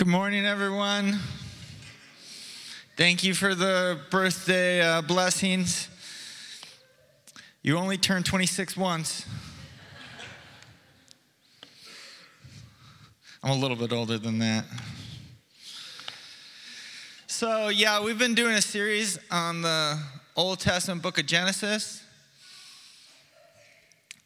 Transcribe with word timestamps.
Good 0.00 0.08
morning, 0.08 0.46
everyone. 0.46 1.18
Thank 2.96 3.22
you 3.22 3.34
for 3.34 3.54
the 3.54 4.00
birthday 4.08 4.80
uh, 4.80 5.02
blessings. 5.02 5.90
You 7.60 7.76
only 7.76 7.98
turned 7.98 8.24
26 8.24 8.78
once. 8.78 9.26
I'm 13.42 13.50
a 13.50 13.54
little 13.54 13.76
bit 13.76 13.92
older 13.92 14.16
than 14.16 14.38
that. 14.38 14.64
So, 17.26 17.68
yeah, 17.68 18.02
we've 18.02 18.18
been 18.18 18.34
doing 18.34 18.54
a 18.54 18.62
series 18.62 19.18
on 19.30 19.60
the 19.60 19.98
Old 20.34 20.60
Testament 20.60 21.02
book 21.02 21.18
of 21.18 21.26
Genesis. 21.26 22.02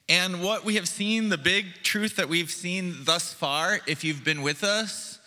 And 0.09 0.41
what 0.41 0.65
we 0.65 0.77
have 0.77 0.87
seen, 0.87 1.31
the 1.31 1.39
big 1.39 1.83
truth 1.83 2.15
that 2.15 2.29
we've 2.29 2.53
seen 2.53 2.99
thus 3.01 3.33
far, 3.33 3.81
if 3.89 4.05
you've 4.05 4.23
been 4.23 4.43
with 4.43 4.63
us, 4.63 5.19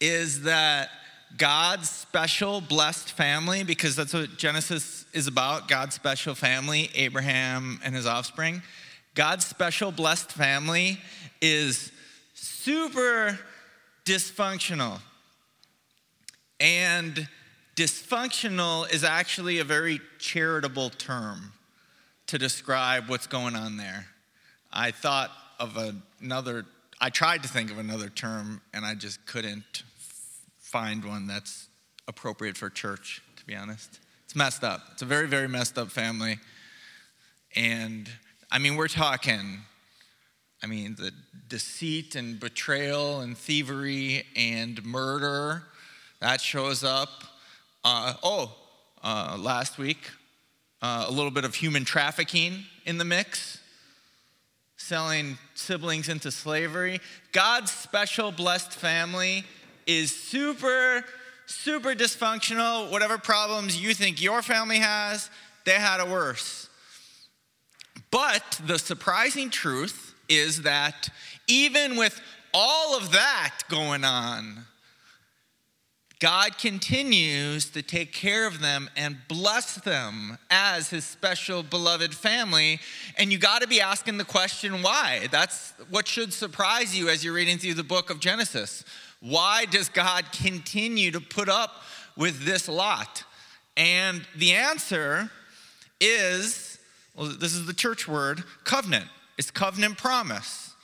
is 0.00 0.42
that 0.42 0.90
God's 1.36 1.90
special 1.90 2.60
blessed 2.60 3.10
family, 3.12 3.64
because 3.64 3.96
that's 3.96 4.14
what 4.14 4.36
Genesis 4.38 5.04
is 5.12 5.26
about 5.26 5.68
God's 5.68 5.94
special 5.94 6.34
family, 6.34 6.90
Abraham 6.94 7.80
and 7.84 7.94
his 7.94 8.06
offspring. 8.06 8.62
God's 9.14 9.46
special 9.46 9.92
blessed 9.92 10.32
family 10.32 10.98
is 11.40 11.92
super 12.34 13.38
dysfunctional. 14.04 15.00
And 16.60 17.28
dysfunctional 17.76 18.90
is 18.92 19.04
actually 19.04 19.58
a 19.58 19.64
very 19.64 20.00
charitable 20.18 20.90
term 20.90 21.52
to 22.28 22.38
describe 22.38 23.08
what's 23.08 23.26
going 23.26 23.54
on 23.54 23.76
there. 23.76 24.06
I 24.72 24.90
thought 24.90 25.30
of 25.60 25.78
another, 26.20 26.64
I 27.00 27.10
tried 27.10 27.42
to 27.42 27.48
think 27.48 27.70
of 27.70 27.78
another 27.78 28.08
term, 28.08 28.60
and 28.72 28.84
I 28.84 28.94
just 28.94 29.24
couldn't 29.26 29.82
find 30.68 31.02
one 31.02 31.26
that's 31.26 31.68
appropriate 32.08 32.58
for 32.58 32.68
church, 32.68 33.22
to 33.36 33.46
be 33.46 33.54
honest. 33.54 34.00
It's 34.24 34.36
messed 34.36 34.62
up. 34.62 34.82
It's 34.92 35.00
a 35.00 35.06
very, 35.06 35.26
very 35.26 35.48
messed 35.48 35.78
up 35.78 35.88
family. 35.88 36.38
And 37.56 38.08
I 38.50 38.58
mean, 38.58 38.76
we're 38.76 38.88
talking, 38.88 39.60
I 40.62 40.66
mean, 40.66 40.94
the 40.98 41.12
deceit 41.48 42.14
and 42.14 42.38
betrayal 42.38 43.20
and 43.20 43.36
thievery 43.36 44.26
and 44.36 44.84
murder 44.84 45.62
that 46.20 46.42
shows 46.42 46.84
up. 46.84 47.08
Uh, 47.82 48.12
oh, 48.22 48.54
uh, 49.02 49.38
last 49.40 49.78
week, 49.78 50.10
uh, 50.82 51.06
a 51.08 51.10
little 51.10 51.30
bit 51.30 51.46
of 51.46 51.54
human 51.54 51.86
trafficking 51.86 52.64
in 52.84 52.98
the 52.98 53.06
mix, 53.06 53.58
selling 54.76 55.38
siblings 55.54 56.10
into 56.10 56.30
slavery. 56.30 57.00
God's 57.32 57.70
special 57.70 58.30
blessed 58.30 58.72
family 58.74 59.44
is 59.88 60.14
super, 60.14 61.04
super 61.46 61.94
dysfunctional. 61.94 62.92
Whatever 62.92 63.18
problems 63.18 63.80
you 63.80 63.94
think 63.94 64.22
your 64.22 64.42
family 64.42 64.78
has, 64.78 65.30
they 65.64 65.72
had 65.72 66.00
it 66.00 66.08
worse. 66.08 66.68
But 68.10 68.60
the 68.64 68.78
surprising 68.78 69.50
truth 69.50 70.14
is 70.28 70.62
that 70.62 71.08
even 71.48 71.96
with 71.96 72.20
all 72.54 72.96
of 72.96 73.12
that 73.12 73.54
going 73.68 74.04
on, 74.04 74.66
God 76.20 76.58
continues 76.58 77.70
to 77.70 77.82
take 77.82 78.12
care 78.12 78.46
of 78.46 78.60
them 78.60 78.90
and 78.96 79.16
bless 79.28 79.76
them 79.76 80.36
as 80.50 80.90
his 80.90 81.04
special 81.04 81.62
beloved 81.62 82.12
family. 82.12 82.80
And 83.16 83.32
you 83.32 83.38
got 83.38 83.62
to 83.62 83.68
be 83.68 83.80
asking 83.80 84.18
the 84.18 84.24
question 84.24 84.82
why. 84.82 85.28
That's 85.30 85.74
what 85.90 86.08
should 86.08 86.32
surprise 86.32 86.96
you 86.96 87.08
as 87.08 87.24
you're 87.24 87.34
reading 87.34 87.58
through 87.58 87.74
the 87.74 87.84
book 87.84 88.10
of 88.10 88.18
Genesis. 88.18 88.84
Why 89.20 89.64
does 89.64 89.88
God 89.88 90.26
continue 90.32 91.10
to 91.10 91.20
put 91.20 91.48
up 91.48 91.82
with 92.16 92.44
this 92.44 92.68
lot? 92.68 93.24
And 93.76 94.22
the 94.36 94.52
answer 94.54 95.30
is 96.00 96.78
well, 97.14 97.26
this 97.26 97.54
is 97.54 97.66
the 97.66 97.74
church 97.74 98.06
word 98.06 98.44
covenant. 98.64 99.06
It's 99.38 99.50
covenant 99.50 99.98
promise. 99.98 100.74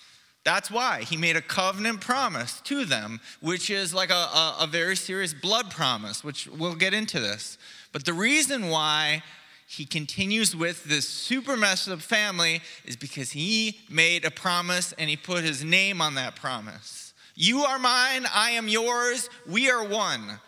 That's 0.44 0.70
why 0.70 1.02
he 1.02 1.16
made 1.16 1.36
a 1.36 1.40
covenant 1.40 2.00
promise 2.00 2.60
to 2.62 2.84
them, 2.84 3.20
which 3.40 3.70
is 3.70 3.94
like 3.94 4.10
a, 4.10 4.14
a, 4.14 4.56
a, 4.60 4.66
very 4.66 4.94
serious 4.94 5.32
blood 5.32 5.70
promise, 5.70 6.22
which 6.22 6.46
we'll 6.48 6.74
get 6.74 6.92
into 6.92 7.18
this. 7.18 7.56
But 7.92 8.04
the 8.04 8.12
reason 8.12 8.68
why 8.68 9.22
he 9.66 9.86
continues 9.86 10.54
with 10.54 10.84
this 10.84 11.08
super 11.08 11.56
messed 11.56 11.88
up 11.88 12.00
family 12.00 12.60
is 12.84 12.96
because 12.96 13.30
he 13.30 13.78
made 13.88 14.24
a 14.24 14.30
promise 14.30 14.92
and 14.98 15.08
he 15.08 15.16
put 15.16 15.44
his 15.44 15.64
name 15.64 16.02
on 16.02 16.14
that 16.16 16.36
promise. 16.36 17.03
You 17.34 17.60
are 17.60 17.78
mine, 17.78 18.26
I 18.32 18.50
am 18.50 18.68
yours, 18.68 19.28
we 19.48 19.70
are 19.70 19.84
one. 19.84 20.38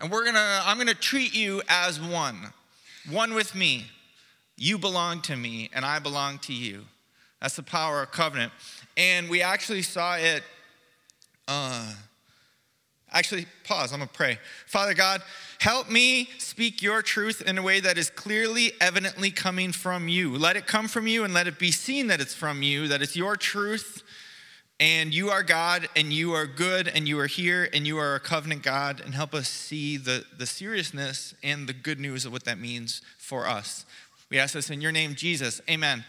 And 0.00 0.10
we're 0.10 0.24
gonna, 0.24 0.62
I'm 0.64 0.78
gonna 0.78 0.94
treat 0.94 1.34
you 1.34 1.62
as 1.68 2.00
one, 2.00 2.38
one 3.10 3.34
with 3.34 3.54
me. 3.54 3.86
You 4.56 4.78
belong 4.78 5.20
to 5.22 5.36
me, 5.36 5.70
and 5.74 5.84
I 5.84 5.98
belong 5.98 6.38
to 6.40 6.54
you. 6.54 6.84
That's 7.40 7.56
the 7.56 7.62
power 7.62 8.02
of 8.02 8.12
covenant. 8.12 8.52
And 8.96 9.28
we 9.28 9.42
actually 9.42 9.82
saw 9.82 10.16
it. 10.16 10.42
Uh, 11.48 11.92
actually, 13.12 13.46
pause. 13.64 13.92
I'm 13.92 14.00
to 14.00 14.06
pray. 14.06 14.38
Father 14.66 14.94
God, 14.94 15.22
help 15.58 15.90
me 15.90 16.30
speak 16.38 16.82
your 16.82 17.02
truth 17.02 17.42
in 17.42 17.58
a 17.58 17.62
way 17.62 17.80
that 17.80 17.98
is 17.98 18.10
clearly, 18.10 18.72
evidently 18.80 19.30
coming 19.30 19.72
from 19.72 20.08
you. 20.08 20.36
Let 20.36 20.56
it 20.56 20.66
come 20.66 20.88
from 20.88 21.06
you 21.06 21.24
and 21.24 21.34
let 21.34 21.46
it 21.46 21.58
be 21.58 21.72
seen 21.72 22.06
that 22.06 22.20
it's 22.20 22.34
from 22.34 22.62
you, 22.62 22.88
that 22.88 23.02
it's 23.02 23.16
your 23.16 23.36
truth. 23.36 24.01
And 24.80 25.14
you 25.14 25.30
are 25.30 25.42
God, 25.42 25.88
and 25.94 26.12
you 26.12 26.32
are 26.32 26.46
good, 26.46 26.88
and 26.88 27.06
you 27.06 27.18
are 27.20 27.26
here, 27.26 27.68
and 27.72 27.86
you 27.86 27.98
are 27.98 28.16
a 28.16 28.20
covenant 28.20 28.62
God, 28.62 29.00
and 29.00 29.14
help 29.14 29.32
us 29.32 29.48
see 29.48 29.96
the, 29.96 30.24
the 30.36 30.46
seriousness 30.46 31.34
and 31.42 31.68
the 31.68 31.72
good 31.72 32.00
news 32.00 32.24
of 32.24 32.32
what 32.32 32.44
that 32.44 32.58
means 32.58 33.00
for 33.18 33.46
us. 33.46 33.86
We 34.28 34.38
ask 34.38 34.54
this 34.54 34.70
in 34.70 34.80
your 34.80 34.92
name, 34.92 35.14
Jesus. 35.14 35.60
Amen. 35.70 36.04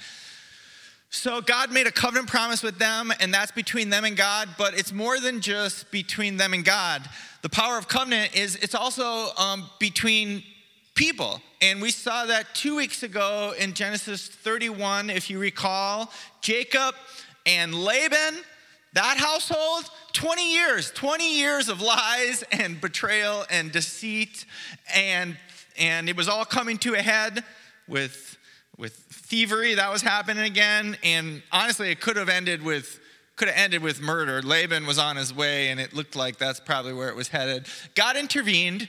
So 1.09 1.41
God 1.41 1.71
made 1.71 1.85
a 1.85 1.91
covenant 1.91 2.27
promise 2.27 2.63
with 2.63 2.79
them, 2.79 3.13
and 3.19 3.31
that's 3.31 3.51
between 3.51 3.91
them 3.91 4.03
and 4.03 4.17
God, 4.17 4.49
but 4.57 4.73
it's 4.73 4.91
more 4.91 5.19
than 5.19 5.41
just 5.41 5.91
between 5.91 6.37
them 6.37 6.55
and 6.55 6.65
God. 6.65 7.07
The 7.43 7.49
power 7.49 7.77
of 7.77 7.87
covenant 7.87 8.35
is 8.35 8.55
it's 8.55 8.73
also 8.73 9.27
um, 9.37 9.69
between 9.77 10.41
people. 10.95 11.41
And 11.61 11.81
we 11.81 11.91
saw 11.91 12.25
that 12.25 12.55
two 12.55 12.75
weeks 12.75 13.03
ago 13.03 13.53
in 13.59 13.73
Genesis 13.73 14.27
31, 14.27 15.09
if 15.09 15.29
you 15.29 15.37
recall, 15.37 16.11
Jacob 16.41 16.95
and 17.45 17.75
Laban, 17.75 18.35
that 18.93 19.17
household, 19.17 19.89
20 20.13 20.53
years, 20.53 20.91
20 20.91 21.37
years 21.37 21.69
of 21.69 21.81
lies 21.81 22.43
and 22.51 22.79
betrayal 22.79 23.45
and 23.49 23.71
deceit, 23.71 24.45
and, 24.93 25.37
and 25.77 26.07
it 26.07 26.15
was 26.15 26.27
all 26.27 26.45
coming 26.45 26.77
to 26.79 26.93
a 26.93 27.01
head 27.01 27.43
with 27.87 28.37
with 28.77 28.93
thievery. 28.93 29.75
That 29.75 29.91
was 29.91 30.01
happening 30.01 30.43
again. 30.43 30.97
And 31.03 31.41
honestly 31.51 31.89
it 31.91 31.99
could 32.01 32.17
have 32.17 32.29
ended 32.29 32.63
with 32.63 32.99
could 33.35 33.47
have 33.47 33.57
ended 33.57 33.81
with 33.81 33.99
murder. 33.99 34.41
Laban 34.41 34.85
was 34.85 34.99
on 34.99 35.15
his 35.15 35.33
way 35.33 35.69
and 35.69 35.79
it 35.79 35.93
looked 35.93 36.15
like 36.15 36.37
that's 36.37 36.59
probably 36.59 36.93
where 36.93 37.09
it 37.09 37.15
was 37.15 37.29
headed. 37.29 37.67
God 37.95 38.15
intervened 38.15 38.87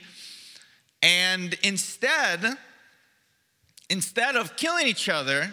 and 1.01 1.55
instead 1.63 2.57
instead 3.89 4.35
of 4.35 4.55
killing 4.55 4.87
each 4.87 5.09
other 5.09 5.51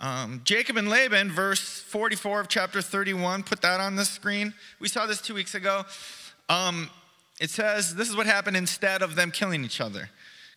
um, 0.00 0.40
jacob 0.44 0.76
and 0.76 0.88
laban 0.88 1.30
verse 1.30 1.80
44 1.80 2.40
of 2.40 2.48
chapter 2.48 2.80
31 2.80 3.42
put 3.42 3.60
that 3.62 3.80
on 3.80 3.96
the 3.96 4.04
screen 4.04 4.54
we 4.80 4.88
saw 4.88 5.06
this 5.06 5.20
two 5.20 5.34
weeks 5.34 5.54
ago 5.54 5.84
um, 6.48 6.90
it 7.40 7.50
says 7.50 7.94
this 7.94 8.08
is 8.08 8.16
what 8.16 8.26
happened 8.26 8.56
instead 8.56 9.02
of 9.02 9.14
them 9.16 9.30
killing 9.30 9.64
each 9.64 9.80
other 9.80 10.10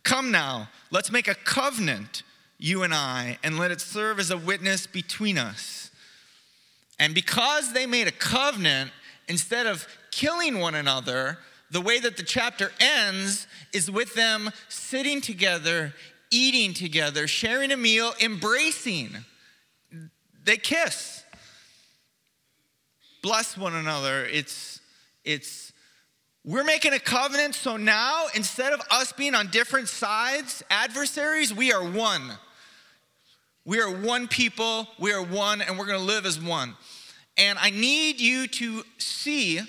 come 0.03 0.31
now 0.31 0.69
let's 0.91 1.11
make 1.11 1.27
a 1.27 1.35
covenant 1.35 2.23
you 2.61 2.83
and 2.83 2.93
I, 2.93 3.39
and 3.43 3.57
let 3.57 3.71
it 3.71 3.81
serve 3.81 4.19
as 4.19 4.29
a 4.29 4.37
witness 4.37 4.85
between 4.85 5.39
us. 5.39 5.89
And 6.99 7.15
because 7.15 7.73
they 7.73 7.87
made 7.87 8.07
a 8.07 8.11
covenant, 8.11 8.91
instead 9.27 9.65
of 9.65 9.87
killing 10.11 10.59
one 10.59 10.75
another, 10.75 11.39
the 11.71 11.81
way 11.81 11.99
that 11.99 12.17
the 12.17 12.23
chapter 12.23 12.71
ends 12.79 13.47
is 13.73 13.89
with 13.89 14.13
them 14.13 14.51
sitting 14.69 15.21
together, 15.21 15.93
eating 16.29 16.75
together, 16.75 17.27
sharing 17.27 17.71
a 17.71 17.77
meal, 17.77 18.13
embracing. 18.21 19.17
They 20.43 20.57
kiss. 20.57 21.23
Bless 23.21 23.57
one 23.57 23.75
another. 23.75 24.25
It's, 24.25 24.79
it's, 25.23 25.71
we're 26.43 26.63
making 26.63 26.93
a 26.93 26.99
covenant, 26.99 27.53
so 27.53 27.77
now 27.77 28.25
instead 28.33 28.73
of 28.73 28.81
us 28.89 29.11
being 29.11 29.35
on 29.35 29.47
different 29.47 29.87
sides, 29.87 30.63
adversaries, 30.71 31.53
we 31.53 31.71
are 31.71 31.83
one. 31.83 32.31
We 33.63 33.79
are 33.79 33.91
one 33.91 34.27
people, 34.27 34.87
we 34.97 35.13
are 35.13 35.21
one, 35.21 35.61
and 35.61 35.77
we're 35.77 35.85
gonna 35.85 35.99
live 35.99 36.25
as 36.25 36.41
one. 36.41 36.75
And 37.37 37.59
I 37.59 37.69
need 37.69 38.19
you 38.19 38.47
to 38.47 38.83
see, 38.97 39.59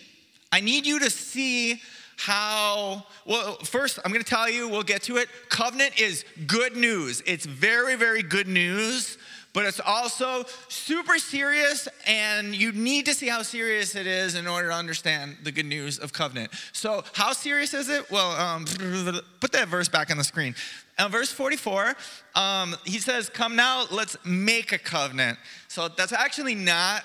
I 0.50 0.60
need 0.60 0.86
you 0.86 0.98
to 1.00 1.10
see 1.10 1.82
how, 2.16 3.04
well, 3.26 3.56
first, 3.64 3.98
I'm 4.02 4.12
gonna 4.12 4.24
tell 4.24 4.48
you, 4.48 4.66
we'll 4.66 4.82
get 4.82 5.02
to 5.02 5.18
it. 5.18 5.28
Covenant 5.50 6.00
is 6.00 6.24
good 6.46 6.74
news. 6.74 7.22
It's 7.26 7.44
very, 7.44 7.96
very 7.96 8.22
good 8.22 8.48
news, 8.48 9.18
but 9.52 9.66
it's 9.66 9.80
also 9.80 10.44
super 10.68 11.18
serious, 11.18 11.86
and 12.06 12.54
you 12.54 12.72
need 12.72 13.06
to 13.06 13.14
see 13.14 13.28
how 13.28 13.42
serious 13.42 13.94
it 13.94 14.06
is 14.06 14.34
in 14.34 14.46
order 14.46 14.68
to 14.68 14.74
understand 14.74 15.36
the 15.42 15.52
good 15.52 15.66
news 15.66 15.98
of 15.98 16.12
covenant. 16.12 16.50
So, 16.72 17.04
how 17.12 17.32
serious 17.32 17.74
is 17.74 17.88
it? 17.88 18.10
Well, 18.10 18.30
um, 18.32 18.64
put 19.40 19.52
that 19.52 19.68
verse 19.68 19.88
back 19.88 20.10
on 20.10 20.16
the 20.16 20.24
screen. 20.24 20.54
Uh, 20.98 21.08
verse 21.08 21.30
44, 21.32 21.94
um, 22.34 22.76
he 22.84 22.98
says, 22.98 23.28
Come 23.28 23.56
now, 23.56 23.84
let's 23.90 24.16
make 24.24 24.72
a 24.72 24.78
covenant. 24.78 25.38
So, 25.68 25.88
that's 25.88 26.12
actually 26.12 26.54
not 26.54 27.04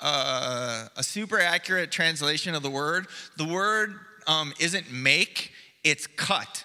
uh, 0.00 0.86
a 0.96 1.02
super 1.02 1.40
accurate 1.40 1.90
translation 1.90 2.54
of 2.54 2.62
the 2.62 2.70
word. 2.70 3.06
The 3.36 3.44
word 3.44 3.94
um, 4.28 4.52
isn't 4.60 4.92
make, 4.92 5.52
it's 5.82 6.06
cut. 6.06 6.64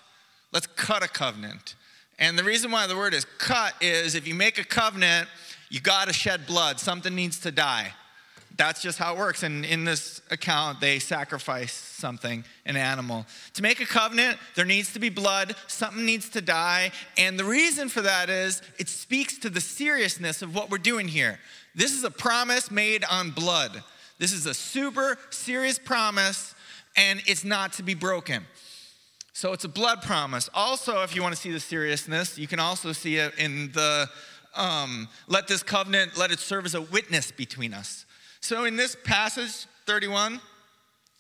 Let's 0.52 0.68
cut 0.68 1.04
a 1.04 1.08
covenant. 1.08 1.76
And 2.20 2.38
the 2.38 2.44
reason 2.44 2.72
why 2.72 2.88
the 2.88 2.96
word 2.96 3.14
is 3.14 3.26
cut 3.38 3.74
is 3.82 4.16
if 4.16 4.28
you 4.28 4.36
make 4.36 4.60
a 4.60 4.64
covenant, 4.64 5.28
you 5.70 5.82
got 5.82 6.08
to 6.08 6.14
shed 6.14 6.46
blood. 6.46 6.80
Something 6.80 7.16
needs 7.16 7.40
to 7.40 7.52
die. 7.52 7.94
That's 8.56 8.84
just 8.84 9.00
how 9.00 9.16
it 9.16 9.18
works. 9.18 9.42
And 9.42 9.66
in 9.66 9.84
this 9.84 10.22
account, 10.30 10.80
they 10.80 11.00
sacrifice 11.00 11.74
something, 11.74 12.46
an 12.66 12.78
animal. 12.78 13.26
To 13.56 13.64
make 13.64 13.80
a 13.80 13.86
covenant, 13.86 14.38
there 14.56 14.66
needs 14.66 14.94
to 14.94 15.00
be 15.00 15.10
blood, 15.10 15.56
something 15.68 16.06
needs 16.06 16.30
to 16.30 16.42
die. 16.42 16.92
And 17.18 17.40
the 17.40 17.46
reason 17.46 17.90
for 17.90 18.02
that 18.02 18.30
is 18.30 18.62
it 18.78 18.90
speaks 18.90 19.40
to 19.40 19.50
the 19.50 19.62
seriousness 19.62 20.44
of 20.44 20.54
what 20.54 20.70
we're 20.70 20.78
doing 20.78 21.08
here. 21.08 21.40
This 21.74 21.94
is 21.94 22.04
a 22.04 22.12
promise 22.12 22.70
made 22.70 23.04
on 23.10 23.32
blood. 23.32 23.84
This 24.20 24.34
is 24.34 24.46
a 24.46 24.54
super 24.54 25.18
serious 25.32 25.80
promise, 25.80 26.54
and 26.96 27.24
it's 27.26 27.44
not 27.44 27.74
to 27.74 27.84
be 27.84 27.96
broken. 27.96 28.46
So 29.34 29.52
it's 29.52 29.64
a 29.64 29.70
blood 29.70 30.04
promise. 30.04 30.48
Also, 30.54 31.02
if 31.02 31.16
you 31.16 31.24
want 31.24 31.34
to 31.36 31.42
see 31.42 31.52
the 31.52 31.60
seriousness, 31.60 32.38
you 32.38 32.48
can 32.48 32.60
also 32.60 32.92
see 32.92 33.18
it 33.18 33.34
in 33.40 33.72
the 33.72 34.08
um, 34.56 35.10
let 35.28 35.48
this 35.48 35.64
covenant, 35.64 36.16
let 36.18 36.32
it 36.32 36.40
serve 36.40 36.66
as 36.66 36.76
a 36.76 36.82
witness 36.82 37.32
between 37.32 37.74
us. 37.74 38.06
So 38.40 38.66
in 38.66 38.76
this 38.76 38.96
passage, 39.04 39.66
31, 39.88 40.40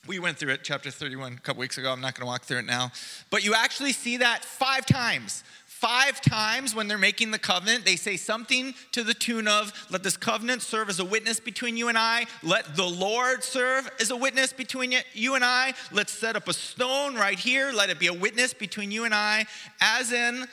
we 0.06 0.19
went 0.19 0.38
through 0.38 0.51
it, 0.54 0.62
chapter 0.63 0.92
31, 0.92 1.33
a 1.33 1.38
couple 1.38 1.62
weeks 1.62 1.80
ago. 1.80 1.92
I'm 1.92 2.01
not 2.01 2.13
going 2.13 2.21
to 2.21 2.27
walk 2.27 2.44
through 2.44 2.60
it 2.60 2.65
now. 2.65 2.92
But 3.31 3.44
you 3.44 3.56
actually 3.56 3.94
see 3.94 4.18
that 4.18 4.45
five 4.45 4.86
times 4.86 5.44
five 5.84 6.22
times 6.22 6.74
when 6.74 6.88
they're 6.88 6.98
making 6.98 7.30
the 7.32 7.38
covenant, 7.38 7.84
they 7.84 7.98
say 7.98 8.16
something 8.16 8.74
to 8.94 9.04
the 9.04 9.14
tune 9.14 9.50
of, 9.50 9.74
Let 9.90 10.02
this 10.02 10.16
covenant 10.16 10.62
serve 10.62 10.88
as 10.88 11.02
a 11.02 11.06
witness 11.06 11.42
between 11.42 11.76
you 11.76 11.90
and 11.90 11.98
I. 11.98 12.26
Let 12.42 12.78
the 12.78 12.86
Lord 12.86 13.44
serve 13.44 13.92
as 14.00 14.10
a 14.10 14.16
witness 14.16 14.54
between 14.54 14.94
you 15.14 15.36
and 15.36 15.44
I. 15.44 15.74
Let's 15.92 16.14
set 16.14 16.38
up 16.38 16.48
a 16.48 16.54
stone 16.54 17.16
right 17.16 17.38
here. 17.38 17.74
Let 17.74 17.90
it 17.90 18.00
be 18.00 18.08
a 18.08 18.14
witness 18.14 18.54
between 18.54 18.92
you 18.92 19.04
and 19.04 19.14
I. 19.14 19.46
As 19.82 20.14
in, 20.14 20.46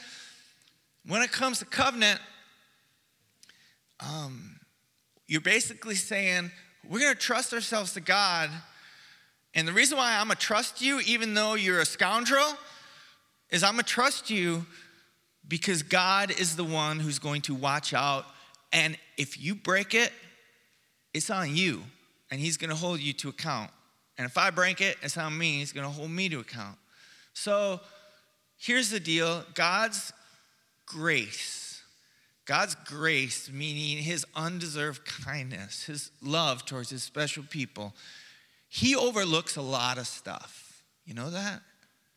when 1.07 1.23
it 1.23 1.31
comes 1.31 1.61
to 1.61 1.65
covenant, 1.65 2.19
um, 4.01 4.59
you're 5.29 5.41
basically 5.41 5.95
saying, 5.95 6.51
We're 6.89 6.99
going 6.99 7.15
to 7.15 7.21
trust 7.21 7.55
ourselves 7.55 7.93
to 7.93 8.01
God. 8.01 8.51
And 9.55 9.69
the 9.69 9.73
reason 9.73 9.97
why 9.97 10.17
I'm 10.17 10.27
going 10.27 10.37
to 10.37 10.43
trust 10.43 10.83
you, 10.83 10.99
even 11.07 11.35
though 11.35 11.55
you're 11.55 11.79
a 11.79 11.87
scoundrel, 11.87 12.53
is 13.51 13.63
I'm 13.63 13.75
going 13.75 13.85
to 13.85 13.89
trust 13.89 14.29
you 14.29 14.67
because 15.51 15.83
God 15.83 16.31
is 16.31 16.55
the 16.55 16.65
one 16.65 17.01
who's 17.01 17.19
going 17.19 17.43
to 17.43 17.55
watch 17.55 17.93
out. 17.93 18.25
And 18.73 18.97
if 19.19 19.39
you 19.39 19.57
break 19.57 19.95
it, 19.95 20.13
it's 21.13 21.29
on 21.29 21.55
you, 21.55 21.83
and 22.31 22.41
He's 22.41 22.57
going 22.57 22.71
to 22.71 22.77
hold 22.77 23.01
you 23.01 23.13
to 23.15 23.29
account. 23.29 23.71
And 24.17 24.25
if 24.27 24.39
I 24.39 24.51
break 24.51 24.81
it, 24.81 24.97
it's 25.03 25.19
on 25.19 25.37
me, 25.37 25.59
He's 25.59 25.73
going 25.73 25.85
to 25.85 25.93
hold 25.93 26.11
me 26.11 26.29
to 26.29 26.39
account. 26.39 26.79
So 27.35 27.81
here's 28.57 28.91
the 28.91 29.01
deal 29.01 29.45
God's 29.55 30.13
grace, 30.87 31.83
God's 32.45 32.77
grace, 32.87 33.51
meaning 33.53 33.99
His 33.99 34.25
undeserved 34.37 35.05
kindness, 35.05 35.83
His 35.83 36.13
love 36.23 36.65
towards 36.65 36.91
His 36.91 37.03
special 37.03 37.43
people, 37.43 37.93
He 38.69 38.95
overlooks 38.95 39.57
a 39.57 39.63
lot 39.63 39.99
of 39.99 40.07
stuff. 40.07 40.85
You 41.05 41.15
know 41.15 41.31
that? 41.31 41.61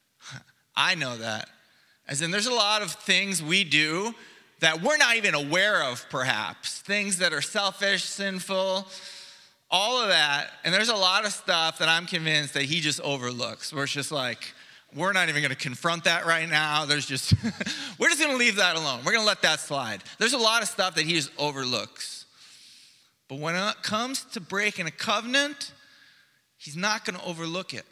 I 0.76 0.94
know 0.94 1.18
that. 1.18 1.50
As 2.08 2.22
in, 2.22 2.32
there's 2.32 2.48
a 2.48 2.54
lot 2.54 2.82
of 2.82 2.92
things 2.92 3.42
we 3.42 3.64
do 3.64 4.14
that 4.60 4.82
we're 4.82 4.98
not 4.98 5.16
even 5.16 5.36
aware 5.36 5.84
of, 5.84 6.06
perhaps. 6.10 6.80
Things 6.82 7.18
that 7.20 7.34
are 7.34 7.42
selfish, 7.42 8.04
sinful, 8.04 8.88
all 9.70 10.02
of 10.02 10.10
that. 10.10 10.52
And 10.64 10.74
there's 10.74 10.90
a 10.90 10.96
lot 10.96 11.26
of 11.26 11.34
stuff 11.34 11.80
that 11.80 11.90
I'm 11.90 12.06
convinced 12.06 12.54
that 12.54 12.64
he 12.64 12.80
just 12.80 13.02
overlooks, 13.02 13.74
where 13.74 13.84
it's 13.84 13.94
just 13.94 14.12
like, 14.12 14.54
we're 14.96 15.14
not 15.14 15.30
even 15.30 15.42
to 15.50 15.56
confront 15.56 16.04
that 16.04 16.26
right 16.26 16.48
now. 16.48 16.86
There's 16.86 17.06
just, 17.06 17.34
we're 18.00 18.10
just 18.10 18.22
to 18.22 18.36
leave 18.36 18.58
that 18.58 18.76
alone. 18.76 19.02
We're 19.06 19.14
to 19.14 19.22
let 19.22 19.42
that 19.42 19.60
slide. 19.60 20.04
There's 20.20 20.34
a 20.34 20.38
lot 20.38 20.62
of 20.62 20.70
stuff 20.70 20.96
that 20.96 21.06
he 21.06 21.14
just 21.14 21.32
overlooks. 21.38 22.26
But 23.28 23.40
when 23.40 23.56
it 23.56 23.82
comes 23.82 24.24
to 24.34 24.40
breaking 24.40 24.86
a 24.86 24.92
covenant, 24.92 25.72
he's 26.58 26.78
not 26.78 27.06
to 27.06 27.26
overlook 27.26 27.74
it. 27.74 27.86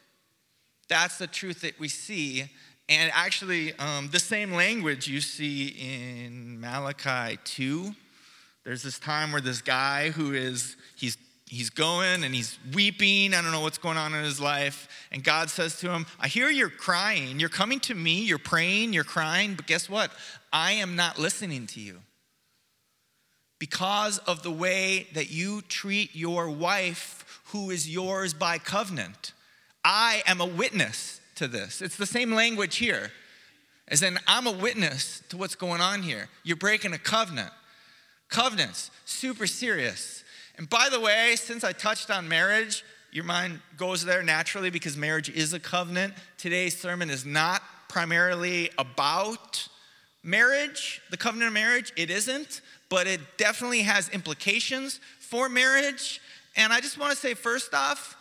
That's 0.88 1.18
the 1.18 1.28
truth 1.28 1.62
that 1.62 1.80
we 1.80 1.88
see 1.88 2.50
and 2.90 3.12
actually, 3.14 3.74
um, 3.80 4.10
the 4.12 4.20
same 4.20 4.54
language 4.54 5.08
you 5.08 5.22
see 5.22 5.68
in 5.68 6.60
Malachi 6.60 7.40
2. 7.44 7.96
There's 8.64 8.84
this 8.84 9.00
time 9.00 9.32
where 9.32 9.42
this 9.42 9.62
guy 9.62 10.10
who 10.10 10.34
is, 10.34 10.76
he's, 10.96 11.18
he's 11.48 11.70
going 11.70 12.24
and 12.24 12.36
he's 12.36 12.60
weeping. 12.74 13.34
I 13.34 13.42
don't 13.42 13.52
know 13.52 13.62
what's 13.62 13.78
going 13.78 13.98
on 13.98 14.14
in 14.14 14.24
his 14.24 14.40
life. 14.42 14.88
And 15.12 15.24
God 15.24 15.50
says 15.50 15.80
to 15.80 15.90
him, 15.90 16.06
I 16.20 16.28
hear 16.28 16.50
you're 16.50 16.70
crying. 16.70 17.40
You're 17.40 17.50
coming 17.50 17.80
to 17.82 17.96
me, 17.96 18.24
you're 18.24 18.38
praying, 18.38 18.94
you're 18.94 19.04
crying, 19.04 19.56
but 19.56 19.68
guess 19.68 19.90
what? 19.90 20.12
I 20.52 20.74
am 20.74 20.96
not 20.96 21.18
listening 21.18 21.68
to 21.68 21.80
you. 21.80 22.00
Because 23.58 24.18
of 24.20 24.44
the 24.44 24.52
way 24.52 25.08
that 25.14 25.32
you 25.32 25.62
treat 25.62 26.16
your 26.16 26.50
wife, 26.50 27.42
who 27.46 27.70
is 27.70 27.90
yours 27.90 28.34
by 28.34 28.58
covenant. 28.58 29.34
I 29.84 30.24
am 30.26 30.42
a 30.42 30.46
witness 30.46 31.21
to 31.42 31.48
this. 31.48 31.82
It's 31.82 31.98
the 31.98 32.06
same 32.06 32.32
language 32.32 32.78
here. 32.78 33.12
As 33.88 34.04
in, 34.04 34.20
I'm 34.28 34.46
a 34.46 34.52
witness 34.52 35.24
to 35.30 35.38
what's 35.38 35.56
going 35.56 35.82
on 35.82 36.04
here. 36.04 36.30
You're 36.44 36.56
breaking 36.56 36.94
a 36.94 37.00
covenant. 37.00 37.50
Covenants, 38.30 38.92
super 39.06 39.48
serious. 39.48 40.24
And 40.60 40.70
by 40.70 40.88
the 40.90 41.00
way, 41.00 41.36
since 41.36 41.64
I 41.64 41.74
touched 41.74 42.12
on 42.12 42.30
marriage, 42.30 42.86
your 43.12 43.24
mind 43.24 43.60
goes 43.76 44.06
there 44.06 44.22
naturally 44.22 44.70
because 44.70 44.96
marriage 44.96 45.30
is 45.30 45.54
a 45.54 45.60
covenant. 45.60 46.14
Today's 46.38 46.80
sermon 46.80 47.10
is 47.10 47.26
not 47.26 47.64
primarily 47.90 48.70
about 48.78 49.68
marriage, 50.24 51.02
the 51.10 51.18
covenant 51.18 51.48
of 51.48 51.54
marriage. 51.56 51.92
It 51.98 52.12
isn't, 52.12 52.62
but 52.88 53.08
it 53.08 53.20
definitely 53.38 53.82
has 53.82 54.10
implications 54.10 55.00
for 55.20 55.50
marriage. 55.50 56.22
And 56.56 56.72
I 56.72 56.82
just 56.82 57.00
want 57.00 57.14
to 57.14 57.18
say, 57.18 57.34
first 57.34 57.74
off, 57.74 58.16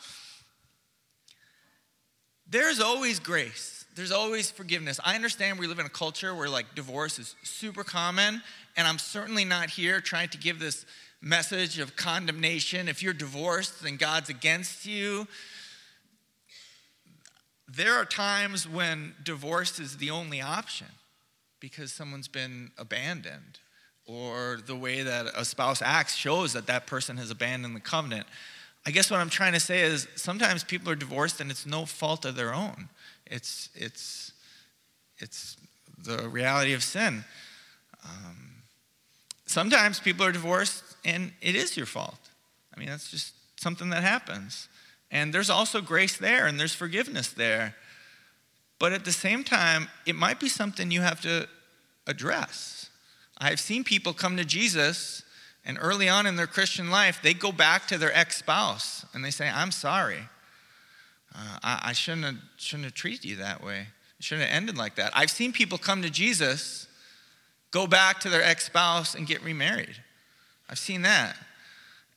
there's 2.50 2.80
always 2.80 3.18
grace. 3.18 3.84
There's 3.94 4.12
always 4.12 4.50
forgiveness. 4.50 5.00
I 5.04 5.14
understand 5.14 5.58
we 5.58 5.66
live 5.66 5.78
in 5.78 5.86
a 5.86 5.90
culture 5.90 6.34
where 6.34 6.48
like 6.48 6.74
divorce 6.74 7.18
is 7.18 7.34
super 7.42 7.84
common, 7.84 8.42
and 8.76 8.86
I'm 8.86 8.98
certainly 8.98 9.44
not 9.44 9.70
here 9.70 10.00
trying 10.00 10.28
to 10.30 10.38
give 10.38 10.58
this 10.58 10.86
message 11.20 11.78
of 11.78 11.96
condemnation. 11.96 12.88
If 12.88 13.02
you're 13.02 13.12
divorced, 13.12 13.82
then 13.82 13.96
God's 13.96 14.30
against 14.30 14.86
you. 14.86 15.26
There 17.68 17.94
are 17.94 18.04
times 18.04 18.68
when 18.68 19.14
divorce 19.22 19.78
is 19.78 19.98
the 19.98 20.10
only 20.10 20.40
option 20.40 20.88
because 21.60 21.92
someone's 21.92 22.28
been 22.28 22.70
abandoned 22.78 23.58
or 24.06 24.58
the 24.66 24.74
way 24.74 25.02
that 25.02 25.26
a 25.36 25.44
spouse 25.44 25.82
acts 25.82 26.16
shows 26.16 26.52
that 26.54 26.66
that 26.66 26.86
person 26.86 27.16
has 27.16 27.30
abandoned 27.30 27.76
the 27.76 27.80
covenant. 27.80 28.26
I 28.86 28.90
guess 28.90 29.10
what 29.10 29.20
I'm 29.20 29.30
trying 29.30 29.52
to 29.52 29.60
say 29.60 29.82
is 29.82 30.08
sometimes 30.16 30.64
people 30.64 30.90
are 30.90 30.96
divorced 30.96 31.40
and 31.40 31.50
it's 31.50 31.66
no 31.66 31.84
fault 31.84 32.24
of 32.24 32.34
their 32.34 32.54
own. 32.54 32.88
It's, 33.26 33.68
it's, 33.74 34.32
it's 35.18 35.56
the 36.02 36.28
reality 36.28 36.72
of 36.72 36.82
sin. 36.82 37.24
Um, 38.04 38.62
sometimes 39.46 40.00
people 40.00 40.24
are 40.24 40.32
divorced 40.32 40.82
and 41.04 41.32
it 41.42 41.54
is 41.54 41.76
your 41.76 41.86
fault. 41.86 42.30
I 42.74 42.80
mean, 42.80 42.88
that's 42.88 43.10
just 43.10 43.34
something 43.60 43.90
that 43.90 44.02
happens. 44.02 44.68
And 45.10 45.32
there's 45.32 45.50
also 45.50 45.80
grace 45.80 46.16
there 46.16 46.46
and 46.46 46.58
there's 46.58 46.74
forgiveness 46.74 47.28
there. 47.28 47.74
But 48.78 48.92
at 48.92 49.04
the 49.04 49.12
same 49.12 49.44
time, 49.44 49.88
it 50.06 50.16
might 50.16 50.40
be 50.40 50.48
something 50.48 50.90
you 50.90 51.02
have 51.02 51.20
to 51.20 51.46
address. 52.06 52.88
I've 53.36 53.60
seen 53.60 53.84
people 53.84 54.14
come 54.14 54.36
to 54.38 54.44
Jesus 54.44 55.22
and 55.64 55.78
early 55.80 56.08
on 56.08 56.26
in 56.26 56.36
their 56.36 56.46
Christian 56.46 56.90
life, 56.90 57.20
they 57.22 57.34
go 57.34 57.52
back 57.52 57.86
to 57.88 57.98
their 57.98 58.16
ex 58.16 58.38
spouse 58.38 59.04
and 59.12 59.24
they 59.24 59.30
say, 59.30 59.48
I'm 59.48 59.70
sorry. 59.70 60.20
Uh, 61.34 61.58
I, 61.62 61.80
I, 61.86 61.92
shouldn't, 61.92 62.24
have, 62.24 62.36
shouldn't 62.56 62.84
have 62.84 62.94
treated 62.94 63.24
you 63.24 63.36
that 63.36 63.62
way. 63.62 63.86
It 64.18 64.24
shouldn't 64.24 64.48
have 64.48 64.56
ended 64.56 64.76
like 64.76 64.96
that. 64.96 65.12
I've 65.14 65.30
seen 65.30 65.52
people 65.52 65.78
come 65.78 66.02
to 66.02 66.10
Jesus, 66.10 66.88
go 67.70 67.86
back 67.86 68.20
to 68.20 68.30
their 68.30 68.42
ex 68.42 68.66
spouse, 68.66 69.14
and 69.14 69.26
get 69.26 69.42
remarried. 69.42 69.96
I've 70.68 70.78
seen 70.78 71.02
that. 71.02 71.36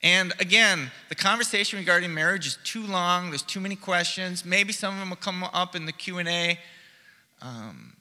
And 0.01 0.33
again, 0.39 0.91
the 1.07 1.15
conversation 1.15 1.79
regarding 1.79 2.13
marriage 2.13 2.45
is 2.45 2.57
too 2.63 2.85
long. 2.85 3.29
There's 3.29 3.41
too 3.41 3.61
many 3.61 3.77
questions. 3.77 4.43
Maybe 4.43 4.73
some 4.73 4.93
of 4.93 4.99
them 4.99 5.09
will 5.09 5.15
come 5.15 5.43
up 5.43 5.75
in 5.75 5.85
the 5.85 5.93
Q 5.93 6.17
and 6.17 6.27
A. 6.27 6.59
Um, 7.41 7.92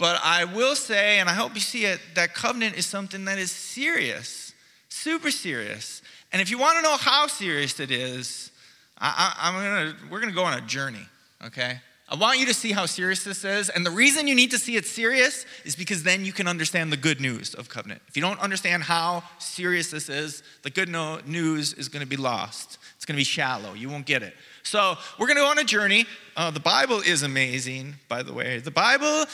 But 0.00 0.18
I 0.24 0.46
will 0.46 0.74
say, 0.74 1.18
and 1.18 1.28
I 1.28 1.34
hope 1.34 1.54
you 1.54 1.60
see 1.60 1.84
it, 1.84 2.00
that 2.14 2.34
covenant 2.34 2.74
is 2.78 2.86
something 2.86 3.26
that 3.26 3.38
is 3.38 3.52
serious, 3.52 4.54
super 4.88 5.30
serious. 5.30 6.00
And 6.32 6.40
if 6.40 6.50
you 6.50 6.58
want 6.58 6.78
to 6.78 6.82
know 6.82 6.96
how 6.96 7.26
serious 7.26 7.78
it 7.80 7.90
is, 7.90 8.50
I, 8.96 9.34
I'm 9.38 9.54
gonna, 9.54 9.96
we're 10.10 10.20
going 10.20 10.32
to 10.32 10.34
go 10.34 10.44
on 10.44 10.56
a 10.56 10.62
journey, 10.62 11.06
okay? 11.44 11.80
I 12.08 12.16
want 12.16 12.40
you 12.40 12.46
to 12.46 12.54
see 12.54 12.72
how 12.72 12.86
serious 12.86 13.24
this 13.24 13.44
is. 13.44 13.68
And 13.68 13.84
the 13.84 13.90
reason 13.90 14.26
you 14.26 14.34
need 14.34 14.50
to 14.52 14.58
see 14.58 14.76
it 14.76 14.86
serious 14.86 15.44
is 15.66 15.76
because 15.76 16.02
then 16.02 16.24
you 16.24 16.32
can 16.32 16.48
understand 16.48 16.90
the 16.90 16.96
good 16.96 17.20
news 17.20 17.52
of 17.52 17.68
covenant. 17.68 18.00
If 18.08 18.16
you 18.16 18.22
don't 18.22 18.40
understand 18.40 18.82
how 18.82 19.22
serious 19.38 19.90
this 19.90 20.08
is, 20.08 20.42
the 20.62 20.70
good 20.70 20.88
no- 20.88 21.20
news 21.26 21.74
is 21.74 21.90
going 21.90 22.02
to 22.02 22.08
be 22.08 22.16
lost. 22.16 22.78
It's 22.96 23.04
going 23.04 23.16
to 23.16 23.20
be 23.20 23.24
shallow. 23.24 23.74
You 23.74 23.90
won't 23.90 24.06
get 24.06 24.22
it. 24.22 24.34
So, 24.62 24.96
we're 25.18 25.26
going 25.26 25.36
to 25.36 25.42
go 25.42 25.50
on 25.50 25.58
a 25.58 25.64
journey. 25.64 26.06
Uh, 26.36 26.50
the 26.50 26.60
Bible 26.60 27.00
is 27.00 27.22
amazing, 27.22 27.94
by 28.08 28.22
the 28.22 28.32
way. 28.32 28.58
The 28.58 28.70
Bible 28.70 29.26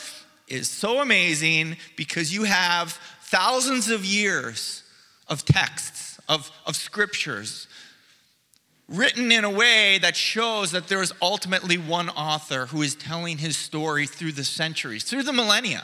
is 0.49 0.69
so 0.69 1.00
amazing 1.00 1.76
because 1.97 2.33
you 2.33 2.45
have 2.45 2.93
thousands 3.23 3.91
of 3.91 4.05
years 4.05 4.83
of 5.29 5.45
texts, 5.45 6.21
of, 6.29 6.50
of 6.67 6.76
scriptures, 6.76 7.67
written 8.88 9.33
in 9.33 9.45
a 9.45 9.50
way 9.50 9.99
that 9.99 10.15
shows 10.15 10.71
that 10.71 10.87
there 10.88 11.03
is 11.03 11.12
ultimately 11.21 11.76
one 11.76 12.09
author 12.11 12.67
who 12.67 12.83
is 12.83 12.95
telling 12.95 13.38
his 13.38 13.57
story 13.57 14.07
through 14.07 14.33
the 14.33 14.45
centuries, 14.45 15.05
through 15.05 15.25
the 15.25 15.33
millennia. 15.33 15.83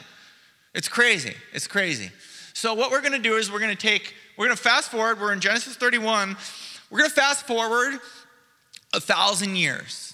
It's 0.73 0.87
crazy. 0.87 1.35
It's 1.51 1.67
crazy. 1.67 2.09
So, 2.53 2.73
what 2.73 2.91
we're 2.91 3.01
going 3.01 3.13
to 3.13 3.19
do 3.19 3.35
is 3.35 3.51
we're 3.51 3.59
going 3.59 3.75
to 3.75 3.81
take, 3.81 4.13
we're 4.37 4.45
going 4.45 4.55
to 4.55 4.63
fast 4.63 4.89
forward. 4.89 5.19
We're 5.19 5.33
in 5.33 5.41
Genesis 5.41 5.75
31. 5.75 6.37
We're 6.89 6.99
going 6.99 7.09
to 7.09 7.15
fast 7.15 7.45
forward 7.45 7.99
a 8.93 8.99
thousand 8.99 9.55
years. 9.55 10.12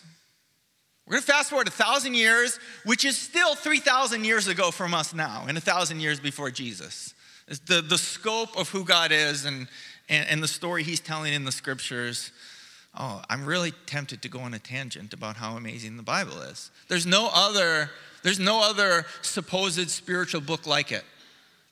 We're 1.10 1.16
going 1.16 1.24
to 1.24 1.32
fast 1.32 1.50
forward 1.50 1.68
a 1.68 1.72
thousand 1.72 2.14
years, 2.14 2.60
which 2.86 3.04
is 3.04 3.18
still 3.18 3.56
3,000 3.56 4.24
years 4.24 4.48
ago 4.48 4.70
from 4.70 4.94
us 4.94 5.12
now, 5.12 5.46
and 5.48 5.58
a 5.58 5.62
thousand 5.62 6.02
years 6.02 6.20
before 6.20 6.52
Jesus. 6.52 7.16
It's 7.48 7.60
the, 7.62 7.82
the 7.82 7.98
scope 7.98 8.56
of 8.56 8.70
who 8.70 8.86
God 8.86 9.12
is 9.12 9.46
and, 9.46 9.68
and, 10.08 10.30
and 10.30 10.44
the 10.44 10.48
story 10.48 10.84
he's 10.84 11.00
telling 11.00 11.34
in 11.34 11.46
the 11.46 11.52
scriptures 11.52 12.32
oh, 12.96 13.22
I'm 13.30 13.46
really 13.46 13.72
tempted 13.86 14.22
to 14.24 14.30
go 14.30 14.40
on 14.40 14.54
a 14.54 14.60
tangent 14.60 15.14
about 15.14 15.38
how 15.38 15.56
amazing 15.56 15.98
the 15.98 16.04
Bible 16.04 16.42
is. 16.42 16.72
There's 16.88 17.06
no 17.06 17.30
other, 17.34 17.90
there's 18.24 18.40
no 18.40 18.62
other 18.62 19.06
supposed 19.22 19.90
spiritual 19.90 20.42
book 20.42 20.66
like 20.68 20.92
it 20.92 21.04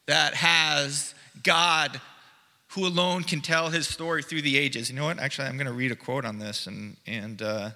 that 0.05 0.33
has 0.35 1.13
God 1.43 1.99
who 2.69 2.85
alone 2.85 3.23
can 3.23 3.41
tell 3.41 3.69
his 3.69 3.87
story 3.87 4.21
through 4.21 4.41
the 4.41 4.57
ages. 4.57 4.89
You 4.89 4.95
know 4.95 5.05
what? 5.05 5.19
Actually, 5.19 5.47
I'm 5.47 5.57
going 5.57 5.67
to 5.67 5.73
read 5.73 5.91
a 5.91 5.95
quote 5.95 6.25
on 6.25 6.39
this, 6.39 6.67
and, 6.67 6.97
and 7.05 7.41
uh, 7.41 7.69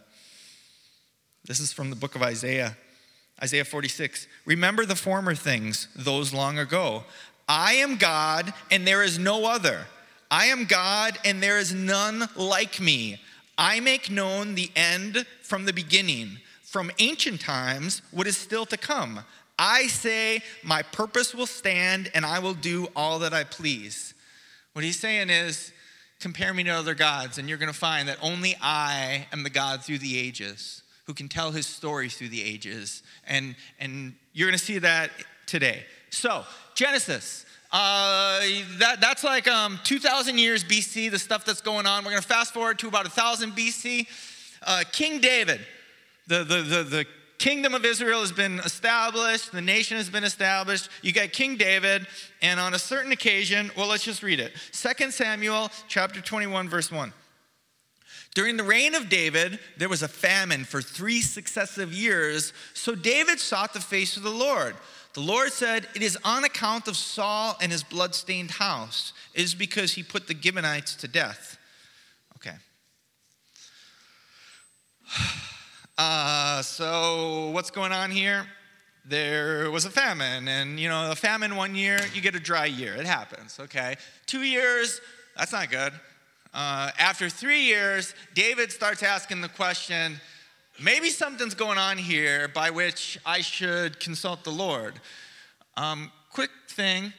this 1.45 1.60
is 1.60 1.74
from 1.74 1.89
the 1.89 1.95
book 1.95 2.15
of 2.15 2.21
Isaiah. 2.21 2.77
Isaiah 3.41 3.65
46. 3.65 4.27
Remember 4.45 4.86
the 4.86 4.95
former 4.95 5.33
things, 5.33 5.88
those 5.95 6.33
long 6.33 6.60
ago. 6.60 7.03
I 7.50 7.74
am 7.74 7.98
God, 7.98 8.53
and 8.69 8.86
there 8.86 9.03
is 9.03 9.17
no 9.17 9.45
other. 9.45 9.86
I 10.29 10.45
am 10.45 10.65
God, 10.65 11.17
and 11.25 11.41
there 11.41 11.57
is 11.57 11.74
none 11.74 12.29
like 12.36 12.79
me. 12.79 13.19
I 13.57 13.79
make 13.79 14.10
known 14.10 14.55
the 14.55 14.71
end 14.75 15.25
from 15.41 15.65
the 15.65 15.74
beginning, 15.74 16.38
from 16.62 16.91
ancient 17.00 17.41
times, 17.41 18.01
what 18.12 18.27
is 18.27 18.38
still 18.38 18.65
to 18.67 18.77
come. 18.77 19.21
I 19.57 19.88
say, 19.88 20.41
My 20.63 20.83
purpose 20.83 21.33
will 21.33 21.48
stand, 21.48 22.12
and 22.13 22.25
I 22.25 22.39
will 22.39 22.53
do 22.53 22.88
all 22.95 23.19
that 23.19 23.33
I 23.33 23.43
please. 23.43 24.13
What 24.74 24.86
he's 24.86 25.00
saying 25.00 25.29
is, 25.29 25.74
Compare 26.19 26.53
me 26.53 26.63
to 26.65 26.69
other 26.69 26.93
gods, 26.93 27.39
and 27.39 27.50
you're 27.50 27.57
going 27.57 27.71
to 27.71 27.77
find 27.77 28.07
that 28.07 28.19
only 28.21 28.55
I 28.62 29.25
am 29.33 29.41
the 29.41 29.50
God 29.50 29.83
through 29.83 29.98
the 29.98 30.19
ages 30.19 30.80
who 31.11 31.15
can 31.15 31.27
tell 31.27 31.51
his 31.51 31.67
story 31.67 32.07
through 32.07 32.29
the 32.29 32.41
ages. 32.41 33.03
And, 33.27 33.53
and 33.81 34.13
you're 34.31 34.47
going 34.47 34.57
to 34.57 34.63
see 34.63 34.77
that 34.77 35.11
today. 35.45 35.83
So, 36.09 36.45
Genesis. 36.73 37.45
Uh, 37.69 38.39
that, 38.77 39.01
that's 39.01 39.21
like 39.21 39.45
um, 39.45 39.77
2,000 39.83 40.37
years 40.37 40.63
BC, 40.63 41.11
the 41.11 41.19
stuff 41.19 41.43
that's 41.43 41.59
going 41.59 41.85
on. 41.85 42.05
We're 42.05 42.11
going 42.11 42.21
to 42.21 42.27
fast 42.27 42.53
forward 42.53 42.79
to 42.79 42.87
about 42.87 43.03
1,000 43.03 43.51
BC. 43.51 44.07
Uh, 44.65 44.85
King 44.93 45.19
David, 45.19 45.59
the, 46.27 46.45
the, 46.45 46.61
the, 46.61 46.83
the 46.83 47.05
kingdom 47.37 47.73
of 47.73 47.83
Israel 47.83 48.21
has 48.21 48.31
been 48.31 48.59
established, 48.59 49.51
the 49.51 49.59
nation 49.59 49.97
has 49.97 50.09
been 50.09 50.23
established. 50.23 50.87
You 51.01 51.11
got 51.11 51.33
King 51.33 51.57
David, 51.57 52.07
and 52.41 52.57
on 52.57 52.73
a 52.73 52.79
certain 52.79 53.11
occasion, 53.11 53.69
well, 53.75 53.87
let's 53.87 54.05
just 54.05 54.23
read 54.23 54.39
it. 54.39 54.53
2 54.71 55.11
Samuel 55.11 55.71
chapter 55.89 56.21
21, 56.21 56.69
verse 56.69 56.89
1. 56.89 57.11
During 58.33 58.55
the 58.55 58.63
reign 58.63 58.95
of 58.95 59.09
David, 59.09 59.59
there 59.77 59.89
was 59.89 60.03
a 60.03 60.07
famine 60.07 60.63
for 60.63 60.81
three 60.81 61.21
successive 61.21 61.93
years, 61.93 62.53
so 62.73 62.95
David 62.95 63.39
sought 63.39 63.73
the 63.73 63.81
face 63.81 64.15
of 64.15 64.23
the 64.23 64.29
Lord. 64.29 64.75
The 65.13 65.19
Lord 65.19 65.51
said, 65.51 65.88
It 65.93 66.01
is 66.01 66.17
on 66.23 66.45
account 66.45 66.88
of 66.88 66.95
Saul 66.95 67.57
and 67.61 67.71
his 67.71 67.83
blood-stained 67.83 68.51
house. 68.51 69.11
It 69.33 69.41
is 69.41 69.53
because 69.53 69.93
he 69.93 70.03
put 70.03 70.27
the 70.27 70.35
Gibeonites 70.39 70.95
to 70.97 71.07
death. 71.07 71.57
Okay. 72.38 72.55
Uh, 75.97 76.63
so, 76.63 77.51
what's 77.51 77.69
going 77.69 77.91
on 77.91 78.09
here? 78.09 78.47
There 79.05 79.69
was 79.69 79.85
a 79.85 79.91
famine, 79.91 80.47
and 80.47 80.79
you 80.79 80.89
know, 80.89 81.11
a 81.11 81.15
famine 81.15 81.55
one 81.55 81.75
year, 81.75 82.00
you 82.15 82.21
get 82.21 82.33
a 82.33 82.39
dry 82.39 82.65
year. 82.65 82.95
It 82.95 83.05
happens, 83.05 83.59
okay? 83.59 83.97
Two 84.25 84.41
years, 84.41 85.00
that's 85.38 85.51
not 85.51 85.69
good. 85.69 85.93
Uh, 86.53 86.91
after 87.00 87.29
three 87.29 87.62
years, 87.62 88.13
David 88.34 88.72
starts 88.72 89.03
asking 89.03 89.41
the 89.41 89.50
question 89.50 90.20
maybe 90.81 91.10
something's 91.10 91.53
going 91.53 91.77
on 91.77 91.98
here 91.98 92.48
by 92.48 92.70
which 92.70 93.20
I 93.25 93.41
should 93.41 94.00
consult 94.00 94.43
the 94.43 94.51
Lord. 94.51 94.96
Um, 95.77 96.12
quick 96.31 96.50
thing, 96.67 97.13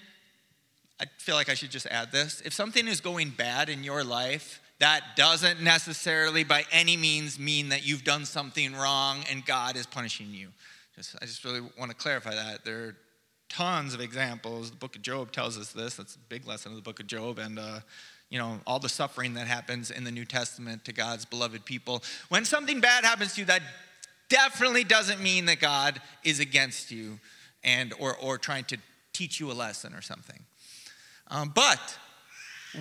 I 1.00 1.04
feel 1.18 1.34
like 1.34 1.48
I 1.48 1.54
should 1.54 1.70
just 1.70 1.86
add 1.86 2.12
this. 2.12 2.42
If 2.44 2.52
something 2.52 2.86
is 2.86 3.00
going 3.00 3.30
bad 3.30 3.68
in 3.68 3.84
your 3.84 4.04
life, 4.04 4.60
that 4.78 5.16
doesn't 5.16 5.62
necessarily 5.62 6.44
by 6.44 6.64
any 6.72 6.96
means 6.96 7.38
mean 7.38 7.68
that 7.68 7.86
you've 7.86 8.04
done 8.04 8.24
something 8.24 8.74
wrong 8.74 9.24
and 9.30 9.44
God 9.46 9.76
is 9.76 9.86
punishing 9.86 10.28
you. 10.32 10.48
Just, 10.96 11.16
I 11.22 11.26
just 11.26 11.44
really 11.44 11.60
want 11.78 11.90
to 11.90 11.96
clarify 11.96 12.34
that. 12.34 12.64
There 12.64 12.84
are 12.84 12.96
tons 13.48 13.94
of 13.94 14.00
examples. 14.00 14.70
The 14.70 14.76
book 14.76 14.96
of 14.96 15.02
Job 15.02 15.32
tells 15.32 15.56
us 15.56 15.72
this. 15.72 15.96
That's 15.96 16.16
a 16.16 16.18
big 16.28 16.46
lesson 16.46 16.72
of 16.72 16.76
the 16.76 16.82
book 16.82 17.00
of 17.00 17.06
Job. 17.06 17.38
And 17.38 17.58
uh, 17.58 17.80
you 18.32 18.38
know, 18.38 18.58
all 18.66 18.78
the 18.78 18.88
suffering 18.88 19.34
that 19.34 19.46
happens 19.46 19.90
in 19.90 20.04
the 20.04 20.10
New 20.10 20.24
Testament 20.24 20.86
to 20.86 20.92
God's 20.94 21.26
beloved 21.26 21.66
people. 21.66 22.02
When 22.30 22.46
something 22.46 22.80
bad 22.80 23.04
happens 23.04 23.34
to 23.34 23.42
you, 23.42 23.44
that 23.44 23.60
definitely 24.30 24.84
doesn't 24.84 25.20
mean 25.20 25.44
that 25.44 25.60
God 25.60 26.00
is 26.24 26.40
against 26.40 26.90
you 26.90 27.20
and 27.62 27.92
or, 28.00 28.16
or 28.16 28.38
trying 28.38 28.64
to 28.64 28.78
teach 29.12 29.38
you 29.38 29.52
a 29.52 29.52
lesson 29.52 29.92
or 29.92 30.00
something. 30.00 30.38
Um, 31.28 31.52
but 31.54 31.98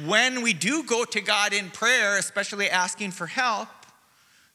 when 0.05 0.41
we 0.41 0.53
do 0.53 0.83
go 0.83 1.03
to 1.03 1.19
God 1.19 1.51
in 1.51 1.69
prayer, 1.69 2.17
especially 2.17 2.69
asking 2.69 3.11
for 3.11 3.27
help, 3.27 3.67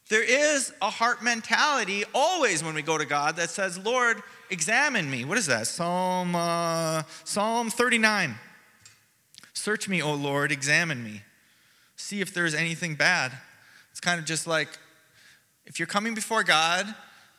there 0.09 0.25
is 0.25 0.73
a 0.81 0.89
heart 0.89 1.23
mentality 1.23 2.05
always 2.15 2.65
when 2.65 2.75
we 2.75 2.81
go 2.81 2.97
to 2.97 3.05
God 3.05 3.37
that 3.37 3.51
says, 3.51 3.79
Lord, 3.79 4.23
examine 4.49 5.11
me. 5.11 5.27
What 5.27 5.37
is 5.37 5.45
that? 5.45 5.67
Psalm, 5.67 6.35
uh, 6.35 7.03
Psalm 7.25 7.69
39. 7.69 8.37
Search 9.57 9.89
me, 9.89 10.03
O 10.03 10.13
Lord, 10.13 10.53
examine 10.53 11.03
me. 11.03 11.23
See 11.97 12.21
if 12.21 12.33
there's 12.35 12.55
anything 12.55 12.95
bad. 12.95 13.33
It's 13.91 14.01
kind 14.01 14.21
of 14.21 14.27
just 14.27 14.47
like 14.47 14.69
if 15.65 15.81
you're 15.81 15.87
coming 15.87 16.15
before 16.15 16.45
God, 16.45 16.87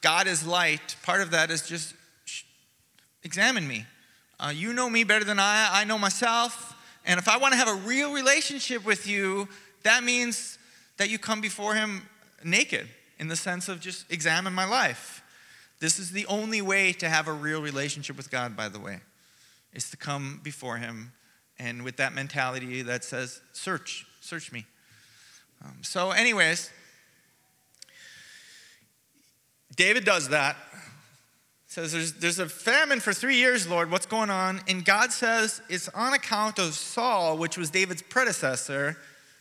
God 0.02 0.26
is 0.26 0.46
light. 0.46 0.96
Part 1.04 1.22
of 1.22 1.30
that 1.32 1.52
is 1.52 1.68
just 1.68 1.94
examine 3.24 3.68
me. 3.68 3.86
Uh, 4.40 4.52
you 4.54 4.74
know 4.74 4.90
me 4.90 5.04
better 5.04 5.24
than 5.24 5.40
I, 5.40 5.70
I 5.72 5.84
know 5.84 6.00
myself. 6.00 6.76
And 7.06 7.20
if 7.20 7.30
I 7.30 7.38
want 7.38 7.54
to 7.54 7.58
have 7.58 7.70
a 7.70 7.88
real 7.88 8.12
relationship 8.12 8.84
with 8.84 9.08
you, 9.08 9.48
that 9.84 10.04
means 10.04 10.58
that 10.98 11.12
you 11.12 11.20
come 11.20 11.40
before 11.40 11.76
Him 11.76 12.02
naked 12.44 12.88
in 13.20 13.28
the 13.28 13.36
sense 13.36 13.70
of 13.70 13.80
just 13.80 14.12
examine 14.12 14.54
my 14.54 14.66
life. 14.66 15.22
This 15.80 16.00
is 16.00 16.12
the 16.12 16.26
only 16.26 16.64
way 16.64 16.94
to 16.94 17.08
have 17.08 17.28
a 17.28 17.34
real 17.34 17.62
relationship 17.62 18.18
with 18.18 18.32
God, 18.32 18.58
by 18.58 18.70
the 18.70 18.80
way, 18.80 19.02
is 19.72 19.92
to 19.92 19.98
come 19.98 20.42
before 20.44 20.78
Him 20.78 21.12
and 21.60 21.84
with 21.84 21.98
that 21.98 22.14
mentality 22.14 22.82
that 22.84 23.04
says, 23.04 23.42
search, 23.54 24.06
search 24.22 24.52
me. 24.52 24.66
Um, 25.64 25.80
so, 25.82 26.12
anyways, 26.12 26.70
David 29.76 30.06
does 30.06 30.30
that. 30.30 30.56
Says, 31.68 31.92
there's, 31.92 32.14
there's 32.14 32.40
a 32.40 32.50
famine 32.50 33.00
for 33.00 33.14
three 33.14 33.36
years, 33.36 33.68
Lord. 33.68 33.92
What's 33.92 34.06
going 34.06 34.30
on? 34.30 34.62
And 34.68 34.86
God 34.86 35.12
says, 35.12 35.62
it's 35.70 35.90
on 35.90 36.14
account 36.14 36.60
of 36.60 36.74
Saul, 36.74 37.38
which 37.38 37.58
was 37.58 37.70
David's 37.70 38.02
predecessor, 38.02 38.98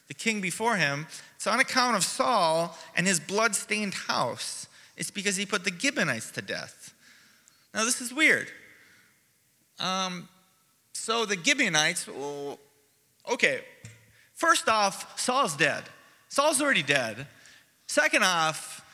the 0.08 0.14
king 0.14 0.40
before 0.40 0.76
him. 0.76 1.06
It's 1.36 1.46
on 1.46 1.60
account 1.60 1.96
of 1.96 2.04
Saul 2.04 2.76
and 2.96 3.06
his 3.06 3.20
blood 3.20 3.54
stained 3.54 3.94
house. 3.94 4.66
It's 4.96 5.10
because 5.10 5.36
he 5.36 5.46
put 5.46 5.64
the 5.64 5.72
Gibeonites 5.78 6.30
to 6.32 6.42
death. 6.42 6.94
Now, 7.72 7.84
this 7.84 8.00
is 8.00 8.12
weird. 8.12 8.48
Um, 9.78 10.28
so 11.06 11.24
the 11.24 11.38
Gibeonites, 11.40 12.08
well, 12.08 12.58
okay, 13.30 13.60
first 14.34 14.68
off, 14.68 15.16
Saul's 15.16 15.56
dead. 15.56 15.84
Saul's 16.28 16.60
already 16.60 16.82
dead. 16.82 17.28
Second 17.86 18.24
off, 18.24 18.84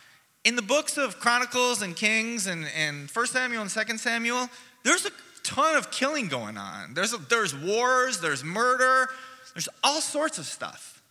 in 0.45 0.55
the 0.55 0.61
books 0.61 0.99
of 0.99 1.19
Chronicles 1.19 1.81
and 1.81 1.97
Kings 1.97 2.47
and, 2.47 2.67
and 2.77 3.09
1 3.09 3.27
Samuel 3.29 3.63
and 3.63 3.71
2 3.71 3.97
Samuel, 3.97 4.51
there's 4.85 5.07
a 5.07 5.11
ton 5.43 5.75
of 5.75 5.91
killing 5.91 6.29
going 6.29 6.59
on. 6.59 6.93
There's, 6.93 7.15
a, 7.15 7.17
there's 7.17 7.57
wars, 7.57 8.21
there's 8.21 8.45
murder, 8.45 9.09
there's 9.55 9.71
all 9.83 10.03
sorts 10.03 10.37
of 10.37 10.45
stuff. 10.45 11.03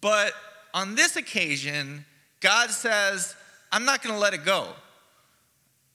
But 0.00 0.32
on 0.74 0.96
this 0.96 1.14
occasion, 1.14 2.04
God 2.40 2.70
says, 2.70 3.36
I'm 3.70 3.84
not 3.84 4.02
going 4.02 4.12
to 4.12 4.20
let 4.20 4.34
it 4.34 4.44
go. 4.44 4.70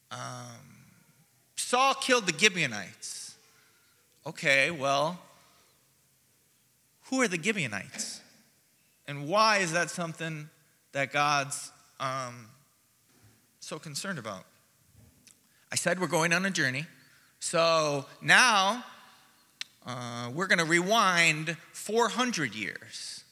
Um, 0.10 0.20
Saul 1.58 1.96
killed 1.96 2.28
the 2.28 2.40
Gibeonites. 2.40 3.23
Okay, 4.26 4.72
well, 4.72 5.20
who 7.10 7.22
are 7.22 7.28
the 7.28 7.42
Gibeonites? 7.42 8.22
And 9.06 9.28
why 9.28 9.58
is 9.58 9.74
that 9.74 9.90
something 9.90 10.50
that 10.94 11.12
God's 11.12 11.74
um, 12.00 12.48
so 13.60 13.78
concerned 13.78 14.18
about? 14.18 14.46
I 15.74 15.76
said 15.76 16.00
we're 16.00 16.08
going 16.08 16.32
on 16.32 16.46
a 16.46 16.50
journey. 16.50 16.86
So 17.42 18.06
now 18.22 18.86
uh, 19.86 20.32
we're 20.34 20.48
going 20.48 20.60
to 20.60 20.66
rewind 20.66 21.58
400 21.74 22.56
years. 22.56 23.26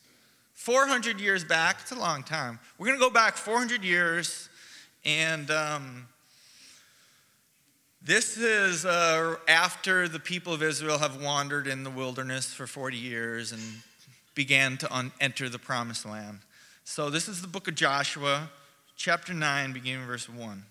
400 0.56 1.22
years 1.22 1.46
back, 1.46 1.78
it's 1.82 1.94
a 1.94 1.96
long 1.96 2.22
time. 2.22 2.60
We're 2.78 2.88
going 2.88 3.00
to 3.00 3.06
go 3.06 3.10
back 3.10 3.38
400 3.38 3.82
years, 3.82 4.50
and 5.06 5.50
um, 5.50 6.08
this 8.04 8.36
is 8.36 8.84
uh, 8.84 9.36
after 9.48 10.08
the 10.08 10.20
people 10.20 10.54
of 10.54 10.64
Israel 10.64 10.98
have 10.98 11.22
wandered 11.22 11.68
in 11.68 11.84
the 11.84 11.90
wilderness 11.92 12.52
for 12.52 12.66
40 12.66 12.98
years 12.98 13.52
and 13.52 13.62
began 14.34 14.78
to 14.78 14.96
un- 14.96 15.12
enter 15.20 15.50
the 15.50 15.60
promised 15.60 16.06
land. 16.06 16.40
So, 16.84 17.12
this 17.12 17.28
is 17.28 17.44
the 17.44 17.48
book 17.48 17.68
of 17.68 17.76
Joshua, 17.76 18.50
chapter 18.96 19.36
9, 19.36 19.72
beginning 19.72 20.08
verse 20.08 20.28
1. 20.28 20.64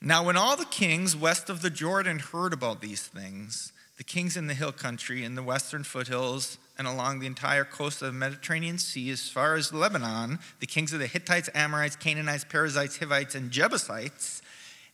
Now, 0.00 0.24
when 0.24 0.36
all 0.36 0.56
the 0.56 0.64
kings 0.64 1.16
west 1.16 1.48
of 1.48 1.62
the 1.62 1.70
Jordan 1.70 2.18
heard 2.18 2.52
about 2.52 2.80
these 2.80 3.02
things, 3.02 3.72
the 3.96 4.04
kings 4.04 4.36
in 4.36 4.48
the 4.48 4.54
hill 4.54 4.72
country, 4.72 5.22
in 5.22 5.36
the 5.36 5.42
western 5.42 5.84
foothills, 5.84 6.58
and 6.76 6.88
along 6.88 7.20
the 7.20 7.28
entire 7.28 7.64
coast 7.64 8.02
of 8.02 8.08
the 8.08 8.18
Mediterranean 8.18 8.78
Sea, 8.78 9.10
as 9.10 9.28
far 9.28 9.54
as 9.54 9.72
Lebanon, 9.72 10.40
the 10.58 10.66
kings 10.66 10.92
of 10.92 10.98
the 10.98 11.06
Hittites, 11.06 11.48
Amorites, 11.54 11.94
Canaanites, 11.94 12.44
Perizzites, 12.44 12.98
Hivites, 12.98 13.36
and 13.36 13.52
Jebusites, 13.52 14.42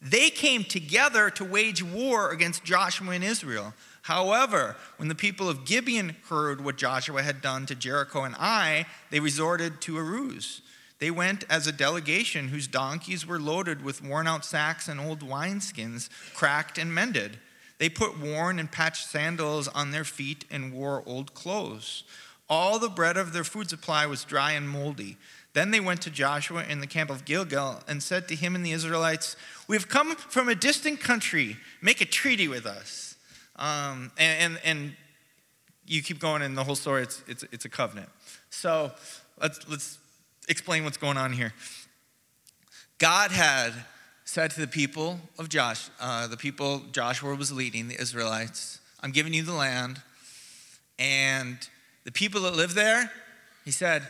they 0.02 0.30
came 0.30 0.64
together 0.64 1.28
to 1.30 1.44
wage 1.44 1.82
war 1.82 2.30
against 2.30 2.64
Joshua 2.64 3.10
and 3.10 3.24
Israel. 3.24 3.74
However, 4.02 4.76
when 4.96 5.08
the 5.08 5.14
people 5.14 5.48
of 5.48 5.66
Gibeon 5.66 6.16
heard 6.28 6.64
what 6.64 6.78
Joshua 6.78 7.22
had 7.22 7.42
done 7.42 7.66
to 7.66 7.74
Jericho 7.74 8.24
and 8.24 8.34
Ai, 8.36 8.86
they 9.10 9.20
resorted 9.20 9.80
to 9.82 9.98
a 9.98 10.02
ruse. 10.02 10.62
They 11.00 11.10
went 11.10 11.44
as 11.50 11.66
a 11.66 11.72
delegation 11.72 12.48
whose 12.48 12.66
donkeys 12.66 13.26
were 13.26 13.38
loaded 13.38 13.84
with 13.84 14.02
worn 14.02 14.26
out 14.26 14.44
sacks 14.44 14.88
and 14.88 15.00
old 15.00 15.20
wineskins, 15.20 16.08
cracked 16.34 16.78
and 16.78 16.94
mended. 16.94 17.38
They 17.78 17.88
put 17.88 18.20
worn 18.20 18.58
and 18.58 18.70
patched 18.70 19.06
sandals 19.06 19.66
on 19.68 19.90
their 19.90 20.04
feet 20.04 20.44
and 20.50 20.72
wore 20.72 21.02
old 21.06 21.32
clothes. 21.32 22.04
All 22.48 22.78
the 22.78 22.90
bread 22.90 23.16
of 23.16 23.32
their 23.32 23.44
food 23.44 23.70
supply 23.70 24.06
was 24.06 24.24
dry 24.24 24.52
and 24.52 24.68
moldy. 24.68 25.16
Then 25.52 25.70
they 25.70 25.80
went 25.80 26.02
to 26.02 26.10
Joshua 26.10 26.64
in 26.68 26.80
the 26.80 26.86
camp 26.86 27.10
of 27.10 27.24
Gilgal 27.24 27.80
and 27.88 28.02
said 28.02 28.28
to 28.28 28.36
him 28.36 28.54
and 28.54 28.64
the 28.64 28.72
Israelites, 28.72 29.34
We 29.70 29.76
have 29.76 29.88
come 29.88 30.16
from 30.16 30.48
a 30.48 30.56
distant 30.56 30.98
country. 30.98 31.56
Make 31.80 32.00
a 32.00 32.04
treaty 32.04 32.48
with 32.48 32.66
us. 32.66 33.14
Um, 33.54 34.10
and, 34.18 34.56
and, 34.56 34.60
and, 34.64 34.96
you 35.86 36.02
keep 36.02 36.18
going 36.18 36.42
in 36.42 36.56
the 36.56 36.64
whole 36.64 36.74
story, 36.74 37.04
it's, 37.04 37.22
it's, 37.28 37.44
it's 37.52 37.64
a 37.66 37.68
covenant. 37.68 38.08
So 38.48 38.90
let's, 39.40 39.68
let's 39.68 39.98
explain 40.48 40.82
what's 40.82 40.96
going 40.96 41.16
on 41.16 41.32
here. 41.32 41.52
God 42.98 43.30
had 43.30 43.72
said 44.24 44.50
to 44.52 44.60
the 44.60 44.66
people 44.66 45.20
of 45.38 45.48
Josh, 45.48 45.88
uh, 46.00 46.26
the 46.26 46.36
people 46.36 46.82
Joshua 46.90 47.36
was 47.36 47.52
leading, 47.52 47.86
the 47.86 48.00
Israelites, 48.00 48.80
I'm 49.04 49.12
giving 49.12 49.32
you 49.32 49.44
the 49.44 49.52
land. 49.52 50.02
And 50.98 51.58
the 52.02 52.12
people 52.12 52.40
that 52.42 52.56
live 52.56 52.74
there, 52.74 53.08
he 53.64 53.70
said, 53.70 54.02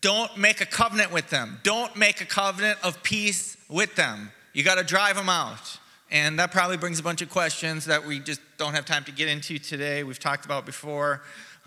don't 0.00 0.38
make 0.38 0.62
a 0.62 0.66
covenant 0.66 1.12
with 1.12 1.28
them. 1.28 1.60
Don't 1.64 1.94
make 1.96 2.22
a 2.22 2.26
covenant 2.26 2.78
of 2.82 3.02
peace 3.02 3.58
with 3.68 3.94
them. 3.96 4.32
You 4.56 4.62
got 4.62 4.76
to 4.76 4.84
drive 4.84 5.16
them 5.16 5.28
out. 5.28 5.78
And 6.10 6.38
that 6.38 6.50
probably 6.50 6.78
brings 6.78 6.98
a 6.98 7.02
bunch 7.02 7.20
of 7.20 7.28
questions 7.28 7.84
that 7.84 8.06
we 8.06 8.20
just 8.20 8.40
don't 8.56 8.72
have 8.72 8.86
time 8.86 9.04
to 9.04 9.12
get 9.12 9.28
into 9.28 9.58
today. 9.58 10.02
We've 10.02 10.18
talked 10.18 10.46
about 10.46 10.64
before. 10.64 11.20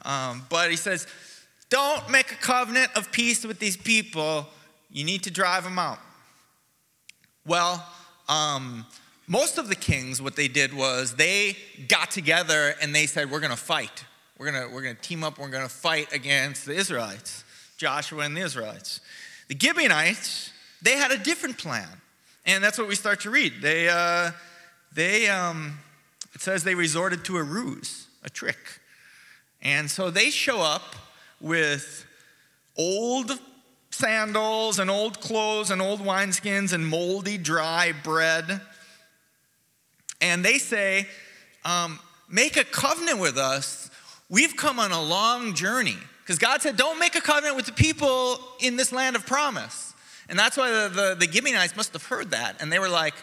Um, 0.06 0.42
but 0.50 0.72
he 0.72 0.76
says, 0.76 1.06
don't 1.70 2.10
make 2.10 2.32
a 2.32 2.36
covenant 2.38 2.90
of 2.96 3.12
peace 3.12 3.46
with 3.46 3.60
these 3.60 3.78
people. 3.78 4.48
You 4.90 5.04
need 5.04 5.22
to 5.26 5.30
drive 5.30 5.66
them 5.66 5.78
out. 5.78 6.00
Well, 7.46 7.86
um, 8.28 8.88
most 9.28 9.60
of 9.60 9.70
the 9.70 9.76
kings, 9.76 10.20
what 10.20 10.36
they 10.36 10.48
did 10.48 10.74
was 10.74 11.16
they 11.16 11.58
got 11.88 12.10
together 12.10 12.74
and 12.82 12.96
they 12.96 13.06
said, 13.06 13.30
We're 13.30 13.40
going 13.40 13.52
to 13.52 13.56
fight. 13.56 14.04
We're 14.40 14.52
going 14.52 14.74
we're 14.74 14.82
going 14.82 14.96
to 14.96 15.02
team 15.02 15.24
up. 15.24 15.38
We're 15.38 15.50
going 15.50 15.62
to 15.62 15.70
fight 15.70 16.12
against 16.12 16.66
the 16.66 16.74
Israelites, 16.74 17.44
Joshua 17.78 18.24
and 18.24 18.36
the 18.36 18.42
Israelites. 18.42 19.00
The 19.48 19.56
Gibeonites, 19.60 20.52
they 20.82 20.94
had 20.94 21.12
a 21.12 21.20
different 21.20 21.60
plan. 21.60 21.99
And 22.50 22.64
that's 22.64 22.80
what 22.80 22.88
we 22.88 22.96
start 22.96 23.20
to 23.22 23.30
read. 23.30 23.62
They, 23.62 23.90
uh, 23.90 24.32
they 24.92 25.30
um, 25.30 25.78
it 26.34 26.42
says 26.42 26.64
they 26.64 26.74
resorted 26.74 27.24
to 27.26 27.38
a 27.38 27.44
ruse, 27.44 28.08
a 28.24 28.30
trick. 28.32 28.58
And 29.62 29.90
so 29.90 30.10
they 30.10 30.32
show 30.32 30.60
up 30.60 30.96
with 31.40 32.08
old 32.76 33.40
sandals 33.92 34.80
and 34.80 34.90
old 34.90 35.20
clothes 35.20 35.70
and 35.70 35.80
old 35.80 36.00
wineskins 36.00 36.74
and 36.74 36.88
moldy, 36.88 37.38
dry 37.38 37.94
bread. 38.04 38.62
And 40.20 40.44
they 40.44 40.58
say, 40.58 41.08
um, 41.64 42.00
Make 42.28 42.58
a 42.58 42.64
covenant 42.64 43.20
with 43.20 43.38
us. 43.38 43.92
We've 44.28 44.56
come 44.56 44.80
on 44.80 44.92
a 44.92 45.04
long 45.04 45.54
journey. 45.54 45.98
Because 46.24 46.40
God 46.40 46.64
said, 46.64 46.78
Don't 46.78 46.98
make 46.98 47.14
a 47.14 47.22
covenant 47.22 47.58
with 47.58 47.68
the 47.68 47.74
people 47.74 48.40
in 48.60 48.76
this 48.76 48.92
land 48.92 49.16
of 49.16 49.28
promise. 49.28 49.89
And 50.30 50.38
that's 50.38 50.56
why 50.56 50.70
the, 50.70 50.90
the, 50.90 51.26
the 51.26 51.32
Gibeonites 51.32 51.76
must 51.76 51.92
have 51.94 52.06
heard 52.06 52.32
that. 52.32 52.62
And 52.62 52.72
they 52.72 52.80
were 52.80 52.90
like, 52.90 53.16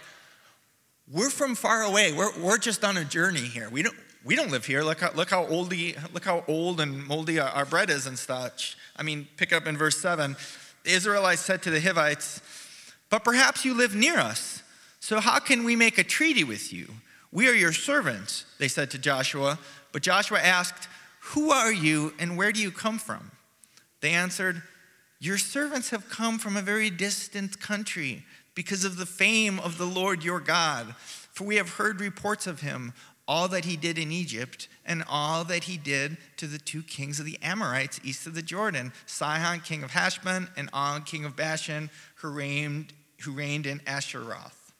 We're 1.10 1.30
from 1.30 1.54
far 1.54 1.82
away. 1.82 2.12
We're, 2.12 2.36
we're 2.38 2.58
just 2.58 2.84
on 2.84 2.96
a 2.96 3.04
journey 3.04 3.40
here. 3.40 3.70
We 3.70 3.82
don't, 3.82 3.96
we 4.24 4.34
don't 4.34 4.50
live 4.50 4.66
here. 4.66 4.82
Look 4.82 5.00
how, 5.00 5.12
look 5.12 5.30
how, 5.30 5.46
oldie, 5.46 5.96
look 6.12 6.24
how 6.24 6.44
old 6.48 6.80
and 6.80 7.06
moldy 7.06 7.38
our, 7.38 7.48
our 7.50 7.64
bread 7.64 7.90
is 7.90 8.06
and 8.06 8.18
such. 8.18 8.76
I 8.96 9.04
mean, 9.04 9.28
pick 9.36 9.52
up 9.52 9.68
in 9.68 9.76
verse 9.76 9.98
7. 9.98 10.36
The 10.82 10.90
Israelites 10.90 11.42
said 11.42 11.62
to 11.62 11.70
the 11.70 11.80
Hivites, 11.80 12.42
But 13.08 13.22
perhaps 13.22 13.64
you 13.64 13.72
live 13.72 13.94
near 13.94 14.18
us. 14.18 14.64
So 14.98 15.20
how 15.20 15.38
can 15.38 15.62
we 15.62 15.76
make 15.76 15.98
a 15.98 16.04
treaty 16.04 16.42
with 16.42 16.72
you? 16.72 16.88
We 17.30 17.48
are 17.48 17.54
your 17.54 17.72
servants, 17.72 18.44
they 18.58 18.68
said 18.68 18.90
to 18.92 18.98
Joshua. 18.98 19.60
But 19.92 20.02
Joshua 20.02 20.40
asked, 20.40 20.88
Who 21.20 21.50
are 21.50 21.72
you 21.72 22.12
and 22.18 22.36
where 22.36 22.50
do 22.50 22.60
you 22.60 22.72
come 22.72 22.98
from? 22.98 23.30
They 24.00 24.10
answered, 24.10 24.62
Your 25.18 25.38
servants 25.38 25.90
have 25.90 26.10
come 26.10 26.38
from 26.38 26.56
a 26.56 26.62
very 26.62 26.90
distant 26.90 27.60
country 27.60 28.24
because 28.54 28.84
of 28.84 28.96
the 28.96 29.06
fame 29.06 29.58
of 29.60 29.78
the 29.78 29.86
Lord 29.86 30.22
your 30.22 30.40
God. 30.40 30.94
For 31.32 31.44
we 31.44 31.56
have 31.56 31.70
heard 31.70 32.00
reports 32.00 32.46
of 32.46 32.60
him 32.60 32.92
all 33.28 33.48
that 33.48 33.64
he 33.64 33.76
did 33.76 33.98
in 33.98 34.12
Egypt, 34.12 34.68
and 34.84 35.02
all 35.08 35.42
that 35.44 35.64
he 35.64 35.76
did 35.76 36.16
to 36.36 36.46
the 36.46 36.58
two 36.58 36.82
kings 36.82 37.18
of 37.18 37.26
the 37.26 37.38
Amorites 37.42 38.00
east 38.04 38.26
of 38.26 38.34
the 38.34 38.42
Jordan 38.42 38.92
Sihon, 39.06 39.60
king 39.60 39.82
of 39.82 39.90
Heshbon, 39.90 40.48
and 40.56 40.70
Og, 40.72 41.04
king 41.04 41.24
of 41.24 41.34
Bashan, 41.34 41.90
who 42.16 42.28
reigned, 42.28 42.92
who 43.22 43.32
reigned 43.32 43.66
in 43.66 43.80
Ashtaroth. 43.86 44.72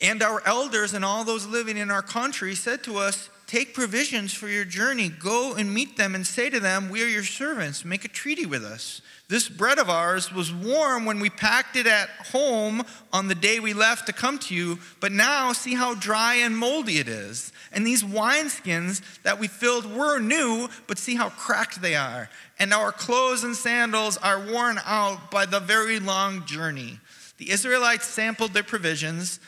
And 0.00 0.22
our 0.22 0.42
elders 0.44 0.92
and 0.92 1.04
all 1.04 1.22
those 1.22 1.46
living 1.46 1.76
in 1.76 1.90
our 1.90 2.02
country 2.02 2.56
said 2.56 2.82
to 2.84 2.96
us, 2.96 3.30
Take 3.46 3.74
provisions 3.74 4.32
for 4.32 4.48
your 4.48 4.64
journey, 4.64 5.08
go 5.08 5.54
and 5.54 5.72
meet 5.72 5.96
them, 5.96 6.14
and 6.14 6.26
say 6.26 6.50
to 6.50 6.60
them, 6.60 6.88
We 6.88 7.02
are 7.02 7.08
your 7.08 7.24
servants, 7.24 7.84
make 7.84 8.04
a 8.04 8.08
treaty 8.08 8.46
with 8.46 8.64
us 8.64 9.00
this 9.28 9.48
bread 9.48 9.78
of 9.78 9.88
ours 9.88 10.32
was 10.32 10.52
warm 10.52 11.06
when 11.06 11.18
we 11.18 11.30
packed 11.30 11.76
it 11.76 11.86
at 11.86 12.10
home 12.32 12.84
on 13.12 13.28
the 13.28 13.34
day 13.34 13.58
we 13.58 13.72
left 13.72 14.06
to 14.06 14.12
come 14.12 14.38
to 14.38 14.54
you, 14.54 14.78
but 15.00 15.12
now 15.12 15.52
see 15.52 15.74
how 15.74 15.94
dry 15.94 16.34
and 16.34 16.56
moldy 16.56 16.98
it 16.98 17.08
is. 17.08 17.50
And 17.72 17.86
these 17.86 18.04
wineskins 18.04 19.02
that 19.22 19.40
we 19.40 19.48
filled 19.48 19.86
were 19.86 20.18
new, 20.18 20.68
but 20.86 20.98
see 20.98 21.14
how 21.14 21.30
cracked 21.30 21.80
they 21.80 21.94
are. 21.94 22.28
And 22.58 22.74
our 22.74 22.92
clothes 22.92 23.44
and 23.44 23.56
sandals 23.56 24.18
are 24.18 24.38
worn 24.38 24.78
out 24.84 25.30
by 25.30 25.46
the 25.46 25.60
very 25.60 25.98
long 25.98 26.44
journey. 26.44 27.00
The 27.38 27.50
Israelites 27.50 28.06
sampled 28.06 28.52
their 28.52 28.62
provisions, 28.62 29.40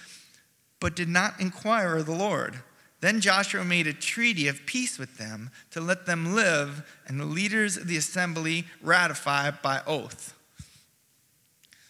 but 0.81 0.97
did 0.97 1.09
not 1.09 1.39
inquire 1.39 1.99
of 1.99 2.07
the 2.07 2.13
Lord. 2.13 2.57
Then 3.01 3.21
Joshua 3.21 3.65
made 3.65 3.87
a 3.87 3.93
treaty 3.93 4.49
of 4.49 4.65
peace 4.67 4.99
with 4.99 5.19
them 5.19 5.51
to 5.71 5.81
let 5.81 6.07
them 6.07 6.35
live, 6.35 6.85
and 7.07 7.21
the 7.21 7.27
leaders 7.27 7.77
of 7.77 7.89
the 7.89 7.97
assembly 7.97 8.65
ratified 8.81 9.61
by 9.63 9.83
oath. 9.87 10.35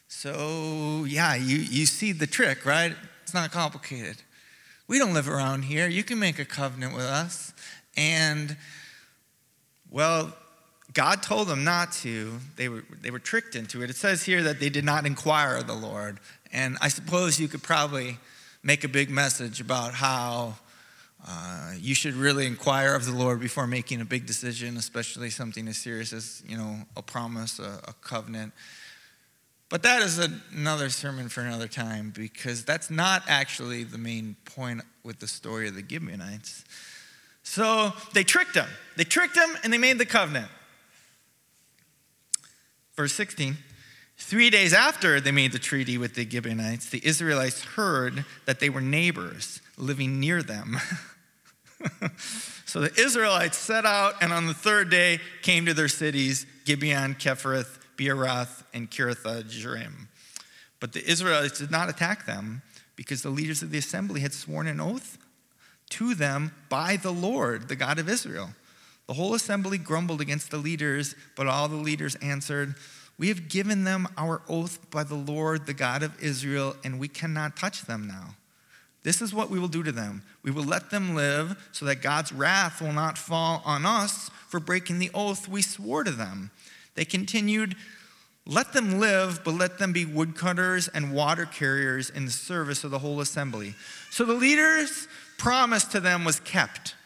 So, 0.09 1.05
yeah, 1.07 1.35
you, 1.35 1.59
you 1.59 1.87
see 1.87 2.12
the 2.12 2.27
trick, 2.27 2.64
right? 2.64 2.95
It's 3.23 3.35
not 3.35 3.53
complicated. 3.53 4.16
We 4.88 4.99
don't 4.99 5.14
live 5.14 5.29
around 5.29 5.62
here. 5.62 5.88
You 5.88 6.03
can 6.03 6.19
make 6.19 6.38
a 6.38 6.45
covenant 6.45 6.95
with 6.95 7.05
us. 7.05 7.53
And, 7.97 8.57
well, 9.90 10.35
God 10.92 11.23
told 11.23 11.49
them 11.49 11.64
not 11.64 11.92
to. 11.92 12.38
They 12.57 12.69
were, 12.69 12.85
they 13.03 13.11
were 13.11 13.19
tricked 13.19 13.55
into 13.55 13.83
it. 13.83 13.90
It 13.90 13.97
says 13.97 14.25
here 14.25 14.42
that 14.45 14.61
they 14.61 14.71
did 14.71 14.85
not 14.85 15.07
inquire 15.07 15.57
of 15.57 15.66
the 15.66 15.75
Lord. 15.75 16.19
And 16.53 16.79
I 16.81 16.88
suppose 16.88 17.38
you 17.38 17.49
could 17.49 17.62
probably 17.62 18.19
make 18.62 18.85
a 18.85 18.88
big 18.88 19.11
message 19.11 19.61
about 19.61 19.95
how 19.95 20.55
uh, 21.29 21.73
you 21.79 21.95
should 21.95 22.15
really 22.15 22.47
inquire 22.47 22.95
of 22.95 23.05
the 23.05 23.12
Lord 23.12 23.41
before 23.41 23.67
making 23.67 24.01
a 24.01 24.05
big 24.05 24.27
decision, 24.27 24.77
especially 24.77 25.31
something 25.31 25.67
as 25.67 25.77
serious 25.77 26.12
as, 26.12 26.43
you 26.47 26.57
know, 26.57 26.77
a 26.97 27.03
promise, 27.03 27.59
a, 27.59 27.81
a 27.89 27.95
covenant. 28.01 28.53
But 29.69 29.83
that 29.83 30.03
is 30.03 30.19
another 30.55 30.89
sermon 30.89 31.29
for 31.29 31.41
another 31.41 31.67
time 31.67 32.12
because 32.15 32.65
that's 32.65 32.91
not 32.91 33.25
actually 33.27 33.83
the 33.83 33.99
main 33.99 34.37
point 34.45 34.83
with 35.03 35.19
the 35.19 35.27
story 35.27 35.67
of 35.67 35.75
the 35.75 35.85
Gibeonites. 35.87 36.65
So 37.43 37.93
they 38.15 38.23
tricked 38.23 38.55
him. 38.55 38.69
They 38.97 39.05
tricked 39.05 39.37
him 39.37 39.51
and 39.65 39.73
they 39.73 39.79
made 39.79 39.99
the 39.99 40.07
covenant. 40.07 40.49
Verse 42.97 43.12
16 43.15 43.57
Three 44.19 44.49
days 44.49 44.73
after 44.73 45.21
they 45.21 45.33
made 45.33 45.53
the 45.53 45.59
treaty 45.59 45.99
with 45.99 46.15
the 46.15 46.29
Gibeonites, 46.29 46.89
the 46.89 47.05
Israelites 47.05 47.62
heard 47.62 48.25
that 48.47 48.61
they 48.61 48.71
were 48.71 48.81
neighbors 48.81 49.61
living 49.77 50.21
near 50.21 50.43
them. 50.43 50.79
so 52.65 52.81
the 52.81 52.93
Israelites 53.01 53.59
set 53.59 53.85
out 53.85 54.15
and 54.23 54.33
on 54.33 54.47
the 54.47 54.55
third 54.55 54.91
day 54.91 55.21
came 55.43 55.67
to 55.67 55.75
their 55.75 55.89
cities 55.89 56.47
Gibeon, 56.65 57.15
Kephirah, 57.15 57.67
Beeroth, 57.97 58.65
and 58.75 58.91
Kiriath 58.91 59.45
Jearim. 59.45 60.09
But 60.81 60.93
the 60.93 61.09
Israelites 61.09 61.59
did 61.59 61.71
not 61.71 61.89
attack 61.89 62.27
them 62.27 62.62
because 62.97 63.23
the 63.23 63.31
leaders 63.31 63.62
of 63.62 63.71
the 63.71 63.79
assembly 63.79 64.21
had 64.21 64.33
sworn 64.33 64.67
an 64.67 64.81
oath 64.81 65.19
to 65.91 66.15
them 66.15 66.53
by 66.69 66.97
the 66.97 67.12
Lord, 67.12 67.69
the 67.69 67.77
God 67.77 67.99
of 67.99 68.09
Israel. 68.09 68.51
The 69.07 69.15
whole 69.15 69.35
assembly 69.35 69.79
grumbled 69.79 70.21
against 70.21 70.51
the 70.51 70.59
leaders, 70.59 71.15
but 71.37 71.47
all 71.47 71.69
the 71.69 71.77
leaders 71.77 72.17
answered, 72.17 72.75
We 73.19 73.29
have 73.29 73.49
given 73.49 73.85
them 73.85 74.09
our 74.17 74.43
oath 74.49 74.91
by 74.91 75.05
the 75.05 75.15
Lord, 75.15 75.67
the 75.67 75.75
God 75.75 76.03
of 76.03 76.21
Israel, 76.21 76.77
and 76.83 76.99
we 76.99 77.09
cannot 77.09 77.57
touch 77.57 77.83
them 77.83 78.09
now. 78.09 78.35
This 79.07 79.23
is 79.23 79.33
what 79.33 79.51
we 79.51 79.61
will 79.61 79.69
do 79.69 79.85
to 79.85 79.92
them. 79.92 80.25
We 80.42 80.51
will 80.51 80.64
let 80.64 80.90
them 80.90 81.14
live 81.14 81.57
so 81.71 81.85
that 81.85 82.03
God's 82.03 82.33
wrath 82.33 82.83
will 82.83 82.92
not 82.92 83.16
fall 83.16 83.62
on 83.64 83.87
us 83.87 84.33
for 84.49 84.59
breaking 84.59 84.99
the 84.99 85.12
oath 85.14 85.47
we 85.47 85.62
swore 85.62 86.03
to 86.03 86.11
them. 86.11 86.51
They 86.97 87.05
continued, 87.05 87.77
Let 88.47 88.73
them 88.73 88.99
live, 88.99 89.45
but 89.45 89.55
let 89.55 89.79
them 89.79 89.92
be 89.92 90.05
woodcutters 90.05 90.88
and 90.88 91.14
water 91.14 91.47
carriers 91.47 92.11
in 92.11 92.25
the 92.25 92.33
service 92.33 92.83
of 92.83 92.90
the 92.90 92.99
whole 92.99 93.21
assembly. 93.21 93.77
So 94.11 94.25
the 94.25 94.33
leaders' 94.33 95.07
promise 95.38 95.85
to 95.85 96.01
them 96.01 96.25
was 96.25 96.40
kept. 96.40 96.97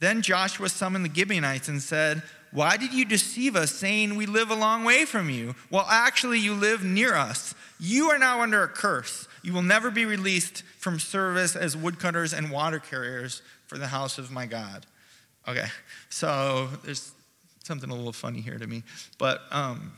Then 0.00 0.22
Joshua 0.22 0.70
summoned 0.70 1.04
the 1.04 1.14
Gibeonites 1.14 1.68
and 1.68 1.82
said, 1.82 2.22
Why 2.52 2.78
did 2.78 2.94
you 2.94 3.04
deceive 3.04 3.56
us, 3.56 3.72
saying 3.72 4.16
we 4.16 4.24
live 4.24 4.50
a 4.50 4.54
long 4.54 4.84
way 4.84 5.04
from 5.04 5.28
you? 5.28 5.54
Well, 5.70 5.86
actually, 5.86 6.38
you 6.38 6.54
live 6.54 6.82
near 6.82 7.14
us. 7.14 7.54
You 7.78 8.08
are 8.08 8.18
now 8.18 8.40
under 8.40 8.62
a 8.62 8.68
curse. 8.68 9.28
You 9.42 9.52
will 9.52 9.62
never 9.62 9.90
be 9.90 10.04
released 10.04 10.62
from 10.78 10.98
service 10.98 11.56
as 11.56 11.76
woodcutters 11.76 12.32
and 12.32 12.50
water 12.50 12.78
carriers 12.78 13.42
for 13.66 13.78
the 13.78 13.88
house 13.88 14.18
of 14.18 14.30
my 14.30 14.46
God. 14.46 14.86
Okay, 15.48 15.66
so 16.08 16.68
there's 16.84 17.12
something 17.64 17.90
a 17.90 17.94
little 17.94 18.12
funny 18.12 18.40
here 18.40 18.58
to 18.58 18.66
me. 18.66 18.84
But 19.18 19.42
um, 19.50 19.92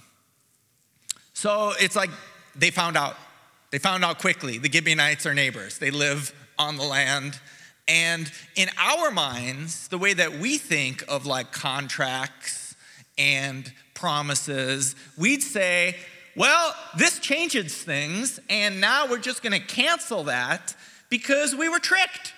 so 1.34 1.72
it's 1.78 1.96
like 1.96 2.10
they 2.56 2.70
found 2.70 2.96
out. 2.96 3.16
They 3.70 3.78
found 3.78 4.04
out 4.04 4.20
quickly. 4.20 4.58
The 4.58 4.70
Gibeonites 4.70 5.26
are 5.26 5.34
neighbors, 5.34 5.78
they 5.78 5.90
live 5.90 6.32
on 6.58 6.76
the 6.76 6.84
land. 6.84 7.38
And 7.86 8.30
in 8.56 8.70
our 8.78 9.10
minds, 9.10 9.88
the 9.88 9.98
way 9.98 10.14
that 10.14 10.38
we 10.38 10.56
think 10.56 11.04
of 11.08 11.26
like 11.26 11.52
contracts 11.52 12.74
and 13.18 13.70
promises, 13.92 14.96
we'd 15.18 15.42
say, 15.42 15.96
well, 16.36 16.74
this 16.96 17.18
changes 17.18 17.74
things, 17.74 18.40
and 18.50 18.80
now 18.80 19.06
we're 19.06 19.18
just 19.18 19.42
gonna 19.42 19.60
cancel 19.60 20.24
that 20.24 20.74
because 21.08 21.54
we 21.54 21.68
were 21.68 21.78
tricked. 21.78 22.32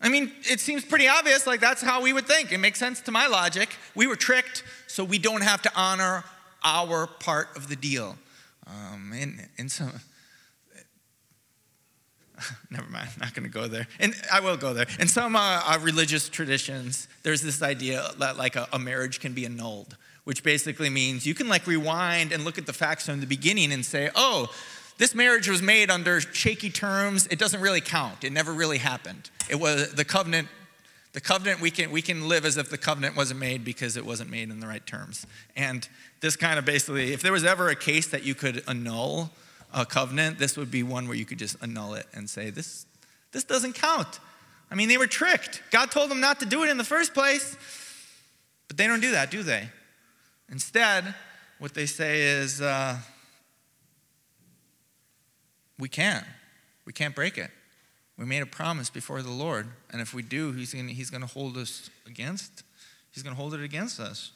I 0.00 0.08
mean, 0.08 0.32
it 0.42 0.60
seems 0.60 0.84
pretty 0.84 1.08
obvious, 1.08 1.46
like 1.46 1.60
that's 1.60 1.80
how 1.80 2.02
we 2.02 2.12
would 2.12 2.26
think. 2.26 2.52
It 2.52 2.58
makes 2.58 2.78
sense 2.78 3.00
to 3.02 3.10
my 3.10 3.26
logic. 3.26 3.70
We 3.94 4.06
were 4.06 4.16
tricked, 4.16 4.62
so 4.86 5.02
we 5.04 5.18
don't 5.18 5.42
have 5.42 5.62
to 5.62 5.72
honor 5.74 6.24
our 6.62 7.06
part 7.06 7.56
of 7.56 7.68
the 7.68 7.76
deal. 7.76 8.16
Um, 8.66 9.12
and, 9.14 9.48
and 9.58 9.70
so, 9.70 9.86
never 12.70 12.88
mind, 12.90 13.08
not 13.20 13.34
going 13.34 13.44
to 13.44 13.52
go 13.52 13.68
there. 13.68 13.86
And 14.00 14.14
I 14.32 14.40
will 14.40 14.56
go 14.56 14.74
there. 14.74 14.86
In 14.98 15.08
some 15.08 15.36
uh, 15.36 15.62
uh, 15.64 15.78
religious 15.80 16.28
traditions, 16.28 17.08
there's 17.22 17.42
this 17.42 17.62
idea 17.62 18.06
that 18.18 18.36
like 18.36 18.56
a, 18.56 18.68
a 18.72 18.78
marriage 18.78 19.20
can 19.20 19.32
be 19.32 19.44
annulled, 19.44 19.96
which 20.24 20.42
basically 20.42 20.90
means 20.90 21.26
you 21.26 21.34
can 21.34 21.48
like 21.48 21.66
rewind 21.66 22.32
and 22.32 22.44
look 22.44 22.58
at 22.58 22.66
the 22.66 22.72
facts 22.72 23.06
from 23.06 23.20
the 23.20 23.26
beginning 23.26 23.72
and 23.72 23.84
say, 23.84 24.10
oh, 24.14 24.48
this 24.96 25.14
marriage 25.14 25.48
was 25.48 25.60
made 25.60 25.90
under 25.90 26.20
shaky 26.20 26.70
terms. 26.70 27.26
It 27.28 27.38
doesn't 27.38 27.60
really 27.60 27.80
count. 27.80 28.24
It 28.24 28.32
never 28.32 28.52
really 28.52 28.78
happened. 28.78 29.30
It 29.50 29.56
was 29.56 29.92
the 29.94 30.04
covenant. 30.04 30.48
The 31.12 31.20
covenant, 31.20 31.60
we 31.60 31.70
can, 31.70 31.92
we 31.92 32.02
can 32.02 32.26
live 32.26 32.44
as 32.44 32.56
if 32.56 32.70
the 32.70 32.78
covenant 32.78 33.16
wasn't 33.16 33.38
made 33.38 33.64
because 33.64 33.96
it 33.96 34.04
wasn't 34.04 34.30
made 34.30 34.50
in 34.50 34.58
the 34.58 34.66
right 34.66 34.84
terms. 34.84 35.28
And 35.54 35.88
this 36.20 36.34
kind 36.34 36.58
of 36.58 36.64
basically, 36.64 37.12
if 37.12 37.22
there 37.22 37.30
was 37.30 37.44
ever 37.44 37.68
a 37.68 37.76
case 37.76 38.08
that 38.08 38.24
you 38.24 38.34
could 38.34 38.64
annul 38.66 39.30
a 39.72 39.86
covenant, 39.86 40.40
this 40.40 40.56
would 40.56 40.72
be 40.72 40.82
one 40.82 41.06
where 41.06 41.16
you 41.16 41.24
could 41.24 41.38
just 41.38 41.56
annul 41.62 41.94
it 41.94 42.06
and 42.14 42.28
say, 42.28 42.50
this, 42.50 42.84
this 43.30 43.44
doesn't 43.44 43.74
count. 43.74 44.18
I 44.72 44.74
mean, 44.74 44.88
they 44.88 44.98
were 44.98 45.06
tricked. 45.06 45.62
God 45.70 45.92
told 45.92 46.10
them 46.10 46.20
not 46.20 46.40
to 46.40 46.46
do 46.46 46.64
it 46.64 46.70
in 46.70 46.78
the 46.78 46.84
first 46.84 47.14
place. 47.14 47.56
But 48.66 48.76
they 48.76 48.88
don't 48.88 49.00
do 49.00 49.12
that, 49.12 49.30
do 49.30 49.44
they? 49.44 49.68
Instead, 50.50 51.14
what 51.58 51.74
they 51.74 51.86
say 51.86 52.22
is, 52.22 52.60
uh, 52.60 52.96
we 55.78 55.88
can't. 55.88 56.24
We 56.84 56.92
can't 56.92 57.14
break 57.14 57.38
it. 57.38 57.50
We 58.16 58.24
made 58.24 58.42
a 58.42 58.46
promise 58.46 58.90
before 58.90 59.22
the 59.22 59.30
Lord, 59.30 59.66
and 59.90 60.00
if 60.00 60.14
we 60.14 60.22
do, 60.22 60.52
He's 60.52 60.72
going 60.72 60.88
he's 60.88 61.10
to 61.10 61.26
hold 61.26 61.56
us 61.56 61.90
against. 62.06 62.62
He's 63.12 63.22
going 63.22 63.34
to 63.34 63.40
hold 63.40 63.54
it 63.54 63.62
against 63.62 63.98
us. 63.98 64.32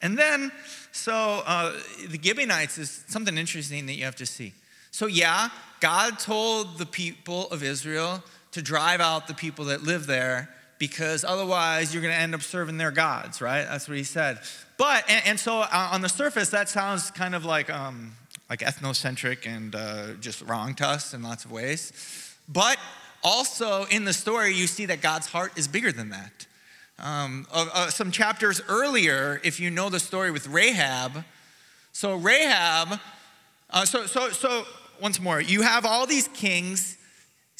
And 0.00 0.18
then, 0.18 0.50
so 0.90 1.42
uh, 1.46 1.72
the 2.08 2.18
Gibeonites 2.20 2.78
is 2.78 3.04
something 3.06 3.38
interesting 3.38 3.86
that 3.86 3.94
you 3.94 4.04
have 4.04 4.16
to 4.16 4.26
see. 4.26 4.52
So, 4.90 5.06
yeah, 5.06 5.48
God 5.80 6.18
told 6.18 6.78
the 6.78 6.86
people 6.86 7.48
of 7.50 7.62
Israel 7.62 8.22
to 8.50 8.62
drive 8.62 9.00
out 9.00 9.26
the 9.26 9.34
people 9.34 9.66
that 9.66 9.82
live 9.82 10.06
there 10.06 10.48
because 10.82 11.22
otherwise 11.22 11.94
you're 11.94 12.02
going 12.02 12.12
to 12.12 12.18
end 12.18 12.34
up 12.34 12.42
serving 12.42 12.76
their 12.76 12.90
gods, 12.90 13.40
right? 13.40 13.62
That's 13.62 13.86
what 13.86 13.96
he 13.96 14.02
said. 14.02 14.40
But, 14.78 15.04
and, 15.08 15.24
and 15.24 15.38
so 15.38 15.60
uh, 15.60 15.90
on 15.92 16.00
the 16.00 16.08
surface, 16.08 16.50
that 16.50 16.68
sounds 16.68 17.12
kind 17.12 17.36
of 17.36 17.44
like, 17.44 17.70
um, 17.70 18.16
like 18.50 18.58
ethnocentric 18.62 19.46
and 19.46 19.76
uh, 19.76 20.14
just 20.14 20.42
wrong 20.42 20.74
to 20.74 20.84
us 20.84 21.14
in 21.14 21.22
lots 21.22 21.44
of 21.44 21.52
ways. 21.52 21.92
But 22.48 22.78
also 23.22 23.84
in 23.92 24.04
the 24.04 24.12
story, 24.12 24.56
you 24.56 24.66
see 24.66 24.86
that 24.86 25.00
God's 25.00 25.28
heart 25.28 25.52
is 25.56 25.68
bigger 25.68 25.92
than 25.92 26.10
that. 26.10 26.46
Um, 26.98 27.46
uh, 27.52 27.68
uh, 27.72 27.90
some 27.90 28.10
chapters 28.10 28.60
earlier, 28.68 29.40
if 29.44 29.60
you 29.60 29.70
know 29.70 29.88
the 29.88 30.00
story 30.00 30.32
with 30.32 30.48
Rahab, 30.48 31.24
so 31.92 32.16
Rahab, 32.16 32.98
uh, 33.70 33.84
so, 33.84 34.06
so, 34.06 34.30
so 34.30 34.64
once 35.00 35.20
more, 35.20 35.40
you 35.40 35.62
have 35.62 35.86
all 35.86 36.08
these 36.08 36.26
kings 36.26 36.98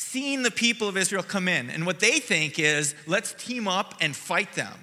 seeing 0.03 0.43
the 0.43 0.51
people 0.51 0.89
of 0.89 0.97
Israel 0.97 1.23
come 1.23 1.49
in, 1.49 1.71
and 1.71 1.87
what 1.87 2.01
they 2.01 2.19
think 2.19 2.59
is, 2.59 2.95
let's 3.07 3.33
team 3.35 3.67
up 3.69 3.95
and 4.01 4.15
fight 4.15 4.53
them. 4.55 4.79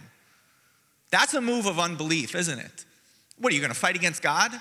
That's 1.11 1.33
a 1.33 1.41
move 1.41 1.65
of 1.65 1.79
unbelief, 1.79 2.35
isn't 2.35 2.59
it? 2.59 2.85
What 3.37 3.51
are 3.51 3.55
you 3.55 3.61
going 3.61 3.73
to 3.73 3.79
fight 3.79 3.95
against 3.95 4.21
God? 4.21 4.51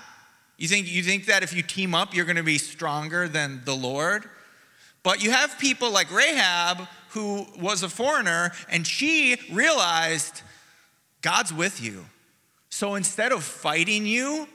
You 0.57 0.67
think, 0.67 0.91
you 0.91 1.03
think 1.03 1.25
that 1.25 1.43
if 1.43 1.53
you 1.53 1.61
team 1.63 1.95
up, 1.95 2.13
you're 2.13 2.25
going 2.25 2.35
to 2.35 2.43
be 2.43 2.57
stronger 2.57 3.27
than 3.27 3.61
the 3.65 3.75
Lord? 3.75 4.25
But 5.03 5.23
you 5.23 5.31
have 5.31 5.57
people 5.57 5.91
like 5.91 6.11
Rahab, 6.11 6.87
who 7.09 7.45
was 7.59 7.83
a 7.83 7.89
foreigner, 7.89 8.51
and 8.69 8.85
she 8.85 9.37
realized 9.51 10.41
God's 11.21 11.53
with 11.53 11.81
you. 11.81 12.05
So 12.69 12.95
instead 12.95 13.31
of 13.31 13.43
fighting 13.43 14.05
you, 14.05 14.47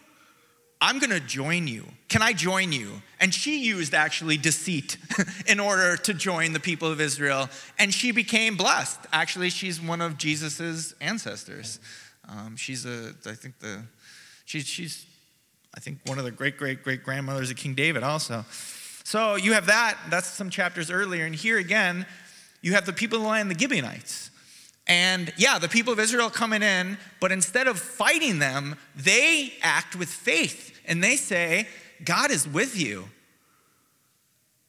I'm 0.84 0.98
gonna 0.98 1.18
join 1.18 1.66
you. 1.66 1.86
Can 2.10 2.20
I 2.20 2.34
join 2.34 2.70
you? 2.70 3.00
And 3.18 3.32
she 3.32 3.64
used 3.64 3.94
actually 3.94 4.36
deceit 4.36 4.98
in 5.46 5.58
order 5.58 5.96
to 5.96 6.12
join 6.12 6.52
the 6.52 6.60
people 6.60 6.92
of 6.92 7.00
Israel, 7.00 7.48
and 7.78 7.92
she 7.92 8.12
became 8.12 8.54
blessed. 8.54 9.00
Actually, 9.10 9.48
she's 9.48 9.80
one 9.80 10.02
of 10.02 10.18
Jesus's 10.18 10.94
ancestors. 11.00 11.80
Um, 12.28 12.56
she's 12.56 12.84
a, 12.84 13.14
I 13.24 13.32
think 13.32 13.60
the, 13.60 13.82
she's, 14.44 14.66
she's, 14.66 15.06
I 15.74 15.80
think 15.80 16.00
one 16.04 16.18
of 16.18 16.26
the 16.26 16.30
great 16.30 16.58
great 16.58 16.82
great 16.82 17.02
grandmothers 17.02 17.50
of 17.50 17.56
King 17.56 17.72
David 17.72 18.02
also. 18.02 18.44
So 19.04 19.36
you 19.36 19.54
have 19.54 19.64
that. 19.66 19.96
That's 20.10 20.26
some 20.26 20.50
chapters 20.50 20.90
earlier, 20.90 21.24
and 21.24 21.34
here 21.34 21.56
again, 21.56 22.04
you 22.60 22.74
have 22.74 22.84
the 22.84 22.92
people 22.92 23.16
of 23.16 23.22
the 23.22 23.30
land, 23.30 23.50
the 23.50 23.58
Gibeonites. 23.58 24.30
And 24.86 25.32
yeah, 25.38 25.58
the 25.58 25.68
people 25.68 25.94
of 25.94 25.98
Israel 25.98 26.28
coming 26.28 26.62
in, 26.62 26.98
but 27.20 27.32
instead 27.32 27.68
of 27.68 27.78
fighting 27.78 28.38
them, 28.38 28.76
they 28.94 29.54
act 29.62 29.96
with 29.96 30.10
faith 30.10 30.72
and 30.86 31.02
they 31.02 31.16
say, 31.16 31.66
God 32.04 32.30
is 32.30 32.48
with 32.48 32.78
you. 32.78 33.04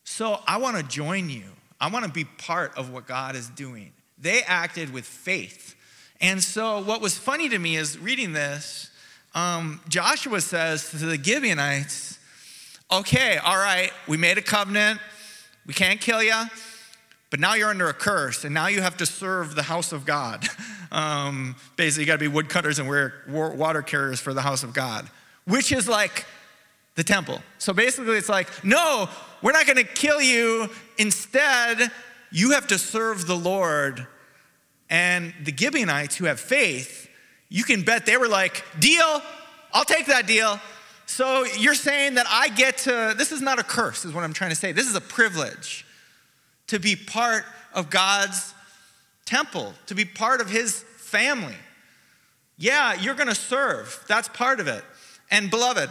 So 0.04 0.40
I 0.48 0.58
want 0.58 0.78
to 0.78 0.84
join 0.84 1.30
you. 1.30 1.44
I 1.80 1.90
want 1.90 2.06
to 2.06 2.12
be 2.12 2.24
part 2.24 2.78
of 2.78 2.92
what 2.92 3.08
God 3.08 3.36
is 3.36 3.50
doing. 3.50 3.92
They 4.18 4.42
acted 4.44 4.94
with 4.94 5.06
faith. 5.06 5.76
And 6.22 6.42
so 6.42 6.82
what 6.82 7.02
was 7.02 7.18
funny 7.18 7.50
to 7.50 7.60
me 7.60 7.76
is 7.76 8.00
reading 8.00 8.34
this, 8.34 8.90
um, 9.34 9.82
Joshua 9.90 10.40
says 10.40 10.90
to 10.92 10.98
the 10.98 11.22
Gibeonites, 11.22 12.18
okay, 12.92 13.38
all 13.38 13.58
right, 13.58 13.92
we 14.08 14.16
made 14.16 14.38
a 14.38 14.42
covenant. 14.42 15.00
We 15.66 15.74
can't 15.74 16.00
kill 16.00 16.22
you, 16.22 16.44
but 17.32 17.40
now 17.40 17.56
you're 17.56 17.70
under 17.70 17.90
a 17.90 17.94
curse, 17.94 18.46
and 18.46 18.54
now 18.54 18.68
you 18.68 18.82
have 18.82 18.98
to 18.98 19.06
serve 19.06 19.56
the 19.56 19.64
house 19.64 19.92
of 19.92 20.06
God. 20.06 20.48
Um, 20.92 21.58
basically, 21.76 22.04
you 22.04 22.08
got 22.08 22.14
to 22.14 22.20
be 22.20 22.30
woodcutters 22.30 22.80
and 22.80 22.88
wear 22.88 23.16
water 23.28 23.82
carriers 23.82 24.22
for 24.22 24.34
the 24.34 24.42
house 24.42 24.64
of 24.64 24.74
God, 24.74 25.10
which 25.46 25.72
is 25.72 25.88
like 25.88 26.26
the 26.96 27.04
temple. 27.04 27.42
So 27.58 27.74
basically, 27.74 28.18
it's 28.18 28.30
like, 28.30 28.64
no, 28.64 29.10
we're 29.42 29.52
not 29.52 29.66
going 29.66 29.78
to 29.78 29.84
kill 29.84 30.22
you. 30.22 30.70
Instead, 30.98 31.92
you 32.32 32.52
have 32.52 32.68
to 32.68 32.78
serve 32.78 33.28
the 33.28 33.36
Lord. 33.36 34.08
And 34.90 35.34
the 35.44 35.56
Gibeonites 35.56 36.16
who 36.16 36.26
have 36.26 36.40
faith, 36.40 37.10
you 37.50 37.64
can 37.64 37.84
bet 37.84 38.06
they 38.06 38.18
were 38.18 38.28
like, 38.28 38.64
deal, 38.80 39.22
I'll 39.74 39.86
take 39.86 40.08
that 40.08 40.28
deal. 40.28 40.60
So 41.06 41.46
you're 41.46 41.76
saying 41.76 42.16
that 42.16 42.26
I 42.30 42.50
get 42.50 42.78
to, 42.80 43.14
this 43.18 43.32
is 43.32 43.42
not 43.42 43.60
a 43.60 43.64
curse, 43.64 44.06
is 44.06 44.14
what 44.14 44.24
I'm 44.24 44.34
trying 44.34 44.52
to 44.52 44.56
say. 44.56 44.72
This 44.72 44.88
is 44.88 44.96
a 44.96 45.02
privilege 45.02 45.86
to 46.68 46.80
be 46.80 46.96
part 46.96 47.44
of 47.74 47.90
God's 47.90 48.54
temple, 49.26 49.74
to 49.88 49.96
be 49.96 50.06
part 50.06 50.42
of 50.42 50.50
his 50.50 50.84
family. 50.98 51.56
Yeah, 52.58 52.94
you're 52.94 53.16
gonna 53.16 53.36
serve. 53.36 54.04
That's 54.08 54.30
part 54.30 54.60
of 54.60 54.68
it. 54.68 54.84
And 55.32 55.50
beloved, 55.50 55.90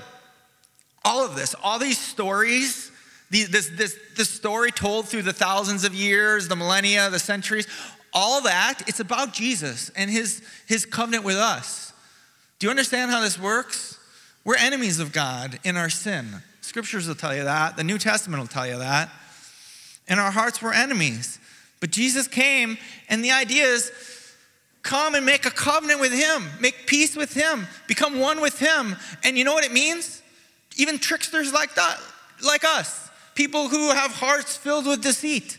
all 1.05 1.25
of 1.25 1.37
this, 1.37 1.55
all 1.63 1.79
these 1.79 1.99
stories, 1.99 2.91
this, 3.31 3.71
this, 3.77 3.99
this 4.17 4.31
story 4.31 4.71
told 4.71 5.09
through 5.09 5.23
the 5.23 5.33
thousands 5.33 5.85
of 5.85 5.95
years, 5.95 6.49
the 6.49 6.57
millennia, 6.57 7.11
the 7.11 7.19
centuries, 7.19 7.67
all 8.13 8.43
that, 8.43 8.83
it's 8.87 9.01
about 9.01 9.33
Jesus 9.33 9.91
and 9.91 10.11
his, 10.11 10.43
his 10.67 10.87
covenant 10.87 11.25
with 11.25 11.37
us. 11.37 11.93
Do 12.59 12.67
you 12.67 12.71
understand 12.71 13.11
how 13.11 13.21
this 13.21 13.39
works? 13.39 13.99
We're 14.45 14.57
enemies 14.57 15.01
of 15.01 15.13
God 15.13 15.59
in 15.65 15.77
our 15.77 15.91
sin. 15.91 16.27
Scriptures 16.61 17.09
will 17.09 17.15
tell 17.15 17.35
you 17.35 17.45
that. 17.45 17.77
The 17.77 17.85
New 17.85 17.99
Testament 17.99 18.41
will 18.41 18.47
tell 18.47 18.67
you 18.67 18.79
that. 18.79 19.11
In 20.07 20.19
our 20.19 20.31
hearts, 20.31 20.63
we're 20.63 20.73
enemies. 20.73 21.39
But 21.81 21.91
Jesus 21.91 22.29
came, 22.29 22.79
and 23.09 23.25
the 23.25 23.33
idea 23.33 23.65
is 23.65 23.91
come 24.85 25.17
and 25.17 25.27
make 25.27 25.47
a 25.47 25.51
covenant 25.51 25.99
with 25.99 26.13
Him, 26.13 26.49
make 26.61 26.87
peace 26.87 27.17
with 27.17 27.35
Him, 27.35 27.67
become 27.89 28.21
one 28.21 28.41
with 28.41 28.59
Him. 28.61 28.95
And 29.25 29.37
you 29.37 29.43
know 29.43 29.55
what 29.55 29.65
it 29.65 29.73
means? 29.73 30.23
Even 30.77 30.99
tricksters 30.99 31.53
like 31.53 31.75
that, 31.75 31.99
like 32.45 32.63
us, 32.65 33.11
people 33.35 33.69
who 33.69 33.91
have 33.91 34.13
hearts 34.13 34.57
filled 34.57 34.87
with 34.87 35.03
deceit. 35.03 35.59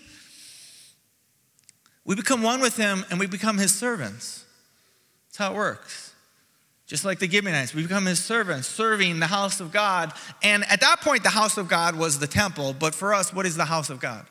We 2.06 2.16
become 2.16 2.42
one 2.44 2.62
with 2.62 2.78
Him 2.78 3.04
and 3.10 3.20
we 3.20 3.26
become 3.26 3.58
His 3.58 3.74
servants. 3.74 4.46
That's 5.28 5.38
how 5.40 5.54
it 5.54 5.56
works. 5.58 6.14
Just 6.88 7.04
like 7.04 7.18
the 7.18 7.28
Gibeonites, 7.28 7.74
we 7.74 7.82
become 7.82 8.06
his 8.06 8.24
servants, 8.24 8.68
serving 8.68 9.20
the 9.20 9.26
house 9.26 9.60
of 9.60 9.72
God. 9.72 10.14
And 10.44 10.64
at 10.70 10.82
that 10.82 11.02
point, 11.02 11.24
the 11.24 11.30
house 11.30 11.58
of 11.58 11.68
God 11.68 11.96
was 11.96 12.20
the 12.20 12.28
temple. 12.28 12.76
But 12.78 12.94
for 12.94 13.14
us, 13.14 13.34
what 13.34 13.48
is 13.48 13.56
the 13.58 13.66
house 13.66 13.90
of 13.90 14.00
God? 14.00 14.28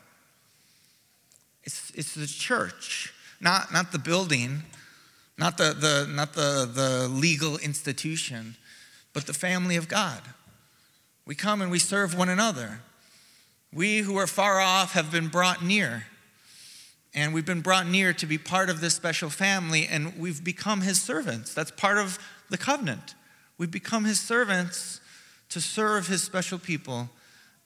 It's, 1.65 1.91
it's 1.95 2.15
the 2.15 2.27
church, 2.27 3.13
not, 3.41 3.73
not 3.73 3.91
the 3.91 3.99
building, 3.99 4.63
not, 5.37 5.57
the, 5.57 5.73
the, 5.73 6.07
not 6.11 6.33
the, 6.33 6.69
the 6.71 7.07
legal 7.07 7.57
institution, 7.57 8.55
but 9.13 9.27
the 9.27 9.33
family 9.33 9.75
of 9.75 9.87
God. 9.87 10.21
We 11.25 11.35
come 11.35 11.61
and 11.61 11.71
we 11.71 11.79
serve 11.79 12.17
one 12.17 12.29
another. 12.29 12.81
We 13.73 13.99
who 13.99 14.17
are 14.17 14.27
far 14.27 14.59
off 14.59 14.93
have 14.93 15.11
been 15.11 15.27
brought 15.27 15.63
near. 15.63 16.05
And 17.13 17.33
we've 17.33 17.45
been 17.45 17.61
brought 17.61 17.87
near 17.87 18.13
to 18.13 18.25
be 18.25 18.37
part 18.37 18.69
of 18.69 18.81
this 18.81 18.93
special 18.93 19.29
family, 19.29 19.87
and 19.87 20.17
we've 20.19 20.43
become 20.43 20.81
his 20.81 21.01
servants. 21.01 21.53
That's 21.53 21.71
part 21.71 21.97
of 21.97 22.19
the 22.49 22.57
covenant. 22.57 23.15
We've 23.57 23.71
become 23.71 24.03
his 24.03 24.19
servants 24.19 24.99
to 25.49 25.61
serve 25.61 26.07
his 26.07 26.21
special 26.21 26.59
people 26.59 27.09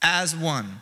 as 0.02 0.36
one, 0.36 0.80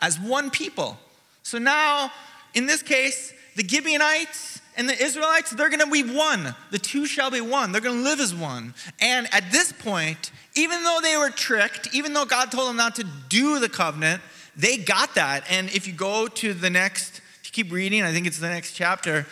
as 0.00 0.18
one 0.18 0.50
people. 0.50 0.98
So 1.42 1.58
now, 1.58 2.10
in 2.54 2.66
this 2.66 2.82
case, 2.82 3.34
the 3.56 3.66
Gibeonites 3.66 4.60
and 4.76 4.88
the 4.88 5.02
Israelites, 5.02 5.50
they're 5.50 5.70
gonna 5.70 5.90
be 5.90 6.02
one. 6.02 6.54
The 6.70 6.78
two 6.78 7.06
shall 7.06 7.30
be 7.30 7.40
one. 7.40 7.72
They're 7.72 7.80
gonna 7.80 8.02
live 8.02 8.20
as 8.20 8.34
one. 8.34 8.74
And 9.00 9.26
at 9.32 9.50
this 9.50 9.72
point, 9.72 10.30
even 10.54 10.84
though 10.84 11.00
they 11.02 11.16
were 11.16 11.30
tricked, 11.30 11.94
even 11.94 12.12
though 12.12 12.26
God 12.26 12.52
told 12.52 12.68
them 12.68 12.76
not 12.76 12.94
to 12.96 13.04
do 13.28 13.58
the 13.58 13.68
covenant, 13.68 14.22
they 14.56 14.76
got 14.76 15.14
that. 15.14 15.44
And 15.50 15.68
if 15.74 15.86
you 15.86 15.92
go 15.92 16.28
to 16.28 16.54
the 16.54 16.70
next, 16.70 17.20
if 17.40 17.46
you 17.46 17.64
keep 17.64 17.72
reading, 17.72 18.02
I 18.02 18.12
think 18.12 18.26
it's 18.26 18.38
the 18.38 18.48
next 18.48 18.72
chapter, 18.72 19.26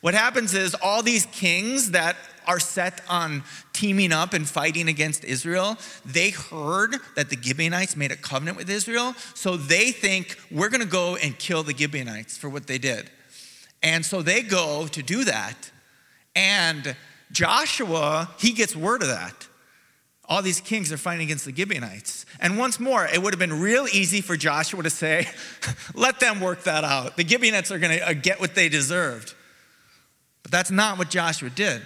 what 0.00 0.14
happens 0.14 0.52
is 0.54 0.74
all 0.74 1.02
these 1.02 1.26
kings 1.26 1.92
that 1.92 2.16
are 2.46 2.60
set 2.60 3.00
on 3.08 3.42
teaming 3.72 4.12
up 4.12 4.34
and 4.34 4.46
fighting 4.46 4.88
against 4.88 5.24
Israel, 5.24 5.78
they 6.04 6.30
heard 6.30 6.96
that 7.16 7.30
the 7.30 7.38
Gibeonites 7.40 7.96
made 7.96 8.12
a 8.12 8.16
covenant 8.16 8.56
with 8.56 8.68
Israel. 8.68 9.14
So 9.34 9.56
they 9.56 9.92
think, 9.92 10.38
we're 10.50 10.68
going 10.68 10.82
to 10.82 10.86
go 10.86 11.16
and 11.16 11.38
kill 11.38 11.62
the 11.62 11.74
Gibeonites 11.74 12.36
for 12.36 12.50
what 12.50 12.66
they 12.66 12.78
did. 12.78 13.10
And 13.84 14.04
so 14.04 14.22
they 14.22 14.42
go 14.42 14.88
to 14.88 15.02
do 15.02 15.24
that. 15.24 15.70
And 16.34 16.96
Joshua, 17.30 18.30
he 18.40 18.52
gets 18.52 18.74
word 18.74 19.02
of 19.02 19.08
that. 19.08 19.46
All 20.26 20.40
these 20.40 20.60
kings 20.60 20.90
are 20.90 20.96
fighting 20.96 21.26
against 21.26 21.44
the 21.44 21.54
Gibeonites. 21.54 22.24
And 22.40 22.58
once 22.58 22.80
more, 22.80 23.06
it 23.06 23.22
would 23.22 23.34
have 23.34 23.38
been 23.38 23.60
real 23.60 23.86
easy 23.92 24.22
for 24.22 24.38
Joshua 24.38 24.82
to 24.82 24.88
say, 24.88 25.28
let 25.94 26.18
them 26.18 26.40
work 26.40 26.64
that 26.64 26.82
out. 26.82 27.18
The 27.18 27.28
Gibeonites 27.28 27.70
are 27.70 27.78
going 27.78 27.98
to 27.98 28.08
uh, 28.08 28.14
get 28.14 28.40
what 28.40 28.54
they 28.54 28.70
deserved. 28.70 29.34
But 30.42 30.50
that's 30.50 30.70
not 30.70 30.96
what 30.96 31.10
Joshua 31.10 31.50
did. 31.50 31.82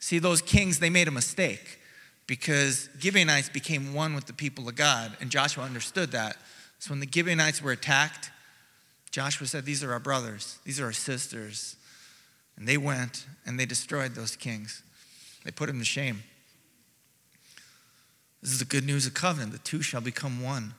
See, 0.00 0.18
those 0.18 0.42
kings, 0.42 0.80
they 0.80 0.90
made 0.90 1.08
a 1.08 1.12
mistake 1.12 1.78
because 2.26 2.90
Gibeonites 3.00 3.48
became 3.48 3.94
one 3.94 4.14
with 4.14 4.26
the 4.26 4.32
people 4.34 4.68
of 4.68 4.74
God, 4.74 5.16
and 5.20 5.30
Joshua 5.30 5.64
understood 5.64 6.12
that. 6.12 6.36
So 6.78 6.90
when 6.90 7.00
the 7.00 7.08
Gibeonites 7.10 7.62
were 7.62 7.72
attacked, 7.72 8.31
Joshua 9.12 9.46
said, 9.46 9.64
These 9.64 9.84
are 9.84 9.92
our 9.92 10.00
brothers, 10.00 10.58
these 10.64 10.80
are 10.80 10.86
our 10.86 10.92
sisters. 10.92 11.76
And 12.56 12.68
they 12.68 12.76
went 12.76 13.26
and 13.46 13.58
they 13.58 13.64
destroyed 13.64 14.14
those 14.14 14.36
kings. 14.36 14.82
They 15.44 15.50
put 15.50 15.68
them 15.68 15.78
to 15.78 15.84
shame. 15.84 16.22
This 18.42 18.52
is 18.52 18.58
the 18.58 18.66
good 18.66 18.84
news 18.84 19.06
of 19.06 19.14
covenant. 19.14 19.52
The 19.52 19.58
two 19.58 19.80
shall 19.80 20.02
become 20.02 20.42
one. 20.42 20.74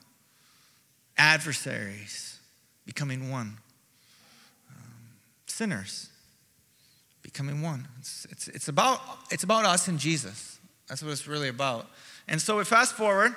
Adversaries 1.18 2.38
becoming 2.86 3.30
one. 3.30 3.56
Um, 4.70 4.92
sinners 5.46 6.10
becoming 7.22 7.60
one. 7.60 7.88
It's, 7.98 8.26
it's, 8.30 8.48
it's, 8.48 8.68
about, 8.68 9.00
it's 9.30 9.42
about 9.42 9.64
us 9.64 9.88
and 9.88 9.98
Jesus. 9.98 10.58
That's 10.88 11.02
what 11.02 11.10
it's 11.10 11.26
really 11.26 11.48
about. 11.48 11.88
And 12.28 12.40
so 12.40 12.58
we 12.58 12.64
fast 12.64 12.94
forward 12.94 13.34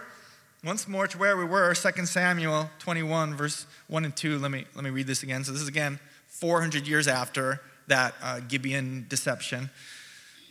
once 0.63 0.87
more 0.87 1.07
to 1.07 1.17
where 1.17 1.37
we 1.37 1.45
were, 1.45 1.73
2 1.73 2.05
Samuel 2.05 2.69
21, 2.79 3.35
verse 3.35 3.65
1 3.87 4.05
and 4.05 4.15
2. 4.15 4.39
Let 4.39 4.51
me, 4.51 4.65
let 4.75 4.83
me 4.83 4.89
read 4.89 5.07
this 5.07 5.23
again. 5.23 5.43
So 5.43 5.51
this 5.51 5.61
is 5.61 5.67
again 5.67 5.99
400 6.27 6.87
years 6.87 7.07
after 7.07 7.61
that 7.87 8.15
uh, 8.21 8.39
Gibeon 8.41 9.05
deception. 9.07 9.69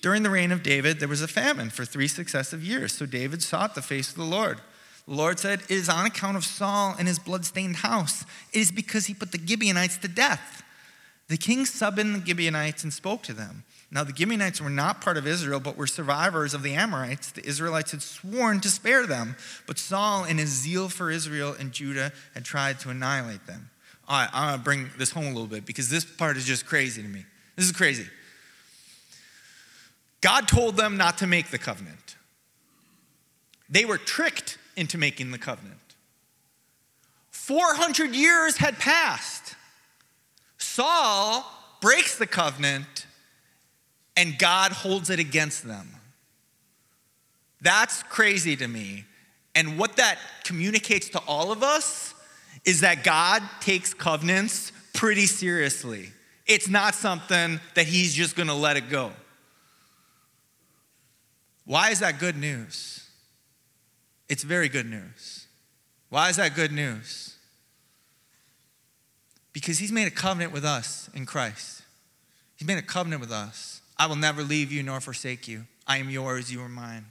During 0.02 0.22
the 0.22 0.30
reign 0.30 0.52
of 0.52 0.62
David, 0.62 1.00
there 1.00 1.08
was 1.08 1.22
a 1.22 1.28
famine 1.28 1.70
for 1.70 1.84
three 1.84 2.08
successive 2.08 2.62
years. 2.62 2.92
So 2.92 3.06
David 3.06 3.42
sought 3.42 3.74
the 3.74 3.82
face 3.82 4.10
of 4.10 4.16
the 4.16 4.24
Lord. 4.24 4.60
The 5.08 5.14
Lord 5.14 5.38
said, 5.38 5.62
It 5.62 5.70
is 5.70 5.88
on 5.88 6.06
account 6.06 6.36
of 6.36 6.44
Saul 6.44 6.94
and 6.98 7.08
his 7.08 7.18
bloodstained 7.18 7.76
house. 7.76 8.24
It 8.52 8.60
is 8.60 8.72
because 8.72 9.06
he 9.06 9.14
put 9.14 9.32
the 9.32 9.40
Gibeonites 9.44 9.98
to 9.98 10.08
death. 10.08 10.62
The 11.28 11.36
king 11.36 11.64
summoned 11.64 12.14
the 12.14 12.26
Gibeonites 12.26 12.84
and 12.84 12.92
spoke 12.92 13.22
to 13.24 13.32
them. 13.32 13.64
Now, 13.90 14.02
the 14.02 14.14
Gibeonites 14.14 14.60
were 14.60 14.70
not 14.70 15.00
part 15.00 15.16
of 15.16 15.26
Israel, 15.26 15.60
but 15.60 15.76
were 15.76 15.86
survivors 15.86 16.54
of 16.54 16.62
the 16.62 16.74
Amorites. 16.74 17.30
The 17.30 17.46
Israelites 17.46 17.92
had 17.92 18.02
sworn 18.02 18.60
to 18.60 18.68
spare 18.68 19.06
them, 19.06 19.36
but 19.66 19.78
Saul, 19.78 20.24
in 20.24 20.38
his 20.38 20.48
zeal 20.48 20.88
for 20.88 21.10
Israel 21.10 21.54
and 21.58 21.70
Judah, 21.70 22.12
had 22.34 22.44
tried 22.44 22.80
to 22.80 22.90
annihilate 22.90 23.46
them. 23.46 23.70
All 24.08 24.20
right, 24.20 24.30
I'm 24.32 24.48
gonna 24.50 24.62
bring 24.62 24.90
this 24.98 25.10
home 25.10 25.26
a 25.26 25.30
little 25.30 25.46
bit 25.46 25.66
because 25.66 25.88
this 25.88 26.04
part 26.04 26.36
is 26.36 26.44
just 26.44 26.66
crazy 26.66 27.02
to 27.02 27.08
me. 27.08 27.24
This 27.54 27.66
is 27.66 27.72
crazy. 27.72 28.06
God 30.20 30.48
told 30.48 30.76
them 30.76 30.96
not 30.96 31.18
to 31.18 31.26
make 31.26 31.50
the 31.50 31.58
covenant, 31.58 32.16
they 33.68 33.84
were 33.84 33.98
tricked 33.98 34.58
into 34.76 34.98
making 34.98 35.30
the 35.30 35.38
covenant. 35.38 35.78
400 37.30 38.14
years 38.14 38.56
had 38.56 38.78
passed. 38.78 39.54
Saul 40.58 41.44
breaks 41.80 42.18
the 42.18 42.26
covenant 42.26 42.95
and 44.16 44.38
God 44.38 44.72
holds 44.72 45.10
it 45.10 45.18
against 45.18 45.66
them. 45.66 45.88
That's 47.60 48.02
crazy 48.04 48.56
to 48.56 48.66
me. 48.66 49.04
And 49.54 49.78
what 49.78 49.96
that 49.96 50.18
communicates 50.44 51.08
to 51.10 51.18
all 51.20 51.50
of 51.50 51.62
us 51.62 52.14
is 52.64 52.80
that 52.80 53.04
God 53.04 53.42
takes 53.60 53.94
covenants 53.94 54.72
pretty 54.92 55.26
seriously. 55.26 56.10
It's 56.46 56.68
not 56.68 56.94
something 56.94 57.60
that 57.74 57.86
he's 57.86 58.14
just 58.14 58.36
going 58.36 58.48
to 58.48 58.54
let 58.54 58.76
it 58.76 58.88
go. 58.88 59.12
Why 61.64 61.90
is 61.90 62.00
that 62.00 62.18
good 62.18 62.36
news? 62.36 63.08
It's 64.28 64.42
very 64.42 64.68
good 64.68 64.88
news. 64.88 65.46
Why 66.08 66.28
is 66.28 66.36
that 66.36 66.54
good 66.54 66.72
news? 66.72 67.36
Because 69.52 69.78
he's 69.78 69.90
made 69.90 70.06
a 70.06 70.10
covenant 70.12 70.52
with 70.52 70.64
us 70.64 71.10
in 71.14 71.26
Christ. 71.26 71.82
He's 72.56 72.68
made 72.68 72.78
a 72.78 72.82
covenant 72.82 73.20
with 73.20 73.32
us. 73.32 73.75
I 73.98 74.06
will 74.06 74.16
never 74.16 74.42
leave 74.42 74.72
you 74.72 74.82
nor 74.82 75.00
forsake 75.00 75.48
you. 75.48 75.64
I 75.86 75.98
am 75.98 76.10
yours, 76.10 76.52
you 76.52 76.60
are 76.60 76.68
mine. 76.68 77.06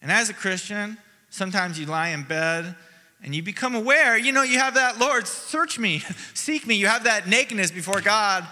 And 0.00 0.10
as 0.10 0.30
a 0.30 0.34
Christian, 0.34 0.98
sometimes 1.30 1.78
you 1.78 1.86
lie 1.86 2.08
in 2.08 2.22
bed 2.22 2.74
and 3.22 3.34
you 3.34 3.42
become 3.42 3.74
aware, 3.74 4.18
you 4.18 4.32
know, 4.32 4.42
you 4.42 4.58
have 4.58 4.74
that, 4.74 4.98
Lord, 4.98 5.26
search 5.26 5.78
me, 5.78 6.02
seek 6.34 6.66
me. 6.66 6.74
You 6.74 6.86
have 6.86 7.04
that 7.04 7.26
nakedness 7.26 7.70
before 7.70 8.00
God. 8.00 8.46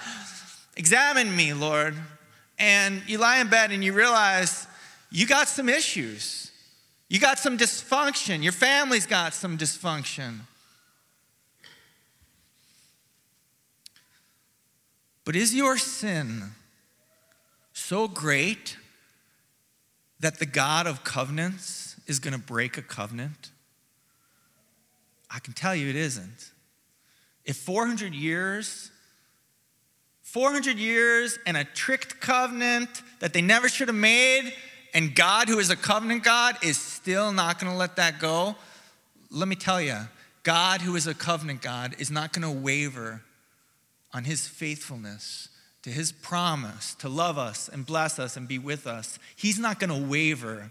Examine 0.77 1.35
me, 1.35 1.53
Lord. 1.53 1.95
And 2.59 3.03
you 3.07 3.18
lie 3.18 3.38
in 3.40 3.49
bed 3.49 3.71
and 3.71 3.85
you 3.85 3.92
realize 3.92 4.66
you 5.11 5.27
got 5.27 5.49
some 5.49 5.68
issues. 5.68 6.51
You 7.09 7.21
got 7.21 7.38
some 7.38 7.59
dysfunction. 7.59 8.42
Your 8.42 8.53
family's 8.53 9.07
got 9.07 9.35
some 9.35 9.59
dysfunction. 9.59 10.38
But 15.25 15.37
is 15.37 15.55
your 15.55 15.77
sin 15.77 16.53
so 17.83 18.09
great 18.09 18.77
that 20.21 20.38
the 20.38 20.47
God 20.47 20.87
of 20.87 21.05
covenants 21.05 21.97
is 22.07 22.18
going 22.18 22.33
to 22.33 22.38
break 22.38 22.79
a 22.79 22.83
covenant? 22.83 23.51
I 25.31 25.38
can 25.40 25.53
tell 25.53 25.75
you 25.75 25.88
it 25.88 25.97
isn't. 25.97 26.51
If 27.45 27.57
400 27.57 28.14
years, 28.14 28.90
400 30.23 30.77
years 30.77 31.38
and 31.47 31.57
a 31.57 31.64
tricked 31.64 32.21
covenant 32.21 32.88
that 33.21 33.33
they 33.33 33.42
never 33.42 33.68
should 33.68 33.88
have 33.88 33.97
made, 33.97 34.53
and 34.95 35.14
God, 35.14 35.49
who 35.49 35.59
is 35.59 35.71
a 35.71 35.77
covenant 35.77 36.23
God, 36.23 36.57
is 36.62 36.79
still 36.79 37.33
not 37.33 37.59
going 37.59 37.73
to 37.73 37.79
let 37.79 37.97
that 37.97 38.18
go, 38.21 38.55
let 39.31 39.49
me 39.49 39.57
tell 39.57 39.81
you, 39.81 39.97
God, 40.42 40.83
who 40.83 40.95
is 40.97 41.07
a 41.07 41.14
covenant 41.14 41.62
God, 41.62 41.97
is 41.99 42.11
not 42.11 42.33
going 42.33 42.42
to 42.42 42.61
waver 42.61 43.23
on 44.12 44.25
his 44.25 44.47
faithfulness 44.47 45.49
to 45.83 45.90
his 45.90 46.12
promise 46.12 46.95
to 46.97 47.09
love 47.09 47.38
us 47.38 47.68
and 47.68 47.85
bless 47.85 48.18
us 48.18 48.37
and 48.37 48.47
be 48.47 48.59
with 48.59 48.87
us. 48.87 49.18
He's 49.37 49.59
not 49.59 49.81
going 49.81 49.90
to 49.90 50.09
waver 50.09 50.71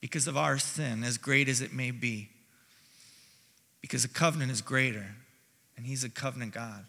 because 0.00 0.26
of 0.26 0.36
our 0.36 0.58
sin, 0.58 1.04
as 1.04 1.18
great 1.18 1.48
as 1.48 1.60
it 1.60 1.72
may 1.72 1.90
be 1.90 2.30
because 3.80 4.02
the 4.02 4.08
covenant 4.08 4.50
is 4.50 4.60
greater 4.60 5.06
and 5.76 5.86
he's 5.86 6.04
a 6.04 6.10
covenant 6.10 6.52
God. 6.52 6.84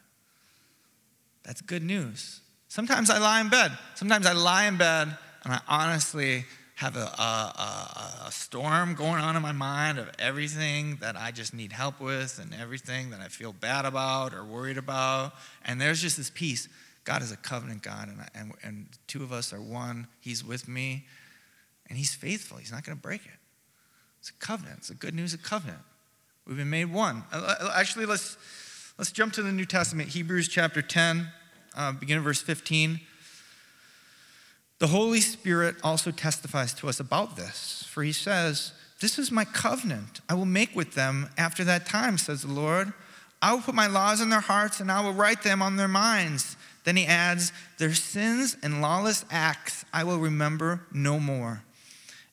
That's 1.43 1.61
good 1.61 1.83
news. 1.83 2.41
Sometimes 2.67 3.09
I 3.09 3.17
lie 3.17 3.41
in 3.41 3.49
bed. 3.49 3.71
Sometimes 3.95 4.25
I 4.25 4.33
lie 4.33 4.65
in 4.65 4.77
bed 4.77 5.15
and 5.43 5.53
I 5.53 5.59
honestly 5.67 6.45
have 6.75 6.95
a, 6.95 6.99
a, 6.99 8.23
a, 8.27 8.31
storm 8.31 8.95
going 8.95 9.21
on 9.21 9.35
in 9.35 9.41
my 9.41 9.51
mind 9.51 9.99
of 9.99 10.09
everything 10.17 10.97
that 10.99 11.15
I 11.15 11.29
just 11.29 11.53
need 11.53 11.71
help 11.71 11.99
with 11.99 12.39
and 12.41 12.55
everything 12.59 13.11
that 13.11 13.19
I 13.19 13.27
feel 13.27 13.53
bad 13.53 13.85
about 13.85 14.33
or 14.33 14.43
worried 14.43 14.79
about. 14.79 15.33
And 15.63 15.79
there's 15.79 16.01
just 16.01 16.17
this 16.17 16.31
peace. 16.31 16.67
God 17.03 17.21
is 17.21 17.31
a 17.31 17.37
covenant 17.37 17.81
God, 17.81 18.09
and, 18.09 18.21
I, 18.21 18.27
and, 18.35 18.53
and 18.63 18.87
two 19.07 19.23
of 19.23 19.31
us 19.31 19.53
are 19.53 19.61
one. 19.61 20.07
He's 20.19 20.43
with 20.43 20.67
me, 20.67 21.05
and 21.89 21.97
He's 21.97 22.13
faithful. 22.13 22.57
He's 22.57 22.71
not 22.71 22.83
going 22.83 22.97
to 22.97 23.01
break 23.01 23.25
it. 23.25 23.31
It's 24.19 24.29
a 24.29 24.33
covenant. 24.33 24.79
It's 24.79 24.89
a 24.91 24.95
good 24.95 25.15
news 25.15 25.33
of 25.33 25.41
covenant. 25.41 25.79
We've 26.45 26.57
been 26.57 26.69
made 26.69 26.91
one. 26.91 27.23
Uh, 27.31 27.55
uh, 27.59 27.73
actually, 27.75 28.05
let's, 28.05 28.37
let's 28.97 29.11
jump 29.11 29.33
to 29.33 29.43
the 29.43 29.51
New 29.51 29.65
Testament, 29.65 30.09
Hebrews 30.09 30.47
chapter 30.47 30.81
10, 30.81 31.27
uh, 31.75 31.91
beginning 31.93 32.23
verse 32.23 32.41
15. 32.41 32.99
The 34.79 34.87
Holy 34.87 35.21
Spirit 35.21 35.75
also 35.83 36.11
testifies 36.11 36.73
to 36.75 36.89
us 36.89 36.99
about 36.99 37.35
this, 37.35 37.85
for 37.87 38.03
he 38.03 38.11
says, 38.11 38.73
This 38.99 39.19
is 39.19 39.31
my 39.31 39.45
covenant 39.45 40.21
I 40.27 40.33
will 40.33 40.45
make 40.45 40.75
with 40.75 40.95
them 40.95 41.29
after 41.37 41.63
that 41.63 41.85
time, 41.85 42.17
says 42.17 42.41
the 42.41 42.51
Lord. 42.51 42.91
I 43.41 43.53
will 43.53 43.61
put 43.61 43.75
my 43.75 43.87
laws 43.87 44.21
in 44.21 44.29
their 44.29 44.39
hearts 44.39 44.79
and 44.79 44.91
I 44.91 45.01
will 45.01 45.13
write 45.13 45.43
them 45.43 45.61
on 45.61 45.75
their 45.75 45.87
minds. 45.87 46.57
Then 46.83 46.95
he 46.95 47.05
adds, 47.05 47.51
Their 47.77 47.93
sins 47.93 48.57
and 48.63 48.81
lawless 48.81 49.25
acts 49.29 49.85
I 49.93 50.03
will 50.03 50.19
remember 50.19 50.81
no 50.91 51.19
more. 51.19 51.63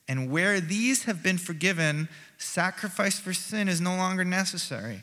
And 0.09 0.31
where 0.31 0.61
these 0.61 1.05
have 1.05 1.23
been 1.23 1.39
forgiven, 1.39 2.09
sacrifice 2.39 3.19
for 3.19 3.35
sin 3.35 3.69
is 3.69 3.81
no 3.81 3.97
longer 3.97 4.25
necessary. 4.25 5.03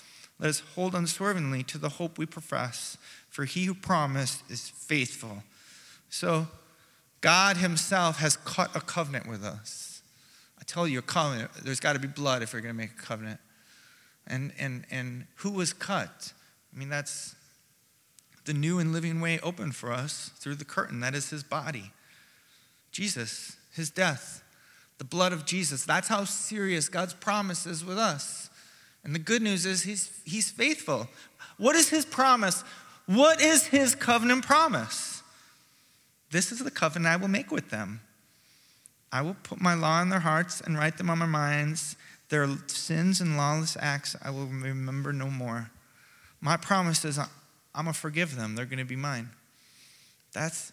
Let 0.41 0.49
us 0.49 0.63
hold 0.73 0.95
unswervingly 0.95 1.61
to 1.63 1.77
the 1.77 1.89
hope 1.89 2.17
we 2.17 2.25
profess, 2.25 2.97
for 3.29 3.45
he 3.45 3.65
who 3.65 3.75
promised 3.75 4.43
is 4.49 4.69
faithful. 4.69 5.43
So, 6.09 6.47
God 7.21 7.57
Himself 7.57 8.17
has 8.17 8.35
cut 8.37 8.75
a 8.75 8.81
covenant 8.81 9.29
with 9.29 9.45
us. 9.45 10.01
I 10.59 10.63
tell 10.63 10.87
you, 10.87 10.99
a 10.99 11.03
covenant, 11.03 11.51
there's 11.63 11.79
got 11.79 11.93
to 11.93 11.99
be 11.99 12.07
blood 12.07 12.41
if 12.41 12.53
you're 12.53 12.61
going 12.61 12.73
to 12.73 12.77
make 12.77 12.91
a 12.91 13.01
covenant. 13.01 13.39
And, 14.25 14.51
and, 14.59 14.85
and 14.89 15.27
who 15.35 15.51
was 15.51 15.73
cut? 15.73 16.33
I 16.73 16.79
mean, 16.79 16.89
that's 16.89 17.35
the 18.45 18.53
new 18.53 18.79
and 18.79 18.91
living 18.91 19.21
way 19.21 19.39
open 19.41 19.71
for 19.71 19.91
us 19.91 20.31
through 20.39 20.55
the 20.55 20.65
curtain. 20.65 20.99
That 21.01 21.13
is 21.13 21.29
His 21.29 21.43
body. 21.43 21.91
Jesus, 22.91 23.57
His 23.73 23.91
death, 23.91 24.43
the 24.97 25.03
blood 25.03 25.33
of 25.33 25.45
Jesus. 25.45 25.85
That's 25.85 26.07
how 26.07 26.23
serious 26.23 26.89
God's 26.89 27.13
promise 27.13 27.67
is 27.67 27.85
with 27.85 27.99
us. 27.99 28.49
And 29.03 29.15
the 29.15 29.19
good 29.19 29.41
news 29.41 29.65
is 29.65 29.83
he's, 29.83 30.11
he's 30.25 30.51
faithful. 30.51 31.07
What 31.57 31.75
is 31.75 31.89
his 31.89 32.05
promise? 32.05 32.63
What 33.05 33.41
is 33.41 33.67
his 33.67 33.95
covenant 33.95 34.45
promise? 34.45 35.23
This 36.29 36.51
is 36.51 36.59
the 36.59 36.71
covenant 36.71 37.13
I 37.13 37.17
will 37.17 37.27
make 37.27 37.51
with 37.51 37.69
them. 37.69 38.01
I 39.11 39.21
will 39.21 39.35
put 39.43 39.59
my 39.59 39.73
law 39.73 40.01
in 40.01 40.09
their 40.09 40.19
hearts 40.19 40.61
and 40.61 40.77
write 40.77 40.97
them 40.97 41.09
on 41.09 41.19
their 41.19 41.27
minds. 41.27 41.95
Their 42.29 42.47
sins 42.67 43.19
and 43.19 43.35
lawless 43.35 43.75
acts 43.79 44.15
I 44.23 44.29
will 44.29 44.45
remember 44.45 45.11
no 45.11 45.29
more. 45.29 45.69
My 46.39 46.55
promise 46.55 47.03
is 47.03 47.19
I'm 47.19 47.27
going 47.75 47.87
to 47.87 47.93
forgive 47.93 48.35
them. 48.35 48.55
They're 48.55 48.65
going 48.65 48.79
to 48.79 48.85
be 48.85 48.95
mine. 48.95 49.29
That's 50.31 50.71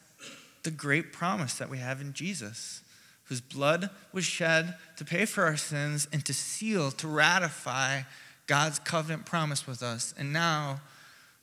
the 0.62 0.70
great 0.70 1.12
promise 1.12 1.54
that 1.58 1.68
we 1.68 1.78
have 1.78 2.00
in 2.00 2.12
Jesus 2.12 2.82
whose 3.28 3.40
blood 3.40 3.90
was 4.12 4.24
shed 4.24 4.74
to 4.96 5.04
pay 5.04 5.26
for 5.26 5.44
our 5.44 5.56
sins 5.56 6.08
and 6.12 6.24
to 6.24 6.32
seal, 6.32 6.90
to 6.90 7.06
ratify 7.06 8.02
God's 8.46 8.78
covenant 8.78 9.26
promise 9.26 9.66
with 9.66 9.82
us. 9.82 10.14
And 10.18 10.32
now 10.32 10.80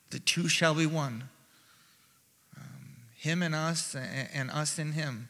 the 0.09 0.19
two 0.19 0.47
shall 0.47 0.73
be 0.73 0.87
one 0.87 1.25
um, 2.57 2.63
Him 3.15 3.43
and 3.43 3.53
us, 3.53 3.95
and, 3.95 4.49
us 4.49 4.79
in 4.79 4.93
Him. 4.93 5.27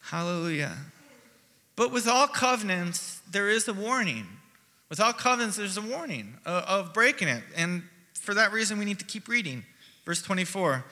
Hallelujah. 0.00 0.76
But 1.76 1.92
with 1.92 2.08
all 2.08 2.26
covenants, 2.26 3.20
there 3.30 3.50
is 3.50 3.68
a 3.68 3.74
warning. 3.74 4.26
With 4.88 5.00
all 5.00 5.12
covenants, 5.12 5.56
there's 5.56 5.76
a 5.76 5.82
warning 5.82 6.34
of, 6.46 6.64
of 6.64 6.94
breaking 6.94 7.28
it. 7.28 7.42
And 7.56 7.82
for 8.14 8.32
that 8.34 8.52
reason, 8.52 8.78
we 8.78 8.84
need 8.84 8.98
to 9.00 9.04
keep 9.04 9.28
reading. 9.28 9.64
Verse 10.06 10.22
24. 10.22 10.84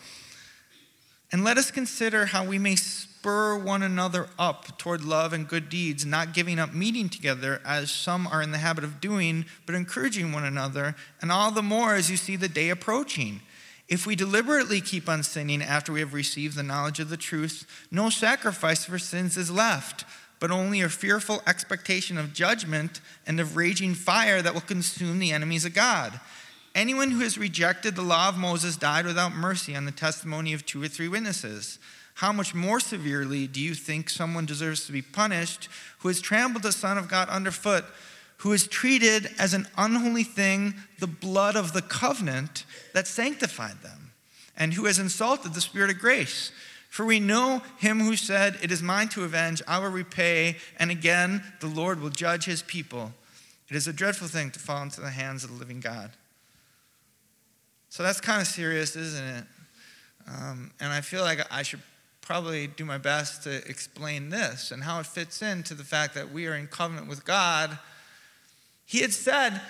And 1.31 1.45
let 1.45 1.57
us 1.57 1.71
consider 1.71 2.27
how 2.27 2.45
we 2.45 2.59
may 2.59 2.77
spur 3.23 3.57
one 3.57 3.85
another 3.85 4.27
up 4.37 4.77
toward 4.79 5.05
love 5.05 5.33
and 5.33 5.47
good 5.47 5.69
deeds, 5.69 6.05
not 6.05 6.35
giving 6.35 6.59
up 6.59 6.75
meeting 6.75 7.09
together 7.09 7.63
as 7.65 7.89
some 7.89 8.27
are 8.27 8.43
in 8.43 8.51
the 8.51 8.59
habit 8.59 8.83
of 8.83 9.01
doing, 9.01 9.45
but 9.65 9.77
encouraging 9.77 10.33
one 10.33 10.43
another, 10.43 10.97
and 11.21 11.31
all 11.31 11.53
the 11.53 11.63
more 11.63 11.95
as 11.95 12.11
you 12.11 12.17
see 12.17 12.35
the 12.35 12.49
day 12.49 12.69
approaching. 12.69 13.41
If 13.87 14.09
we 14.09 14.17
deliberately 14.17 14.81
keep 14.81 15.09
on 15.09 15.23
sinning 15.23 15.63
after 15.63 15.93
we 15.93 16.01
have 16.01 16.15
received 16.15 16.57
the 16.57 16.65
knowledge 16.65 16.99
of 16.99 17.11
the 17.11 17.17
truth, 17.17 17.65
no 17.93 18.11
sacrifice 18.11 18.87
for 18.87 18.99
sins 18.99 19.37
is 19.37 19.53
left, 19.53 20.05
but 20.41 20.51
only 20.51 20.81
a 20.81 20.89
fearful 20.89 21.43
expectation 21.47 22.19
of 22.19 22.35
judgment 22.35 23.01
and 23.25 23.39
of 23.39 23.57
raging 23.57 23.95
fire 23.95 24.43
that 24.43 24.53
will 24.53 24.63
consume 24.63 25.21
the 25.21 25.31
enemies 25.31 25.65
of 25.65 25.75
God. 25.75 26.19
Anyone 26.75 27.13
who 27.13 27.21
has 27.21 27.39
rejected 27.39 27.95
the 27.95 28.03
law 28.03 28.29
of 28.29 28.37
Moses 28.37 28.77
died 28.77 29.07
without 29.07 29.33
mercy 29.33 29.77
on 29.77 29.85
the 29.85 29.93
testimony 29.93 30.53
of 30.53 30.67
two 30.67 30.83
or 30.83 30.89
three 30.89 31.07
witnesses 31.07 31.79
how 32.15 32.33
much 32.33 32.55
more 32.55 32.81
severely 32.81 33.47
do 33.47 33.61
you 33.61 33.75
think 33.75 34.11
someone 34.11 34.47
deserves 34.47 34.87
to 34.87 34.93
be 34.93 35.03
punished 35.03 35.69
who 36.01 36.09
has 36.09 36.21
trampled 36.21 36.63
the 36.63 36.73
Son 36.73 36.99
of 36.99 37.09
God 37.09 37.29
underfoot, 37.29 37.85
who 38.39 38.51
has 38.53 38.67
treated 38.67 39.31
as 39.39 39.55
an 39.55 39.67
unholy 39.77 40.25
thing 40.25 40.75
the 40.99 41.07
blood 41.07 41.57
of 41.57 41.73
the 41.73 41.83
covenant 41.83 42.65
that 42.93 43.07
sanctified 43.07 43.83
them, 43.83 44.13
and 44.57 44.75
who 44.75 44.85
has 44.85 44.99
insulted 44.99 45.55
the 45.55 45.61
Spirit 45.61 45.91
of 45.91 45.99
grace? 45.99 46.53
For 46.91 47.07
we 47.07 47.21
know 47.21 47.63
him 47.79 48.01
who 48.01 48.17
said, 48.17 48.59
It 48.63 48.71
is 48.71 48.83
mine 48.83 49.09
to 49.11 49.25
avenge, 49.25 49.63
I 49.67 49.79
will 49.79 49.89
repay, 49.89 50.57
and 50.79 50.91
again 50.91 51.43
the 51.61 51.67
Lord 51.67 52.03
will 52.03 52.11
judge 52.11 52.45
his 52.45 52.63
people. 52.63 53.15
It 53.71 53.77
is 53.77 53.89
a 53.89 53.93
dreadful 53.93 54.29
thing 54.29 54.51
to 54.51 54.59
fall 54.59 54.83
into 54.83 55.01
the 55.01 55.09
hands 55.09 55.45
of 55.45 55.51
the 55.51 55.57
living 55.57 55.81
God. 55.81 56.11
So 57.89 58.03
that's 58.03 58.21
kind 58.21 58.43
of 58.43 58.47
serious, 58.47 58.97
isn't 58.97 59.25
it? 59.25 59.45
Um, 60.29 60.71
and 60.81 60.93
I 60.93 61.01
feel 61.01 61.23
like 61.23 61.41
I 61.51 61.63
should 61.63 61.81
probably 62.23 62.67
do 62.67 62.85
my 62.85 62.99
best 62.99 63.43
to 63.43 63.57
explain 63.69 64.31
this 64.31 64.71
and 64.71 64.83
how 64.83 65.01
it 65.01 65.07
fits 65.07 65.43
into 65.43 65.75
the 65.75 65.85
fact 65.85 66.15
that 66.15 66.33
we 66.33 66.47
are 66.47 66.55
in 66.55 66.67
covenant 66.67 67.09
with 67.09 67.25
God. 67.25 67.79
He 68.87 69.01
had 69.01 69.13
said, 69.13 69.61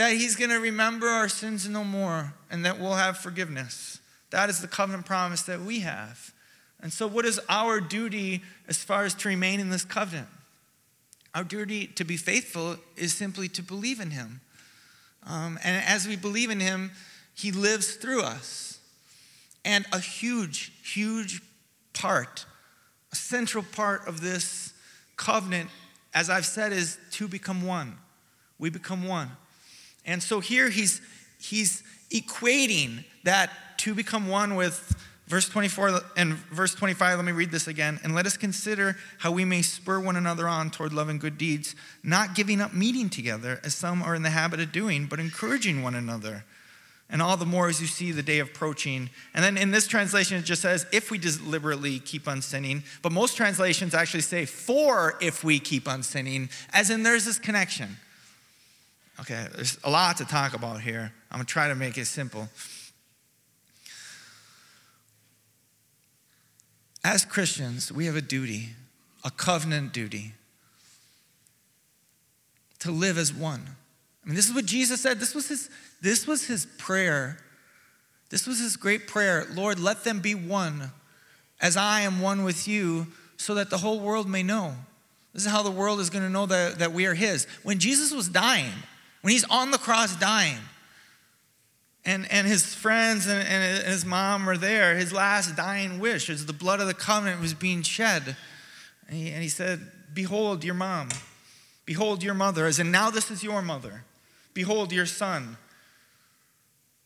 that 0.00 0.12
he's 0.12 0.34
going 0.34 0.48
to 0.48 0.58
remember 0.58 1.06
our 1.06 1.28
sins 1.28 1.68
no 1.68 1.84
more 1.84 2.32
and 2.50 2.64
that 2.64 2.80
we'll 2.80 2.94
have 2.94 3.18
forgiveness. 3.18 4.00
That 4.30 4.48
is 4.48 4.62
the 4.62 4.66
covenant 4.66 5.04
promise 5.04 5.42
that 5.42 5.60
we 5.60 5.80
have. 5.80 6.32
And 6.80 6.90
so, 6.90 7.06
what 7.06 7.26
is 7.26 7.38
our 7.50 7.80
duty 7.80 8.42
as 8.66 8.78
far 8.78 9.04
as 9.04 9.12
to 9.16 9.28
remain 9.28 9.60
in 9.60 9.68
this 9.68 9.84
covenant? 9.84 10.28
Our 11.34 11.44
duty 11.44 11.86
to 11.88 12.04
be 12.04 12.16
faithful 12.16 12.76
is 12.96 13.12
simply 13.12 13.48
to 13.48 13.62
believe 13.62 14.00
in 14.00 14.12
him. 14.12 14.40
Um, 15.26 15.58
and 15.62 15.84
as 15.84 16.08
we 16.08 16.16
believe 16.16 16.48
in 16.48 16.60
him, 16.60 16.92
he 17.34 17.52
lives 17.52 17.96
through 17.96 18.22
us. 18.22 18.78
And 19.66 19.84
a 19.92 20.00
huge, 20.00 20.72
huge 20.82 21.42
part, 22.00 22.46
a 23.12 23.16
central 23.16 23.62
part 23.62 24.06
of 24.08 24.20
this 24.20 24.72
covenant, 25.16 25.68
as 26.14 26.30
I've 26.30 26.46
said, 26.46 26.72
is 26.72 26.98
to 27.12 27.28
become 27.28 27.66
one. 27.66 27.96
We 28.58 28.70
become 28.70 29.06
one. 29.06 29.30
And 30.06 30.22
so 30.22 30.40
here 30.40 30.70
he's, 30.70 31.00
he's 31.38 31.82
equating 32.10 33.04
that 33.24 33.50
to 33.78 33.94
become 33.94 34.28
one 34.28 34.56
with 34.56 34.96
verse 35.26 35.48
24 35.48 36.00
and 36.16 36.34
verse 36.34 36.74
25. 36.74 37.18
Let 37.18 37.24
me 37.24 37.32
read 37.32 37.50
this 37.50 37.68
again. 37.68 38.00
And 38.02 38.14
let 38.14 38.26
us 38.26 38.36
consider 38.36 38.96
how 39.18 39.30
we 39.30 39.44
may 39.44 39.62
spur 39.62 40.00
one 40.00 40.16
another 40.16 40.48
on 40.48 40.70
toward 40.70 40.92
love 40.92 41.08
and 41.08 41.20
good 41.20 41.36
deeds, 41.36 41.76
not 42.02 42.34
giving 42.34 42.60
up 42.60 42.72
meeting 42.72 43.10
together 43.10 43.60
as 43.62 43.74
some 43.74 44.02
are 44.02 44.14
in 44.14 44.22
the 44.22 44.30
habit 44.30 44.58
of 44.58 44.72
doing, 44.72 45.06
but 45.06 45.20
encouraging 45.20 45.82
one 45.82 45.94
another. 45.94 46.44
And 47.12 47.20
all 47.20 47.36
the 47.36 47.44
more 47.44 47.68
as 47.68 47.80
you 47.80 47.88
see 47.88 48.12
the 48.12 48.22
day 48.22 48.38
approaching. 48.38 49.10
And 49.34 49.44
then 49.44 49.56
in 49.56 49.72
this 49.72 49.88
translation, 49.88 50.38
it 50.38 50.44
just 50.44 50.62
says, 50.62 50.86
if 50.92 51.10
we 51.10 51.18
deliberately 51.18 51.98
keep 51.98 52.28
on 52.28 52.40
sinning. 52.40 52.84
But 53.02 53.10
most 53.10 53.36
translations 53.36 53.94
actually 53.94 54.20
say, 54.20 54.44
for 54.46 55.16
if 55.20 55.42
we 55.42 55.58
keep 55.58 55.88
on 55.88 56.04
sinning, 56.04 56.50
as 56.72 56.88
in 56.88 57.02
there's 57.02 57.24
this 57.24 57.38
connection. 57.38 57.96
Okay, 59.20 59.46
there's 59.54 59.76
a 59.82 59.90
lot 59.90 60.16
to 60.18 60.24
talk 60.24 60.54
about 60.54 60.80
here. 60.80 61.12
I'm 61.30 61.40
to 61.40 61.46
try 61.46 61.68
to 61.68 61.74
make 61.74 61.98
it 61.98 62.06
simple. 62.06 62.48
As 67.02 67.24
Christians, 67.24 67.90
we 67.90 68.06
have 68.06 68.16
a 68.16 68.22
duty, 68.22 68.70
a 69.24 69.30
covenant 69.30 69.92
duty, 69.92 70.34
to 72.78 72.90
live 72.90 73.18
as 73.18 73.32
one. 73.32 73.76
I 74.24 74.26
mean, 74.26 74.36
this 74.36 74.48
is 74.48 74.54
what 74.54 74.66
Jesus 74.66 75.00
said. 75.00 75.18
This 75.18 75.34
was 75.34 75.48
his, 75.48 75.70
this 76.00 76.26
was 76.26 76.46
his 76.46 76.66
prayer. 76.78 77.38
This 78.30 78.46
was 78.46 78.60
his 78.60 78.76
great 78.76 79.06
prayer 79.06 79.46
Lord, 79.54 79.78
let 79.78 80.04
them 80.04 80.20
be 80.20 80.34
one 80.34 80.92
as 81.60 81.76
I 81.76 82.00
am 82.00 82.20
one 82.20 82.44
with 82.44 82.66
you, 82.66 83.08
so 83.36 83.54
that 83.54 83.70
the 83.70 83.78
whole 83.78 84.00
world 84.00 84.28
may 84.28 84.42
know. 84.42 84.74
This 85.32 85.44
is 85.44 85.50
how 85.50 85.62
the 85.62 85.70
world 85.70 86.00
is 86.00 86.10
going 86.10 86.24
to 86.24 86.30
know 86.30 86.46
that, 86.46 86.78
that 86.78 86.92
we 86.92 87.06
are 87.06 87.14
his. 87.14 87.46
When 87.62 87.78
Jesus 87.78 88.12
was 88.12 88.28
dying, 88.28 88.72
when 89.20 89.32
he's 89.32 89.44
on 89.44 89.70
the 89.70 89.78
cross 89.78 90.16
dying, 90.16 90.58
and, 92.04 92.30
and 92.32 92.46
his 92.46 92.74
friends 92.74 93.26
and, 93.26 93.46
and 93.46 93.86
his 93.86 94.04
mom 94.04 94.46
were 94.46 94.56
there, 94.56 94.96
his 94.96 95.12
last 95.12 95.54
dying 95.54 95.98
wish 96.00 96.30
as 96.30 96.46
the 96.46 96.52
blood 96.52 96.80
of 96.80 96.86
the 96.86 96.94
covenant 96.94 97.40
was 97.40 97.52
being 97.52 97.82
shed. 97.82 98.36
And 99.06 99.16
he, 99.16 99.30
and 99.30 99.42
he 99.42 99.48
said, 99.48 99.80
Behold 100.12 100.64
your 100.64 100.74
mom. 100.74 101.10
Behold 101.84 102.22
your 102.22 102.34
mother. 102.34 102.66
As 102.66 102.78
in, 102.78 102.90
now 102.90 103.10
this 103.10 103.30
is 103.30 103.44
your 103.44 103.62
mother. 103.62 104.04
Behold 104.54 104.92
your 104.92 105.06
son. 105.06 105.56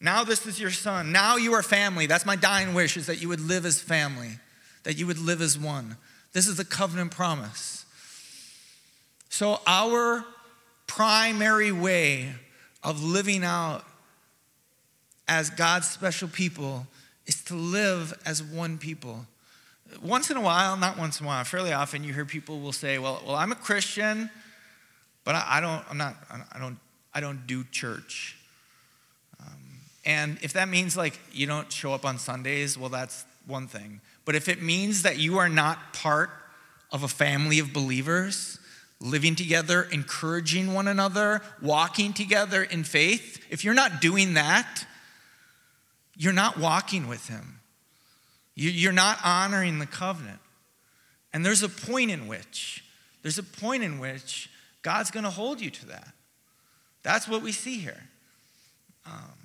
Now 0.00 0.24
this 0.24 0.46
is 0.46 0.60
your 0.60 0.70
son. 0.70 1.12
Now 1.12 1.36
you 1.36 1.54
are 1.54 1.62
family. 1.62 2.06
That's 2.06 2.26
my 2.26 2.36
dying 2.36 2.74
wish, 2.74 2.96
is 2.96 3.06
that 3.06 3.20
you 3.22 3.28
would 3.28 3.40
live 3.40 3.64
as 3.64 3.80
family, 3.80 4.38
that 4.82 4.98
you 4.98 5.06
would 5.06 5.18
live 5.18 5.40
as 5.40 5.58
one. 5.58 5.96
This 6.32 6.46
is 6.46 6.56
the 6.56 6.64
covenant 6.64 7.12
promise. 7.12 7.86
So, 9.28 9.60
our 9.66 10.24
primary 10.86 11.72
way 11.72 12.32
of 12.82 13.02
living 13.02 13.42
out 13.42 13.84
as 15.26 15.50
God's 15.50 15.88
special 15.88 16.28
people 16.28 16.86
is 17.26 17.42
to 17.44 17.54
live 17.54 18.12
as 18.26 18.42
one 18.42 18.78
people. 18.78 19.26
Once 20.02 20.30
in 20.30 20.36
a 20.36 20.40
while, 20.40 20.76
not 20.76 20.98
once 20.98 21.20
in 21.20 21.26
a 21.26 21.28
while, 21.28 21.44
fairly 21.44 21.72
often 21.72 22.04
you 22.04 22.12
hear 22.12 22.24
people 22.24 22.60
will 22.60 22.72
say, 22.72 22.98
Well, 22.98 23.22
well 23.26 23.36
I'm 23.36 23.52
a 23.52 23.56
Christian, 23.56 24.30
but 25.24 25.34
I, 25.34 25.44
I 25.48 25.60
don't, 25.60 25.84
I'm 25.88 25.96
not, 25.96 26.16
I 26.52 26.58
don't, 26.58 26.78
I 27.14 27.20
don't 27.20 27.46
do 27.46 27.64
church. 27.64 28.36
And 30.04 30.38
if 30.42 30.52
that 30.52 30.68
means 30.68 30.96
like 30.96 31.18
you 31.32 31.46
don't 31.46 31.72
show 31.72 31.94
up 31.94 32.04
on 32.04 32.18
Sundays, 32.18 32.76
well, 32.76 32.90
that's 32.90 33.24
one 33.46 33.66
thing. 33.66 34.00
But 34.24 34.34
if 34.34 34.48
it 34.48 34.62
means 34.62 35.02
that 35.02 35.18
you 35.18 35.38
are 35.38 35.48
not 35.48 35.92
part 35.92 36.30
of 36.92 37.02
a 37.02 37.08
family 37.08 37.58
of 37.58 37.72
believers, 37.72 38.58
living 39.00 39.34
together, 39.34 39.82
encouraging 39.90 40.72
one 40.72 40.88
another, 40.88 41.42
walking 41.60 42.12
together 42.12 42.62
in 42.62 42.84
faith, 42.84 43.44
if 43.50 43.64
you're 43.64 43.74
not 43.74 44.00
doing 44.00 44.34
that, 44.34 44.86
you're 46.16 46.32
not 46.32 46.58
walking 46.58 47.08
with 47.08 47.28
Him. 47.28 47.60
You're 48.54 48.92
not 48.92 49.18
honoring 49.24 49.78
the 49.78 49.86
covenant. 49.86 50.38
And 51.32 51.44
there's 51.44 51.64
a 51.64 51.68
point 51.68 52.12
in 52.12 52.28
which, 52.28 52.84
there's 53.22 53.38
a 53.38 53.42
point 53.42 53.82
in 53.82 53.98
which 53.98 54.48
God's 54.82 55.10
going 55.10 55.24
to 55.24 55.30
hold 55.30 55.60
you 55.60 55.70
to 55.70 55.86
that. 55.86 56.12
That's 57.02 57.26
what 57.26 57.42
we 57.42 57.50
see 57.50 57.78
here. 57.78 58.08
Um, 59.04 59.43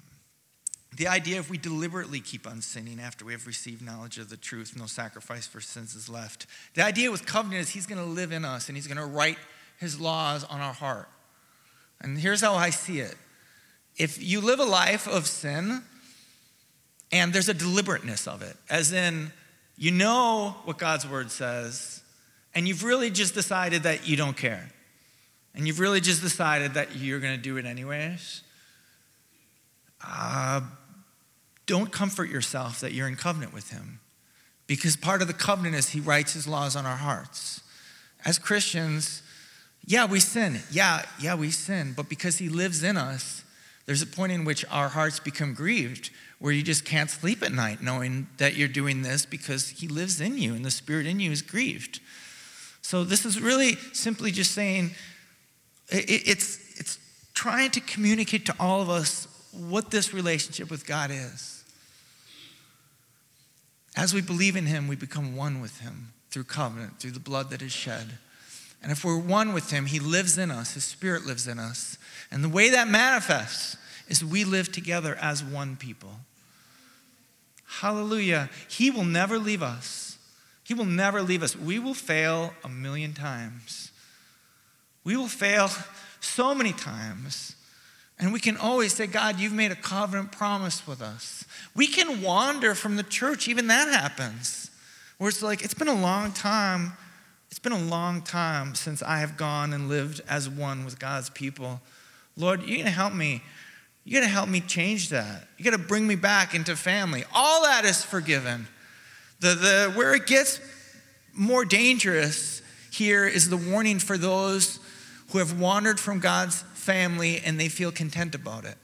the 0.95 1.07
idea 1.07 1.39
if 1.39 1.49
we 1.49 1.57
deliberately 1.57 2.19
keep 2.19 2.47
on 2.47 2.61
sinning 2.61 2.99
after 2.99 3.23
we 3.23 3.33
have 3.33 3.45
received 3.45 3.81
knowledge 3.81 4.17
of 4.17 4.29
the 4.29 4.37
truth, 4.37 4.75
no 4.77 4.87
sacrifice 4.87 5.45
for 5.45 5.61
sins 5.61 5.95
is 5.95 6.09
left. 6.09 6.47
The 6.73 6.83
idea 6.83 7.11
with 7.11 7.25
covenant 7.25 7.61
is 7.61 7.69
he's 7.69 7.85
going 7.85 8.03
to 8.03 8.09
live 8.09 8.31
in 8.31 8.43
us 8.43 8.69
and 8.69 8.77
he's 8.77 8.87
going 8.87 8.97
to 8.97 9.05
write 9.05 9.37
his 9.77 9.99
laws 9.99 10.43
on 10.43 10.61
our 10.61 10.73
heart. 10.73 11.07
And 12.01 12.17
here's 12.17 12.41
how 12.41 12.55
I 12.55 12.69
see 12.69 12.99
it 12.99 13.15
if 13.97 14.21
you 14.21 14.41
live 14.41 14.59
a 14.59 14.65
life 14.65 15.07
of 15.07 15.27
sin, 15.27 15.83
and 17.11 17.33
there's 17.33 17.49
a 17.49 17.53
deliberateness 17.53 18.27
of 18.27 18.41
it, 18.41 18.55
as 18.69 18.93
in, 18.93 19.31
you 19.77 19.91
know 19.91 20.55
what 20.63 20.77
God's 20.77 21.07
word 21.07 21.31
says, 21.31 22.01
and 22.55 22.67
you've 22.67 22.83
really 22.83 23.09
just 23.09 23.33
decided 23.33 23.83
that 23.83 24.07
you 24.07 24.15
don't 24.15 24.37
care. 24.37 24.69
And 25.55 25.67
you've 25.67 25.79
really 25.79 25.99
just 25.99 26.21
decided 26.21 26.75
that 26.75 26.95
you're 26.95 27.19
going 27.19 27.35
to 27.35 27.41
do 27.41 27.57
it 27.57 27.65
anyways. 27.65 28.43
Uh, 30.05 30.61
don't 31.65 31.91
comfort 31.91 32.29
yourself 32.29 32.79
that 32.81 32.93
you're 32.93 33.07
in 33.07 33.15
covenant 33.15 33.53
with 33.53 33.69
Him. 33.69 33.99
Because 34.67 34.95
part 34.95 35.21
of 35.21 35.27
the 35.27 35.33
covenant 35.33 35.75
is 35.75 35.89
He 35.89 35.99
writes 35.99 36.33
His 36.33 36.47
laws 36.47 36.75
on 36.75 36.85
our 36.85 36.97
hearts. 36.97 37.61
As 38.25 38.39
Christians, 38.39 39.23
yeah, 39.85 40.05
we 40.05 40.19
sin. 40.19 40.59
Yeah, 40.71 41.05
yeah, 41.19 41.35
we 41.35 41.51
sin. 41.51 41.93
But 41.95 42.09
because 42.09 42.37
He 42.37 42.49
lives 42.49 42.83
in 42.83 42.97
us, 42.97 43.43
there's 43.85 44.01
a 44.01 44.07
point 44.07 44.31
in 44.31 44.45
which 44.45 44.65
our 44.69 44.89
hearts 44.89 45.19
become 45.19 45.53
grieved 45.53 46.11
where 46.39 46.53
you 46.53 46.63
just 46.63 46.85
can't 46.85 47.09
sleep 47.09 47.43
at 47.43 47.51
night 47.51 47.81
knowing 47.81 48.27
that 48.37 48.55
you're 48.55 48.67
doing 48.67 49.01
this 49.01 49.25
because 49.25 49.69
He 49.69 49.87
lives 49.87 50.21
in 50.21 50.37
you 50.37 50.53
and 50.53 50.63
the 50.63 50.71
Spirit 50.71 51.05
in 51.05 51.19
you 51.19 51.31
is 51.31 51.41
grieved. 51.41 51.99
So, 52.81 53.03
this 53.03 53.25
is 53.25 53.39
really 53.39 53.75
simply 53.93 54.31
just 54.31 54.51
saying 54.51 54.91
it's, 55.89 56.79
it's 56.79 56.99
trying 57.33 57.71
to 57.71 57.79
communicate 57.81 58.45
to 58.45 58.55
all 58.59 58.81
of 58.81 58.89
us 58.89 59.27
what 59.51 59.91
this 59.91 60.13
relationship 60.13 60.69
with 60.69 60.85
God 60.85 61.11
is. 61.11 61.63
As 63.95 64.13
we 64.13 64.21
believe 64.21 64.55
in 64.55 64.65
Him, 64.65 64.87
we 64.87 64.95
become 64.95 65.35
one 65.35 65.61
with 65.61 65.79
Him 65.79 66.13
through 66.29 66.45
covenant, 66.45 66.99
through 66.99 67.11
the 67.11 67.19
blood 67.19 67.49
that 67.49 67.61
is 67.61 67.71
shed. 67.71 68.17
And 68.81 68.91
if 68.91 69.03
we're 69.03 69.17
one 69.17 69.53
with 69.53 69.71
Him, 69.71 69.87
He 69.87 69.99
lives 69.99 70.37
in 70.37 70.51
us, 70.51 70.73
His 70.73 70.83
Spirit 70.83 71.25
lives 71.25 71.47
in 71.47 71.59
us. 71.59 71.97
And 72.31 72.43
the 72.43 72.49
way 72.49 72.69
that 72.69 72.87
manifests 72.87 73.75
is 74.07 74.23
we 74.23 74.43
live 74.43 74.71
together 74.71 75.17
as 75.19 75.43
one 75.43 75.75
people. 75.75 76.11
Hallelujah. 77.65 78.49
He 78.67 78.89
will 78.89 79.05
never 79.05 79.37
leave 79.37 79.61
us. 79.61 80.17
He 80.63 80.73
will 80.73 80.85
never 80.85 81.21
leave 81.21 81.43
us. 81.43 81.55
We 81.55 81.79
will 81.79 81.93
fail 81.93 82.53
a 82.63 82.69
million 82.69 83.13
times. 83.13 83.91
We 85.03 85.17
will 85.17 85.27
fail 85.27 85.69
so 86.19 86.53
many 86.53 86.73
times. 86.73 87.55
And 88.19 88.33
we 88.33 88.39
can 88.39 88.57
always 88.57 88.93
say, 88.93 89.07
God, 89.07 89.39
you've 89.39 89.53
made 89.53 89.71
a 89.71 89.75
covenant 89.75 90.31
promise 90.31 90.85
with 90.85 91.01
us. 91.01 91.45
We 91.75 91.87
can 91.87 92.21
wander 92.21 92.75
from 92.75 92.97
the 92.97 93.03
church, 93.03 93.47
even 93.47 93.67
that 93.67 93.87
happens. 93.87 94.69
Where 95.17 95.29
it's 95.29 95.41
like, 95.41 95.63
it's 95.63 95.73
been 95.73 95.87
a 95.87 96.01
long 96.01 96.33
time. 96.33 96.93
It's 97.49 97.59
been 97.59 97.71
a 97.71 97.79
long 97.79 98.21
time 98.21 98.75
since 98.75 99.01
I 99.01 99.19
have 99.19 99.37
gone 99.37 99.73
and 99.73 99.87
lived 99.87 100.21
as 100.29 100.49
one 100.49 100.85
with 100.85 100.99
God's 100.99 101.29
people. 101.29 101.81
Lord, 102.35 102.63
you're 102.63 102.83
to 102.83 102.89
help 102.89 103.13
me 103.13 103.41
You're 104.05 104.21
gonna 104.21 104.31
help 104.31 104.49
me 104.49 104.61
change 104.61 105.09
that. 105.09 105.47
You're 105.57 105.71
gonna 105.71 105.83
bring 105.87 106.07
me 106.07 106.15
back 106.15 106.55
into 106.55 106.75
family. 106.75 107.23
All 107.33 107.63
that 107.63 107.85
is 107.85 108.03
forgiven. 108.03 108.67
The, 109.39 109.55
the, 109.55 109.91
where 109.95 110.15
it 110.15 110.25
gets 110.25 110.59
more 111.33 111.63
dangerous 111.63 112.61
here 112.91 113.27
is 113.27 113.49
the 113.49 113.57
warning 113.57 113.99
for 113.99 114.17
those 114.17 114.79
who 115.29 115.37
have 115.37 115.59
wandered 115.59 115.99
from 115.99 116.19
God's 116.19 116.63
family 116.79 117.41
and 117.45 117.59
they 117.59 117.69
feel 117.69 117.91
content 117.91 118.33
about 118.33 118.65
it. 118.65 118.77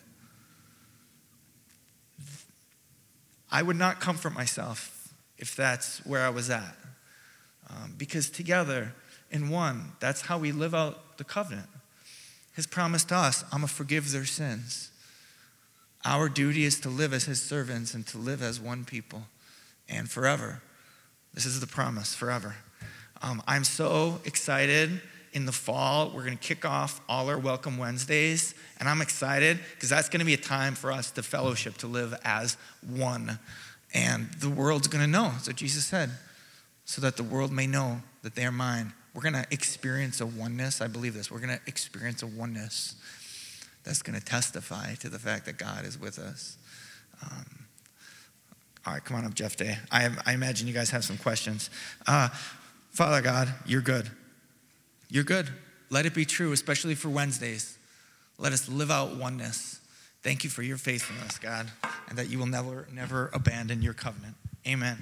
I 3.52 3.62
would 3.62 3.78
not 3.78 4.00
comfort 4.00 4.34
myself 4.34 5.14
if 5.38 5.56
that's 5.56 6.06
where 6.06 6.26
I 6.26 6.30
was 6.30 6.50
at. 6.50 6.76
Um, 7.70 7.96
because 7.98 8.30
together, 8.30 8.94
in 9.32 9.50
one, 9.50 9.94
that's 10.00 10.22
how 10.22 10.38
we 10.38 10.52
live 10.52 10.76
out 10.76 11.18
the 11.18 11.24
covenant. 11.24 11.70
has 12.54 12.68
promised 12.68 13.12
us, 13.12 13.44
I'm 13.46 13.60
going 13.60 13.68
to 13.68 13.74
forgive 13.74 14.12
their 14.12 14.26
sins. 14.26 14.92
Our 16.04 16.30
duty 16.30 16.66
is 16.66 16.80
to 16.82 16.90
live 16.90 17.14
as 17.14 17.26
his 17.26 17.42
servants 17.42 17.94
and 17.94 18.06
to 18.08 18.18
live 18.18 18.42
as 18.42 18.60
one 18.60 18.86
people 18.86 19.24
and 19.90 20.10
forever. 20.10 20.62
This 21.34 21.46
is 21.46 21.60
the 21.60 21.68
promise 21.68 22.14
forever. 22.14 22.56
Um, 23.22 23.42
I'm 23.48 23.64
so 23.64 24.22
excited 24.26 25.02
in 25.36 25.46
the 25.46 25.52
fall. 25.52 26.12
We're 26.16 26.24
going 26.24 26.38
to 26.38 26.44
kick 26.44 26.66
off 26.66 27.02
all 27.10 27.28
our 27.28 27.38
Welcome 27.38 27.78
Wednesdays, 27.78 28.56
and 28.80 28.88
I'm 28.88 29.02
excited 29.02 29.60
because 29.74 29.90
that's 29.90 30.08
going 30.08 30.22
to 30.22 30.26
be 30.26 30.34
a 30.34 30.38
time 30.38 30.74
for 30.76 30.92
us 30.92 31.12
to 31.12 31.24
fellowship, 31.24 31.78
to 31.80 31.88
live 31.88 32.16
as 32.24 32.56
one. 32.88 33.38
And 33.94 34.32
the 34.40 34.50
world's 34.50 34.88
going 34.88 35.04
to 35.04 35.10
know. 35.10 35.34
So 35.42 35.52
Jesus 35.52 35.86
said, 35.86 36.10
so 36.86 37.02
that 37.02 37.18
the 37.18 37.24
world 37.24 37.52
may 37.52 37.68
know 37.68 38.02
that 38.24 38.36
they 38.36 38.46
are 38.46 38.52
mine. 38.52 38.94
We're 39.14 39.22
going 39.22 39.34
to 39.34 39.46
experience 39.52 40.22
a 40.22 40.26
oneness. 40.26 40.82
I 40.82 40.88
believe 40.88 41.14
this. 41.14 41.30
We're 41.30 41.40
going 41.40 41.58
to 41.58 41.62
experience 41.68 42.24
a 42.24 42.28
oneness 42.28 42.96
that's 43.84 44.02
going 44.02 44.18
to 44.18 44.26
testify 44.26 44.96
to 44.96 45.10
the 45.10 45.20
fact 45.20 45.46
that 45.46 45.58
God 45.58 45.86
is 45.86 46.00
with 46.00 46.18
us. 46.18 46.58
Um, 47.22 47.66
all 48.86 48.94
right, 48.94 49.04
come 49.04 49.18
on 49.18 49.26
up, 49.26 49.34
Jeff 49.34 49.58
Day. 49.58 49.78
I, 49.92 50.10
I 50.26 50.34
imagine 50.34 50.68
you 50.68 50.74
guys 50.74 50.92
have 50.92 51.04
some 51.04 51.18
questions. 51.18 51.70
Uh, 52.08 52.30
Father 52.92 53.22
God, 53.22 53.54
you're 53.66 53.82
good. 53.82 54.10
You're 55.16 55.24
good. 55.24 55.48
Let 55.90 56.06
it 56.06 56.14
be 56.14 56.26
true, 56.26 56.52
especially 56.52 56.94
for 56.94 57.08
Wednesdays. 57.08 57.78
Let 58.38 58.52
us 58.52 58.68
live 58.68 58.92
out 58.92 59.16
oneness. 59.16 59.80
Thank 60.22 60.44
you 60.44 60.50
for 60.50 60.62
your 60.62 60.76
faithfulness, 60.76 61.40
God, 61.40 61.72
and 62.10 62.18
that 62.18 62.28
you 62.28 62.38
will 62.38 62.48
never, 62.48 62.86
never 62.92 63.30
abandon 63.32 63.82
your 63.82 63.94
covenant. 63.94 64.36
Amen. 64.68 65.02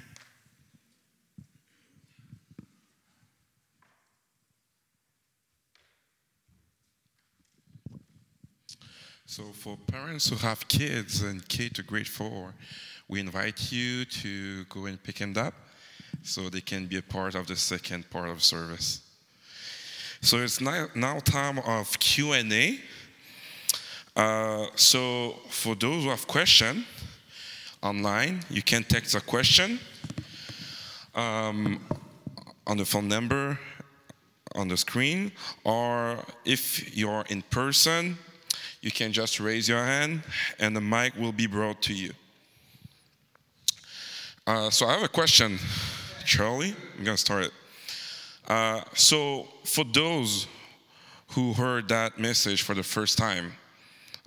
So, 9.26 9.42
for 9.52 9.76
parents 9.88 10.28
who 10.28 10.36
have 10.36 10.68
kids 10.68 11.24
in 11.24 11.40
K 11.48 11.68
to 11.70 11.82
grade 11.82 12.06
four, 12.06 12.54
we 13.08 13.18
invite 13.18 13.72
you 13.72 14.04
to 14.04 14.62
go 14.66 14.86
and 14.86 15.02
pick 15.02 15.16
them 15.16 15.36
up 15.36 15.54
so 16.22 16.48
they 16.48 16.60
can 16.60 16.86
be 16.86 16.98
a 16.98 17.02
part 17.02 17.34
of 17.34 17.48
the 17.48 17.56
second 17.56 18.08
part 18.10 18.28
of 18.28 18.44
service. 18.44 19.03
So 20.24 20.38
it's 20.38 20.58
now, 20.58 20.86
now 20.94 21.18
time 21.18 21.58
of 21.58 21.98
Q&A. 21.98 22.80
Uh, 24.16 24.68
so 24.74 25.34
for 25.50 25.74
those 25.74 26.02
who 26.02 26.08
have 26.08 26.26
question 26.26 26.86
online, 27.82 28.40
you 28.48 28.62
can 28.62 28.84
text 28.84 29.14
a 29.14 29.20
question 29.20 29.78
um, 31.14 31.78
on 32.66 32.78
the 32.78 32.86
phone 32.86 33.06
number 33.06 33.58
on 34.54 34.68
the 34.68 34.78
screen, 34.78 35.30
or 35.62 36.24
if 36.46 36.96
you're 36.96 37.26
in 37.28 37.42
person, 37.42 38.16
you 38.80 38.90
can 38.90 39.12
just 39.12 39.40
raise 39.40 39.68
your 39.68 39.84
hand 39.84 40.22
and 40.58 40.74
the 40.74 40.80
mic 40.80 41.14
will 41.16 41.32
be 41.32 41.46
brought 41.46 41.82
to 41.82 41.92
you. 41.92 42.12
Uh, 44.46 44.70
so 44.70 44.86
I 44.86 44.94
have 44.94 45.02
a 45.02 45.08
question, 45.08 45.58
Charlie. 46.24 46.74
I'm 46.96 47.04
going 47.04 47.16
to 47.16 47.20
start 47.20 47.44
it. 47.44 47.52
Uh, 48.46 48.82
so, 48.94 49.48
for 49.64 49.84
those 49.84 50.46
who 51.28 51.52
heard 51.54 51.88
that 51.88 52.18
message 52.18 52.62
for 52.62 52.74
the 52.74 52.82
first 52.82 53.16
time 53.16 53.54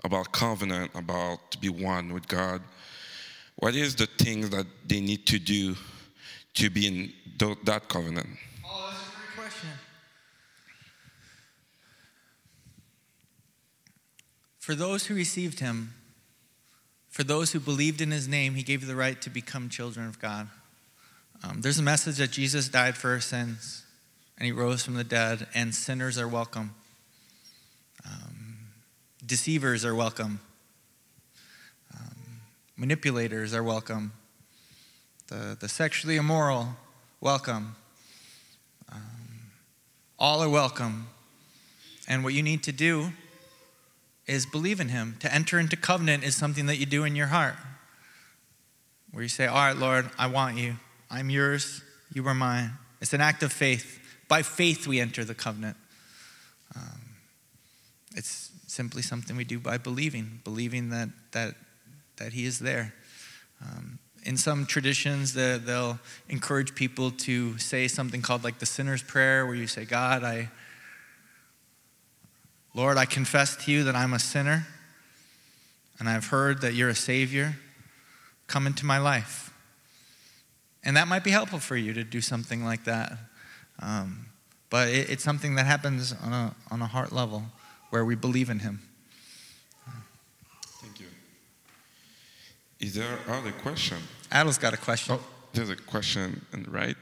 about 0.03 0.31
covenant, 0.31 0.91
about 0.95 1.51
to 1.51 1.57
be 1.59 1.69
one 1.69 2.13
with 2.13 2.27
God, 2.27 2.61
what 3.57 3.75
is 3.75 3.95
the 3.95 4.07
things 4.07 4.49
that 4.49 4.65
they 4.85 5.01
need 5.01 5.25
to 5.27 5.39
do 5.39 5.75
to 6.55 6.69
be 6.69 6.87
in 6.87 7.13
th- 7.37 7.57
that 7.65 7.87
covenant? 7.89 8.27
Oh. 8.65 8.93
For 14.59 14.75
those 14.75 15.05
who 15.05 15.15
received 15.15 15.59
him, 15.59 15.93
for 17.09 17.23
those 17.23 17.51
who 17.51 17.59
believed 17.59 18.01
in 18.01 18.11
his 18.11 18.27
name, 18.27 18.55
he 18.55 18.63
gave 18.63 18.85
the 18.85 18.95
right 18.95 19.19
to 19.21 19.29
become 19.29 19.69
children 19.69 20.07
of 20.07 20.19
God. 20.19 20.49
Um, 21.43 21.61
there's 21.61 21.79
a 21.79 21.83
message 21.83 22.17
that 22.17 22.31
Jesus 22.31 22.67
died 22.67 22.97
for 22.97 23.11
our 23.11 23.19
sins 23.19 23.86
and 24.37 24.45
he 24.45 24.51
rose 24.51 24.83
from 24.83 24.93
the 24.93 25.03
dead, 25.03 25.47
and 25.53 25.73
sinners 25.73 26.17
are 26.17 26.27
welcome. 26.27 26.75
Um, 28.05 28.57
deceivers 29.25 29.83
are 29.83 29.95
welcome. 29.95 30.39
Um, 31.93 32.41
manipulators 32.77 33.53
are 33.53 33.63
welcome. 33.63 34.13
The, 35.27 35.57
the 35.59 35.67
sexually 35.67 36.15
immoral, 36.15 36.75
welcome. 37.19 37.75
Um, 38.91 39.51
all 40.19 40.41
are 40.41 40.49
welcome. 40.49 41.07
And 42.07 42.23
what 42.23 42.33
you 42.33 42.43
need 42.43 42.63
to 42.63 42.71
do 42.71 43.11
is 44.27 44.45
believe 44.45 44.79
in 44.79 44.89
him. 44.89 45.17
To 45.21 45.33
enter 45.33 45.59
into 45.59 45.75
covenant 45.75 46.23
is 46.23 46.35
something 46.35 46.67
that 46.67 46.77
you 46.77 46.85
do 46.85 47.03
in 47.03 47.15
your 47.15 47.27
heart, 47.27 47.55
where 49.11 49.23
you 49.23 49.29
say, 49.29 49.47
All 49.47 49.55
right, 49.55 49.75
Lord, 49.75 50.09
I 50.17 50.27
want 50.27 50.57
you. 50.57 50.75
I'm 51.09 51.29
yours. 51.29 51.81
You 52.13 52.25
are 52.27 52.33
mine. 52.33 52.71
It's 53.01 53.13
an 53.13 53.21
act 53.21 53.43
of 53.43 53.51
faith. 53.51 54.06
By 54.27 54.41
faith, 54.41 54.87
we 54.87 54.99
enter 54.99 55.23
the 55.23 55.35
covenant. 55.35 55.77
Um, 56.75 57.01
it's 58.15 58.51
simply 58.67 59.01
something 59.01 59.37
we 59.37 59.43
do 59.43 59.59
by 59.59 59.77
believing, 59.77 60.41
believing 60.43 60.89
that, 60.89 61.09
that, 61.31 61.55
that 62.17 62.33
He 62.33 62.45
is 62.45 62.59
there. 62.59 62.93
Um, 63.61 63.99
in 64.23 64.35
some 64.35 64.65
traditions, 64.65 65.33
the, 65.33 65.61
they'll 65.63 65.99
encourage 66.27 66.75
people 66.75 67.11
to 67.11 67.57
say 67.57 67.87
something 67.87 68.21
called 68.21 68.43
like 68.43 68.59
the 68.59 68.65
sinner's 68.65 69.01
prayer, 69.01 69.45
where 69.45 69.55
you 69.55 69.67
say, 69.67 69.85
God, 69.85 70.23
I, 70.23 70.49
Lord, 72.73 72.97
I 72.97 73.05
confess 73.05 73.55
to 73.65 73.71
you 73.71 73.85
that 73.85 73.95
I'm 73.95 74.13
a 74.13 74.19
sinner, 74.19 74.67
and 75.99 76.09
I've 76.09 76.27
heard 76.27 76.61
that 76.61 76.73
you're 76.73 76.89
a 76.89 76.95
Savior. 76.95 77.55
Come 78.47 78.67
into 78.67 78.85
my 78.85 78.97
life. 78.97 79.53
And 80.83 80.95
that 80.97 81.07
might 81.07 81.23
be 81.23 81.31
helpful 81.31 81.59
for 81.59 81.75
you 81.75 81.93
to 81.93 82.03
do 82.03 82.21
something 82.21 82.63
like 82.63 82.83
that. 82.85 83.17
Um, 83.79 84.27
but 84.69 84.89
it, 84.89 85.09
it's 85.09 85.23
something 85.23 85.55
that 85.55 85.65
happens 85.65 86.13
on 86.23 86.33
a, 86.33 86.55
on 86.71 86.81
a 86.81 86.87
heart 86.87 87.11
level 87.11 87.43
where 87.89 88.03
we 88.03 88.15
believe 88.15 88.49
in 88.49 88.59
Him. 88.59 88.81
Thank 90.81 90.99
you. 90.99 91.07
Is 92.79 92.93
there 92.93 93.19
other 93.29 93.51
question? 93.51 93.97
Adel's 94.31 94.57
got 94.57 94.73
a 94.73 94.77
question. 94.77 95.15
Oh, 95.15 95.23
there's 95.53 95.69
a 95.69 95.75
question 95.75 96.45
on 96.53 96.63
the 96.63 96.69
right. 96.69 96.95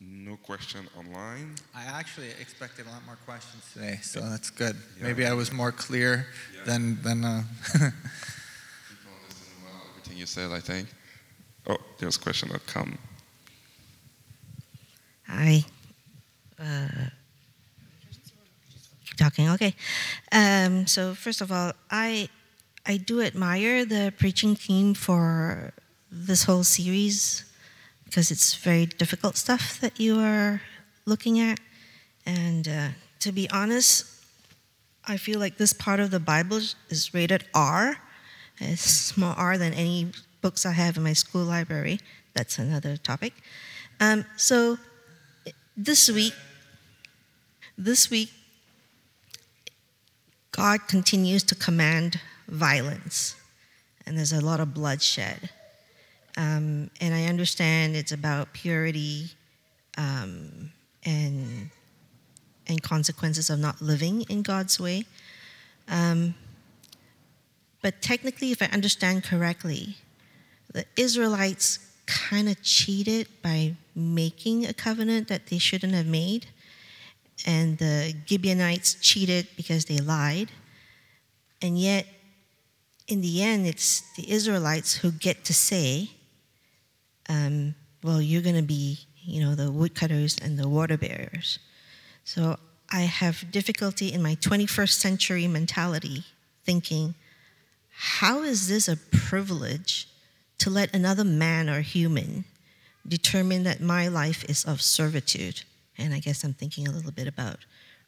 No 0.00 0.36
question 0.36 0.88
online. 0.98 1.54
I 1.74 1.84
actually 1.84 2.28
expected 2.40 2.86
a 2.86 2.90
lot 2.90 3.04
more 3.06 3.18
questions 3.24 3.62
today, 3.72 3.98
so 4.02 4.20
that's 4.20 4.50
good. 4.50 4.76
Yeah. 4.98 5.04
Maybe 5.04 5.26
I 5.26 5.32
was 5.32 5.52
more 5.52 5.72
clear 5.72 6.26
yeah. 6.54 6.64
than 6.64 7.02
than. 7.02 7.24
Uh, 7.24 7.42
People 7.72 7.88
understand 7.90 8.43
everything 10.14 10.20
you 10.20 10.26
said. 10.26 10.50
I 10.50 10.60
think. 10.60 10.88
Oh, 11.66 11.78
there's 11.98 12.16
a 12.16 12.20
question 12.20 12.50
that 12.52 12.66
come. 12.66 12.98
Hi. 15.26 15.64
Uh, 16.58 17.10
talking. 19.16 19.50
Okay. 19.50 19.74
Um, 20.32 20.86
so 20.86 21.14
first 21.14 21.40
of 21.40 21.50
all, 21.50 21.72
I 21.90 22.28
I 22.86 22.98
do 22.98 23.20
admire 23.20 23.86
the 23.86 24.12
preaching 24.18 24.56
team 24.56 24.94
for 24.94 25.72
this 26.10 26.44
whole 26.44 26.64
series 26.64 27.44
because 28.04 28.30
it's 28.30 28.54
very 28.54 28.86
difficult 28.86 29.36
stuff 29.36 29.80
that 29.80 29.98
you 29.98 30.20
are 30.20 30.60
looking 31.06 31.40
at. 31.40 31.58
And 32.26 32.68
uh, 32.68 32.88
to 33.20 33.32
be 33.32 33.48
honest, 33.50 34.06
I 35.08 35.16
feel 35.18 35.40
like 35.40 35.56
this 35.56 35.72
part 35.72 36.00
of 36.00 36.10
the 36.10 36.20
Bible 36.20 36.60
is 36.88 37.12
rated 37.14 37.44
R. 37.54 37.96
It's 38.58 39.16
more 39.16 39.34
R 39.36 39.58
than 39.58 39.74
any 39.74 40.12
books 40.40 40.64
I 40.66 40.72
have 40.72 40.96
in 40.96 41.02
my 41.02 41.12
school 41.12 41.44
library. 41.44 42.00
That's 42.34 42.58
another 42.58 42.96
topic. 42.96 43.32
Um, 44.00 44.24
so 44.36 44.78
this 45.76 46.10
week, 46.10 46.34
this 47.76 48.10
week, 48.10 48.30
God 50.52 50.86
continues 50.86 51.42
to 51.44 51.54
command 51.54 52.20
violence, 52.48 53.36
and 54.06 54.16
there's 54.16 54.32
a 54.32 54.40
lot 54.40 54.60
of 54.60 54.72
bloodshed. 54.72 55.50
Um, 56.36 56.90
and 57.00 57.14
I 57.14 57.24
understand 57.26 57.96
it's 57.96 58.12
about 58.12 58.52
purity 58.52 59.30
um, 59.96 60.72
and 61.04 61.70
and 62.66 62.82
consequences 62.82 63.50
of 63.50 63.58
not 63.58 63.82
living 63.82 64.22
in 64.22 64.42
God's 64.42 64.80
way. 64.80 65.04
Um, 65.88 66.34
but 67.84 68.00
technically, 68.00 68.50
if 68.50 68.62
I 68.62 68.66
understand 68.78 69.24
correctly, 69.24 69.98
the 70.72 70.86
Israelites 70.96 71.80
kind 72.06 72.48
of 72.48 72.62
cheated 72.62 73.28
by 73.42 73.76
making 73.94 74.64
a 74.64 74.72
covenant 74.72 75.28
that 75.28 75.48
they 75.48 75.58
shouldn't 75.58 75.92
have 75.92 76.06
made, 76.06 76.46
and 77.44 77.76
the 77.76 78.14
Gibeonites 78.26 78.94
cheated 79.02 79.48
because 79.54 79.84
they 79.84 79.98
lied. 79.98 80.50
And 81.60 81.78
yet, 81.78 82.06
in 83.06 83.20
the 83.20 83.42
end, 83.42 83.66
it's 83.66 84.00
the 84.16 84.32
Israelites 84.32 84.94
who 84.94 85.12
get 85.12 85.44
to 85.44 85.52
say, 85.52 86.08
um, 87.28 87.74
well, 88.02 88.22
you're 88.22 88.40
going 88.40 88.56
to 88.56 88.62
be 88.62 89.00
you 89.26 89.44
know, 89.44 89.54
the 89.54 89.70
woodcutters 89.70 90.38
and 90.38 90.58
the 90.58 90.70
water 90.70 90.96
bearers. 90.96 91.58
So 92.24 92.56
I 92.90 93.02
have 93.02 93.50
difficulty 93.50 94.10
in 94.10 94.22
my 94.22 94.36
21st 94.36 94.92
century 94.92 95.46
mentality 95.46 96.24
thinking, 96.64 97.14
how 97.96 98.42
is 98.42 98.68
this 98.68 98.88
a 98.88 98.96
privilege 98.96 100.08
to 100.58 100.70
let 100.70 100.94
another 100.94 101.24
man 101.24 101.68
or 101.68 101.80
human 101.80 102.44
determine 103.06 103.64
that 103.64 103.80
my 103.80 104.08
life 104.08 104.44
is 104.44 104.64
of 104.64 104.80
servitude? 104.82 105.62
And 105.98 106.12
I 106.12 106.18
guess 106.18 106.42
I'm 106.44 106.54
thinking 106.54 106.88
a 106.88 106.90
little 106.90 107.12
bit 107.12 107.28
about 107.28 107.58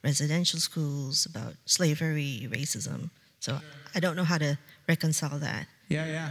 residential 0.03 0.59
schools, 0.61 1.27
about 1.27 1.55
slavery, 1.67 2.49
racism. 2.51 3.11
So 3.41 3.59
I 3.95 4.01
don't 4.01 4.17
know 4.17 4.25
how 4.25 4.39
to 4.39 4.59
reconcile 4.89 5.39
that. 5.39 5.67
Yeah, 5.89 6.07
yeah. 6.07 6.31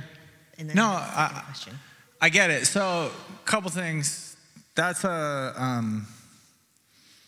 And 0.57 0.69
then 0.69 0.75
No, 0.75 0.85
I 0.87 0.99
have 0.99 1.01
a 1.01 1.05
second 1.05 1.37
I- 1.37 1.41
question. 1.41 1.79
I 2.21 2.29
get 2.29 2.49
it. 2.49 2.65
So, 2.65 3.11
a 3.11 3.45
couple 3.45 3.69
things. 3.69 4.35
That's 4.73 5.03
a. 5.03 5.53
Um, 5.57 6.07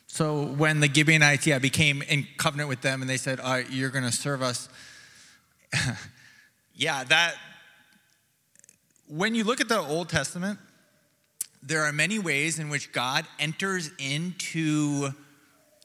so 0.08 0.44
when 0.46 0.80
the 0.80 0.88
Gibeonites, 0.92 1.46
yeah, 1.46 1.60
became 1.60 2.02
in 2.04 2.26
covenant 2.38 2.70
with 2.70 2.82
them, 2.82 3.02
and 3.02 3.10
they 3.10 3.18
said, 3.18 3.40
"All 3.42 3.52
right, 3.52 3.70
you're 3.70 3.90
going 3.90 4.06
to 4.06 4.12
serve 4.12 4.42
us." 4.42 4.70
yeah, 6.78 7.04
that. 7.06 7.36
When 9.10 9.34
you 9.34 9.44
look 9.44 9.60
at 9.60 9.68
the 9.68 9.80
Old 9.80 10.10
Testament, 10.10 10.60
there 11.64 11.84
are 11.84 11.92
many 11.92 12.20
ways 12.20 12.60
in 12.60 12.70
which 12.70 12.92
God 12.92 13.26
enters 13.40 13.90
into 13.98 15.10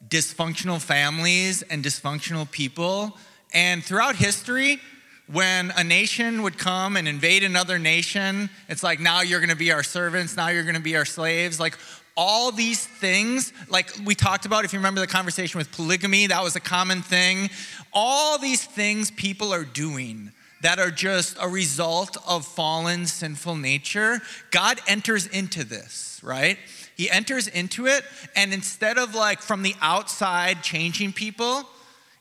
dysfunctional 0.06 0.80
families 0.80 1.62
and 1.62 1.82
dysfunctional 1.82 2.50
people. 2.50 3.16
And 3.54 3.82
throughout 3.82 4.16
history, 4.16 4.80
when 5.28 5.72
a 5.76 5.84
nation 5.84 6.42
would 6.42 6.58
come 6.58 6.96
and 6.96 7.08
invade 7.08 7.42
another 7.42 7.78
nation, 7.78 8.50
it's 8.68 8.82
like, 8.82 9.00
now 9.00 9.22
you're 9.22 9.40
gonna 9.40 9.56
be 9.56 9.72
our 9.72 9.82
servants, 9.82 10.36
now 10.36 10.48
you're 10.48 10.64
gonna 10.64 10.80
be 10.80 10.96
our 10.96 11.04
slaves. 11.04 11.58
Like, 11.58 11.78
all 12.16 12.52
these 12.52 12.84
things, 12.84 13.52
like 13.70 13.90
we 14.04 14.14
talked 14.14 14.44
about, 14.44 14.66
if 14.66 14.74
you 14.74 14.78
remember 14.78 15.00
the 15.00 15.06
conversation 15.06 15.56
with 15.56 15.72
polygamy, 15.72 16.26
that 16.26 16.42
was 16.42 16.56
a 16.56 16.60
common 16.60 17.00
thing. 17.00 17.48
All 17.94 18.36
these 18.36 18.62
things 18.62 19.10
people 19.10 19.54
are 19.54 19.64
doing 19.64 20.32
that 20.62 20.78
are 20.78 20.90
just 20.90 21.36
a 21.40 21.48
result 21.48 22.16
of 22.26 22.46
fallen 22.46 23.06
sinful 23.06 23.56
nature, 23.56 24.20
God 24.50 24.80
enters 24.86 25.26
into 25.26 25.64
this, 25.64 26.20
right? 26.22 26.56
He 26.96 27.10
enters 27.10 27.48
into 27.48 27.86
it, 27.86 28.04
and 28.36 28.52
instead 28.52 28.96
of 28.96 29.14
like 29.14 29.40
from 29.40 29.62
the 29.62 29.74
outside 29.80 30.62
changing 30.62 31.12
people, 31.12 31.68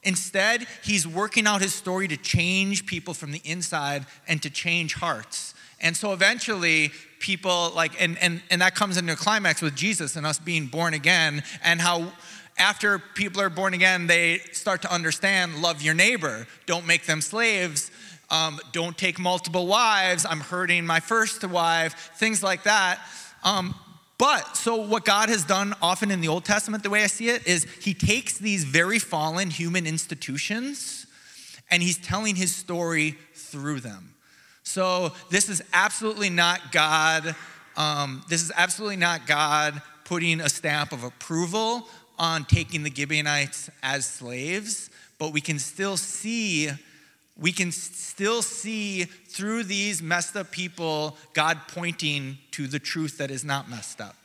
instead, 0.04 0.66
he's 0.84 1.08
working 1.08 1.46
out 1.46 1.62
his 1.62 1.74
story 1.74 2.08
to 2.08 2.18
change 2.18 2.86
people 2.86 3.14
from 3.14 3.32
the 3.32 3.42
inside 3.46 4.06
and 4.28 4.42
to 4.42 4.50
change 4.50 4.96
hearts. 4.96 5.54
And 5.80 5.96
so 5.96 6.14
eventually, 6.14 6.92
people 7.20 7.72
like, 7.76 8.02
and, 8.02 8.18
and, 8.20 8.42
and 8.50 8.62
that 8.62 8.76
comes 8.76 8.98
into 8.98 9.14
a 9.14 9.16
climax 9.16 9.62
with 9.62 9.76
Jesus 9.76 10.16
and 10.16 10.26
us 10.26 10.40
being 10.40 10.66
born 10.68 10.94
again, 10.94 11.44
and 11.64 11.80
how 11.80 12.12
after 12.58 13.00
people 13.00 13.42
are 13.42 13.50
born 13.50 13.74
again, 13.74 14.08
they 14.08 14.40
start 14.52 14.82
to 14.84 14.94
understand 14.94 15.62
love 15.62 15.82
your 15.82 15.94
neighbor, 15.94 16.48
don't 16.66 16.86
make 16.86 17.06
them 17.06 17.22
slaves, 17.22 17.92
um, 18.32 18.60
don't 18.72 18.98
take 18.98 19.20
multiple 19.20 19.68
wives, 19.68 20.26
I'm 20.28 20.40
hurting 20.40 20.86
my 20.86 21.02
first 21.02 21.44
wife, 21.44 22.12
things 22.16 22.42
like 22.42 22.64
that. 22.64 23.00
Um, 23.44 23.76
but 24.18 24.56
so, 24.56 24.76
what 24.76 25.04
God 25.04 25.30
has 25.30 25.44
done 25.44 25.76
often 25.82 26.12
in 26.12 26.22
the 26.22 26.28
Old 26.28 26.46
Testament, 26.46 26.84
the 26.84 26.90
way 26.90 27.04
I 27.04 27.08
see 27.08 27.30
it, 27.30 27.46
is 27.46 27.66
He 27.82 27.94
takes 27.94 28.38
these 28.38 28.64
very 28.64 29.00
fallen 29.00 29.50
human 29.50 29.86
institutions 29.86 31.08
and 31.70 31.84
He's 31.84 31.98
telling 31.98 32.36
His 32.36 32.56
story 32.56 33.18
through 33.34 33.80
them. 33.82 34.14
So, 34.64 35.12
this 35.30 35.50
is 35.50 35.64
absolutely 35.74 36.30
not 36.30 36.72
God. 36.72 37.36
Um, 37.76 38.24
this 38.30 38.44
is 38.44 38.52
absolutely 38.56 38.98
not 38.98 39.28
God 39.28 39.82
putting 40.06 40.40
a 40.40 40.50
stamp 40.50 40.92
of 40.92 41.04
approval 41.04 41.88
on 42.20 42.46
taking 42.46 42.84
the 42.84 42.94
Gibeonites 42.94 43.70
as 43.82 44.06
slaves, 44.06 44.90
but 45.18 45.34
we 45.34 45.42
can 45.42 45.58
still 45.58 45.98
see 45.98 46.70
we 47.42 47.52
can 47.52 47.72
still 47.72 48.42
see 48.44 49.04
through 49.04 49.64
these 49.64 50.02
messed 50.02 50.38
up 50.38 50.52
people 50.52 51.18
God 51.34 51.58
pointing 51.68 52.38
to 52.52 52.68
the 52.68 52.80
truth 52.80 53.18
that 53.18 53.32
is 53.32 53.44
not 53.44 53.70
messed 53.70 54.00
up. 54.00 54.16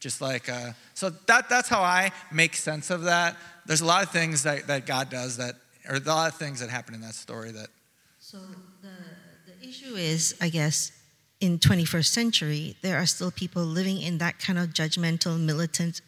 Just 0.00 0.20
like, 0.20 0.50
uh, 0.50 0.72
so 0.92 1.08
that, 1.26 1.48
that's 1.48 1.68
how 1.68 1.80
I 1.80 2.10
make 2.30 2.54
sense 2.56 2.90
of 2.90 3.04
that. 3.04 3.36
There's 3.64 3.80
a 3.80 3.86
lot 3.86 4.02
of 4.02 4.10
things 4.10 4.42
that, 4.42 4.66
that 4.66 4.84
God 4.84 5.08
does 5.08 5.38
that, 5.38 5.54
or 5.88 5.96
a 5.96 6.00
lot 6.00 6.30
of 6.30 6.38
things 6.38 6.60
that 6.60 6.68
happen 6.68 6.94
in 6.94 7.00
that 7.00 7.14
story 7.14 7.52
that, 7.52 7.68
So 8.18 8.38
the, 8.82 8.88
the 9.46 9.66
issue 9.66 9.94
is, 9.94 10.34
I 10.40 10.48
guess, 10.48 10.92
in 11.40 11.58
21st 11.58 12.06
century, 12.06 12.76
there 12.82 12.98
are 12.98 13.06
still 13.06 13.30
people 13.30 13.62
living 13.62 14.02
in 14.02 14.18
that 14.18 14.38
kind 14.38 14.58
of 14.58 14.70
judgmental, 14.70 15.38
militant 15.40 16.02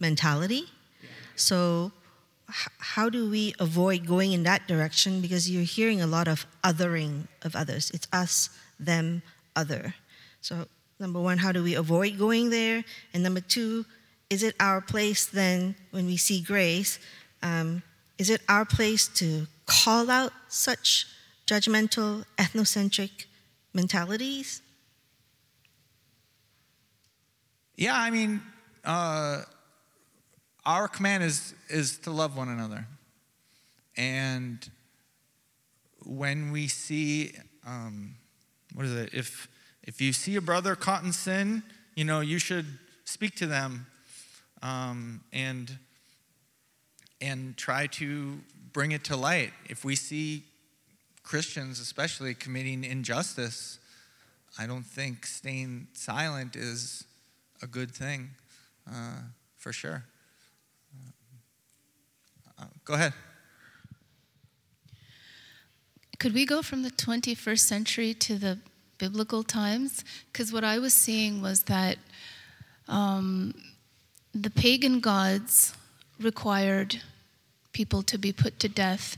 mentality. 0.00 0.64
So 1.36 1.86
h- 1.86 2.03
how 2.48 3.08
do 3.08 3.28
we 3.30 3.54
avoid 3.58 4.06
going 4.06 4.32
in 4.32 4.42
that 4.44 4.68
direction? 4.68 5.20
Because 5.20 5.50
you're 5.50 5.62
hearing 5.62 6.00
a 6.00 6.06
lot 6.06 6.28
of 6.28 6.46
othering 6.62 7.26
of 7.42 7.56
others. 7.56 7.90
It's 7.92 8.06
us, 8.12 8.50
them, 8.78 9.22
other. 9.56 9.94
So 10.40 10.66
number 11.00 11.20
one, 11.20 11.38
how 11.38 11.52
do 11.52 11.62
we 11.62 11.74
avoid 11.74 12.18
going 12.18 12.50
there? 12.50 12.84
And 13.12 13.22
number 13.22 13.40
two, 13.40 13.86
is 14.30 14.42
it 14.42 14.54
our 14.60 14.80
place 14.80 15.26
then 15.26 15.74
when 15.90 16.06
we 16.06 16.16
see 16.16 16.40
grace? 16.40 16.98
Um, 17.42 17.82
is 18.18 18.30
it 18.30 18.42
our 18.48 18.64
place 18.64 19.08
to 19.08 19.46
call 19.66 20.10
out 20.10 20.32
such 20.48 21.06
judgmental, 21.46 22.24
ethnocentric 22.38 23.26
mentalities? 23.72 24.62
yeah, 27.76 27.98
I 27.98 28.10
mean, 28.10 28.40
uh, 28.84 29.42
our 30.66 30.88
command 30.88 31.22
is, 31.22 31.54
is 31.68 31.98
to 31.98 32.10
love 32.10 32.36
one 32.36 32.48
another. 32.48 32.86
And 33.96 34.68
when 36.04 36.50
we 36.50 36.68
see, 36.68 37.32
um, 37.66 38.16
what 38.74 38.86
is 38.86 38.94
it? 38.94 39.10
If, 39.12 39.48
if 39.82 40.00
you 40.00 40.12
see 40.12 40.36
a 40.36 40.40
brother 40.40 40.74
caught 40.74 41.04
in 41.04 41.12
sin, 41.12 41.62
you 41.94 42.04
know, 42.04 42.20
you 42.20 42.38
should 42.38 42.66
speak 43.04 43.36
to 43.36 43.46
them 43.46 43.86
um, 44.62 45.20
and, 45.32 45.78
and 47.20 47.56
try 47.56 47.86
to 47.88 48.38
bring 48.72 48.92
it 48.92 49.04
to 49.04 49.16
light. 49.16 49.52
If 49.68 49.84
we 49.84 49.94
see 49.94 50.44
Christians, 51.22 51.78
especially, 51.80 52.34
committing 52.34 52.84
injustice, 52.84 53.78
I 54.58 54.66
don't 54.66 54.86
think 54.86 55.26
staying 55.26 55.88
silent 55.94 56.56
is 56.56 57.04
a 57.62 57.66
good 57.66 57.90
thing, 57.90 58.30
uh, 58.90 59.20
for 59.56 59.72
sure. 59.72 60.04
Go 62.84 62.94
ahead. 62.94 63.14
Could 66.18 66.34
we 66.34 66.44
go 66.44 66.62
from 66.62 66.82
the 66.82 66.90
21st 66.90 67.58
century 67.58 68.14
to 68.14 68.36
the 68.36 68.58
biblical 68.98 69.42
times? 69.42 70.04
Because 70.32 70.52
what 70.52 70.64
I 70.64 70.78
was 70.78 70.92
seeing 70.92 71.40
was 71.40 71.64
that 71.64 71.98
um, 72.88 73.54
the 74.34 74.50
pagan 74.50 75.00
gods 75.00 75.74
required 76.20 77.00
people 77.72 78.02
to 78.02 78.18
be 78.18 78.32
put 78.32 78.60
to 78.60 78.68
death, 78.68 79.16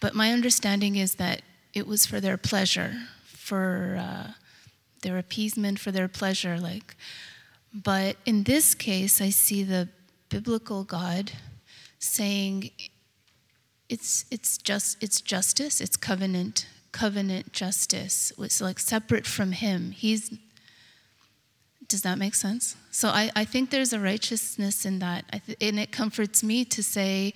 but 0.00 0.14
my 0.14 0.32
understanding 0.32 0.96
is 0.96 1.14
that 1.14 1.42
it 1.72 1.86
was 1.86 2.06
for 2.06 2.20
their 2.20 2.36
pleasure, 2.36 2.94
for 3.24 3.96
uh, 3.98 4.32
their 5.02 5.16
appeasement, 5.16 5.78
for 5.78 5.92
their 5.92 6.08
pleasure. 6.08 6.58
Like, 6.58 6.96
but 7.72 8.16
in 8.26 8.42
this 8.44 8.74
case, 8.74 9.20
I 9.20 9.30
see 9.30 9.62
the 9.62 9.88
biblical 10.28 10.84
God 10.84 11.32
saying 12.00 12.70
it's 13.88 14.24
it's 14.30 14.56
just 14.56 14.96
it's 15.02 15.20
justice 15.20 15.80
it's 15.80 15.96
covenant 15.96 16.66
covenant 16.92 17.52
justice 17.52 18.32
it's 18.38 18.60
like 18.60 18.78
separate 18.78 19.26
from 19.26 19.52
him. 19.52 19.92
He's 19.92 20.36
does 21.86 22.02
that 22.02 22.18
make 22.18 22.34
sense? 22.34 22.76
So 22.90 23.08
i, 23.08 23.30
I 23.36 23.44
think 23.44 23.70
there's 23.70 23.92
a 23.92 24.00
righteousness 24.00 24.86
in 24.86 24.98
that. 25.00 25.24
Th- 25.46 25.58
and 25.60 25.78
it 25.78 25.92
comforts 25.92 26.42
me 26.42 26.64
to 26.64 26.82
say 26.82 27.34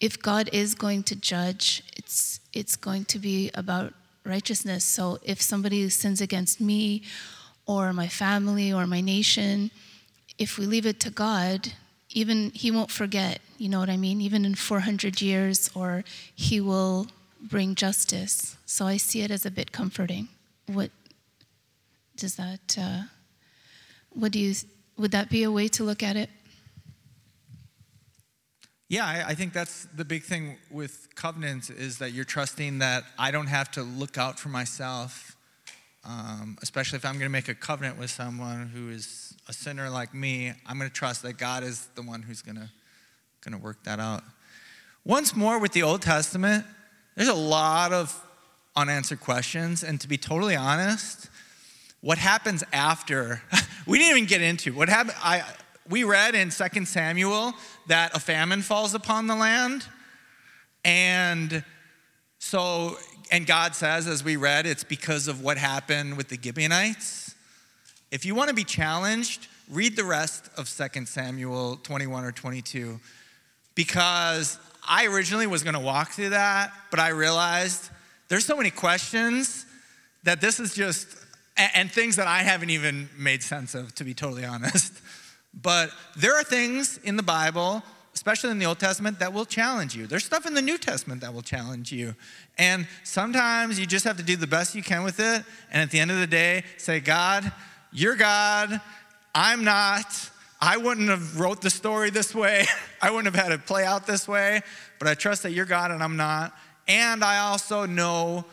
if 0.00 0.20
god 0.20 0.50
is 0.52 0.74
going 0.74 1.04
to 1.04 1.16
judge 1.16 1.82
it's 1.96 2.40
it's 2.52 2.76
going 2.76 3.04
to 3.06 3.18
be 3.18 3.50
about 3.54 3.94
righteousness. 4.26 4.84
So 4.84 5.18
if 5.22 5.40
somebody 5.40 5.88
sins 5.88 6.20
against 6.20 6.60
me 6.60 7.02
or 7.66 7.92
my 7.92 8.08
family 8.08 8.72
or 8.72 8.86
my 8.86 9.00
nation 9.00 9.70
if 10.36 10.58
we 10.58 10.66
leave 10.66 10.86
it 10.86 10.98
to 11.00 11.10
god 11.10 11.72
even 12.14 12.50
he 12.54 12.70
won't 12.70 12.90
forget 12.90 13.40
you 13.58 13.68
know 13.68 13.78
what 13.78 13.90
i 13.90 13.96
mean? 13.96 14.20
Even 14.20 14.44
in 14.44 14.54
400 14.54 15.20
years 15.20 15.70
or 15.74 16.04
he 16.34 16.60
will 16.60 17.06
bring 17.40 17.74
justice. 17.74 18.56
So 18.66 18.86
i 18.86 18.96
see 18.96 19.20
it 19.22 19.30
as 19.30 19.44
a 19.46 19.50
bit 19.50 19.72
comforting. 19.72 20.28
What 20.66 20.90
does 22.16 22.36
that 22.36 22.76
uh, 22.78 23.02
what 24.10 24.32
do 24.32 24.38
you 24.38 24.54
would 24.96 25.10
that 25.10 25.28
be 25.28 25.42
a 25.42 25.50
way 25.50 25.68
to 25.68 25.84
look 25.84 26.02
at 26.02 26.16
it? 26.16 26.30
Yeah, 28.88 29.06
I, 29.06 29.30
I 29.30 29.34
think 29.34 29.52
that's 29.52 29.86
the 29.96 30.04
big 30.04 30.22
thing 30.22 30.56
with 30.70 31.08
covenants 31.16 31.70
is 31.70 31.98
that 31.98 32.12
you're 32.12 32.24
trusting 32.24 32.78
that 32.78 33.04
I 33.18 33.30
don't 33.30 33.48
have 33.48 33.70
to 33.72 33.82
look 33.82 34.18
out 34.18 34.38
for 34.38 34.50
myself. 34.50 35.33
Um, 36.06 36.58
especially 36.62 36.98
if 36.98 37.04
I'm 37.04 37.14
going 37.14 37.24
to 37.24 37.30
make 37.30 37.48
a 37.48 37.54
covenant 37.54 37.98
with 37.98 38.10
someone 38.10 38.68
who 38.68 38.90
is 38.90 39.34
a 39.48 39.54
sinner 39.54 39.88
like 39.88 40.12
me, 40.12 40.52
I'm 40.66 40.78
going 40.78 40.90
to 40.90 40.94
trust 40.94 41.22
that 41.22 41.38
God 41.38 41.64
is 41.64 41.88
the 41.94 42.02
one 42.02 42.22
who's 42.22 42.42
going 42.42 42.56
to 42.56 42.70
going 43.44 43.58
to 43.58 43.62
work 43.62 43.82
that 43.84 44.00
out. 44.00 44.22
Once 45.04 45.36
more, 45.36 45.58
with 45.58 45.72
the 45.72 45.82
Old 45.82 46.00
Testament, 46.00 46.64
there's 47.14 47.28
a 47.28 47.34
lot 47.34 47.92
of 47.92 48.18
unanswered 48.74 49.20
questions, 49.20 49.84
and 49.84 50.00
to 50.00 50.08
be 50.08 50.16
totally 50.16 50.56
honest, 50.56 51.28
what 52.00 52.18
happens 52.18 52.64
after? 52.72 53.42
we 53.86 53.98
didn't 53.98 54.16
even 54.16 54.26
get 54.26 54.40
into 54.40 54.72
what 54.72 54.88
happened. 54.88 55.16
I 55.22 55.44
we 55.88 56.02
read 56.04 56.34
in 56.34 56.48
2 56.48 56.84
Samuel 56.86 57.52
that 57.88 58.16
a 58.16 58.20
famine 58.20 58.62
falls 58.62 58.94
upon 58.94 59.26
the 59.26 59.36
land, 59.36 59.84
and 60.84 61.62
so 62.38 62.96
and 63.30 63.46
God 63.46 63.74
says, 63.74 64.06
as 64.06 64.22
we 64.22 64.36
read, 64.36 64.66
it's 64.66 64.84
because 64.84 65.28
of 65.28 65.42
what 65.42 65.58
happened 65.58 66.16
with 66.16 66.28
the 66.28 66.38
Gibeonites. 66.40 67.34
If 68.10 68.24
you 68.24 68.34
want 68.34 68.48
to 68.48 68.54
be 68.54 68.64
challenged, 68.64 69.48
read 69.70 69.96
the 69.96 70.04
rest 70.04 70.50
of 70.56 70.68
2 70.68 71.06
Samuel 71.06 71.76
21 71.82 72.24
or 72.24 72.32
22 72.32 73.00
because 73.74 74.58
I 74.86 75.06
originally 75.06 75.46
was 75.46 75.62
going 75.62 75.74
to 75.74 75.80
walk 75.80 76.10
through 76.10 76.30
that, 76.30 76.72
but 76.90 77.00
I 77.00 77.08
realized 77.08 77.90
there's 78.28 78.44
so 78.44 78.56
many 78.56 78.70
questions 78.70 79.66
that 80.22 80.40
this 80.40 80.60
is 80.60 80.74
just, 80.74 81.08
and 81.56 81.90
things 81.90 82.16
that 82.16 82.26
I 82.26 82.42
haven't 82.42 82.70
even 82.70 83.08
made 83.18 83.42
sense 83.42 83.74
of, 83.74 83.94
to 83.96 84.04
be 84.04 84.14
totally 84.14 84.44
honest. 84.44 84.92
But 85.62 85.90
there 86.16 86.34
are 86.34 86.42
things 86.42 86.98
in 87.04 87.16
the 87.16 87.22
Bible, 87.22 87.84
especially 88.14 88.50
in 88.50 88.58
the 88.58 88.66
Old 88.66 88.78
Testament, 88.78 89.18
that 89.18 89.32
will 89.32 89.44
challenge 89.44 89.94
you. 89.94 90.06
There's 90.06 90.24
stuff 90.24 90.46
in 90.46 90.54
the 90.54 90.62
New 90.62 90.78
Testament 90.78 91.20
that 91.22 91.34
will 91.34 91.42
challenge 91.42 91.90
you. 91.92 92.14
And 92.58 92.86
sometimes 93.02 93.78
you 93.78 93.86
just 93.86 94.04
have 94.04 94.16
to 94.18 94.22
do 94.22 94.36
the 94.36 94.46
best 94.46 94.74
you 94.74 94.82
can 94.82 95.02
with 95.02 95.18
it. 95.18 95.44
And 95.70 95.82
at 95.82 95.90
the 95.90 95.98
end 95.98 96.10
of 96.10 96.18
the 96.18 96.26
day, 96.26 96.64
say, 96.76 97.00
God, 97.00 97.50
you're 97.92 98.16
God, 98.16 98.80
I'm 99.34 99.64
not. 99.64 100.30
I 100.60 100.76
wouldn't 100.76 101.08
have 101.08 101.38
wrote 101.38 101.60
the 101.60 101.70
story 101.70 102.10
this 102.10 102.34
way. 102.34 102.66
I 103.02 103.10
wouldn't 103.10 103.34
have 103.34 103.44
had 103.44 103.52
it 103.52 103.66
play 103.66 103.84
out 103.84 104.06
this 104.06 104.28
way, 104.28 104.62
but 104.98 105.08
I 105.08 105.14
trust 105.14 105.42
that 105.42 105.52
you're 105.52 105.66
God 105.66 105.90
and 105.90 106.02
I'm 106.02 106.16
not. 106.16 106.54
And 106.86 107.24
I 107.24 107.38
also 107.38 107.86
know 107.86 108.44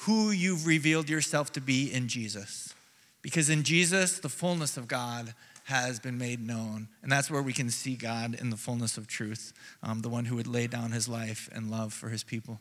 who 0.00 0.30
you've 0.30 0.66
revealed 0.66 1.08
yourself 1.08 1.52
to 1.52 1.60
be 1.60 1.92
in 1.92 2.08
Jesus. 2.08 2.74
Because 3.22 3.50
in 3.50 3.64
Jesus, 3.64 4.18
the 4.18 4.28
fullness 4.28 4.76
of 4.76 4.88
God 4.88 5.34
has 5.66 5.98
been 5.98 6.16
made 6.16 6.40
known. 6.40 6.88
And 7.02 7.10
that's 7.10 7.28
where 7.28 7.42
we 7.42 7.52
can 7.52 7.70
see 7.70 7.96
God 7.96 8.36
in 8.40 8.50
the 8.50 8.56
fullness 8.56 8.96
of 8.96 9.08
truth, 9.08 9.52
um, 9.82 10.00
the 10.00 10.08
one 10.08 10.24
who 10.26 10.36
would 10.36 10.46
lay 10.46 10.68
down 10.68 10.92
his 10.92 11.08
life 11.08 11.48
and 11.52 11.70
love 11.70 11.92
for 11.92 12.08
his 12.08 12.22
people. 12.22 12.60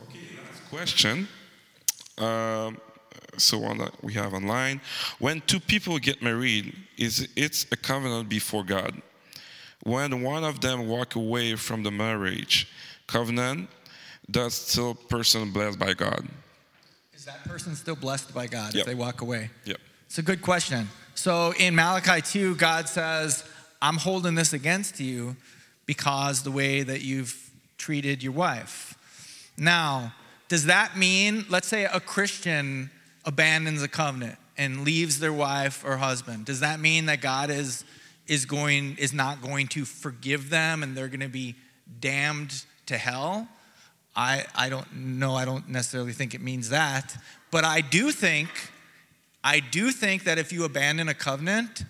Okay, 0.00 0.18
last 0.48 0.70
question. 0.70 1.28
Um, 2.16 2.78
so 3.36 3.58
one 3.58 3.78
that 3.78 3.92
we 4.02 4.14
have 4.14 4.32
online. 4.32 4.80
When 5.18 5.42
two 5.42 5.60
people 5.60 5.98
get 5.98 6.22
married, 6.22 6.74
is 6.96 7.28
it's 7.36 7.66
a 7.70 7.76
covenant 7.76 8.30
before 8.30 8.64
God. 8.64 9.00
When 9.82 10.22
one 10.22 10.42
of 10.42 10.62
them 10.62 10.88
walk 10.88 11.16
away 11.16 11.54
from 11.56 11.82
the 11.82 11.90
marriage 11.90 12.66
covenant, 13.06 13.68
does 14.30 14.54
still 14.54 14.94
person 14.94 15.50
blessed 15.52 15.78
by 15.78 15.92
God? 15.92 16.26
Is 17.12 17.26
that 17.26 17.44
person 17.44 17.74
still 17.76 17.96
blessed 17.96 18.32
by 18.32 18.46
God 18.46 18.74
Yep. 18.74 18.80
if 18.80 18.86
they 18.86 18.94
walk 18.94 19.20
away? 19.20 19.50
Yep. 19.66 19.78
It's 20.06 20.18
a 20.18 20.22
good 20.22 20.40
question. 20.40 20.88
So 21.14 21.54
in 21.58 21.74
Malachi 21.74 22.20
2, 22.20 22.56
God 22.56 22.88
says, 22.88 23.44
I'm 23.80 23.96
holding 23.96 24.34
this 24.34 24.52
against 24.52 24.98
you 24.98 25.36
because 25.86 26.42
the 26.42 26.50
way 26.50 26.82
that 26.82 27.02
you've 27.02 27.50
treated 27.78 28.22
your 28.22 28.32
wife. 28.32 28.98
Now, 29.56 30.12
does 30.48 30.66
that 30.66 30.96
mean, 30.96 31.44
let's 31.48 31.68
say 31.68 31.84
a 31.84 32.00
Christian 32.00 32.90
abandons 33.24 33.82
a 33.82 33.88
covenant 33.88 34.38
and 34.58 34.84
leaves 34.84 35.20
their 35.20 35.32
wife 35.32 35.84
or 35.84 35.96
husband? 35.96 36.46
Does 36.46 36.60
that 36.60 36.80
mean 36.80 37.06
that 37.06 37.20
God 37.20 37.50
is, 37.50 37.84
is, 38.26 38.44
going, 38.44 38.96
is 38.98 39.12
not 39.12 39.40
going 39.40 39.68
to 39.68 39.84
forgive 39.84 40.50
them 40.50 40.82
and 40.82 40.96
they're 40.96 41.08
going 41.08 41.20
to 41.20 41.28
be 41.28 41.54
damned 42.00 42.64
to 42.86 42.98
hell? 42.98 43.48
I, 44.16 44.44
I 44.54 44.68
don't 44.68 44.92
know. 44.94 45.34
I 45.34 45.44
don't 45.44 45.68
necessarily 45.68 46.12
think 46.12 46.34
it 46.34 46.40
means 46.40 46.70
that. 46.70 47.16
But 47.50 47.64
I 47.64 47.80
do 47.80 48.10
think 48.10 48.48
I 49.46 49.60
do 49.60 49.92
think 49.92 50.24
that 50.24 50.38
if 50.38 50.52
you 50.52 50.64
abandon 50.64 51.10
a 51.10 51.14
covenant, 51.14 51.84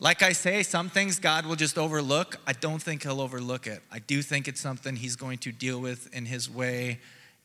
like 0.00 0.20
I 0.20 0.32
say, 0.32 0.64
some 0.64 0.88
things 0.90 1.20
God 1.20 1.46
will 1.46 1.54
just 1.54 1.78
overlook. 1.78 2.38
I 2.44 2.54
don't 2.54 2.82
think 2.82 3.04
He'll 3.04 3.20
overlook 3.20 3.68
it. 3.68 3.84
I 3.92 4.00
do 4.00 4.20
think 4.20 4.48
it's 4.48 4.60
something 4.60 4.96
He's 4.96 5.14
going 5.14 5.38
to 5.38 5.52
deal 5.52 5.80
with 5.80 6.12
in 6.12 6.26
His 6.26 6.50
way. 6.50 6.98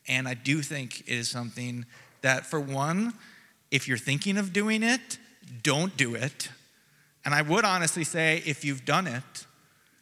And 0.08 0.26
I 0.26 0.34
do 0.34 0.60
think 0.60 1.02
it 1.02 1.14
is 1.14 1.30
something 1.30 1.86
that, 2.22 2.46
for 2.46 2.58
one, 2.58 3.14
if 3.70 3.86
you're 3.86 3.96
thinking 3.96 4.38
of 4.38 4.52
doing 4.52 4.82
it, 4.82 5.18
don't 5.62 5.96
do 5.96 6.16
it. 6.16 6.48
And 7.24 7.32
I 7.32 7.42
would 7.42 7.64
honestly 7.64 8.02
say, 8.02 8.42
if 8.44 8.64
you've 8.64 8.84
done 8.84 9.06
it, 9.06 9.46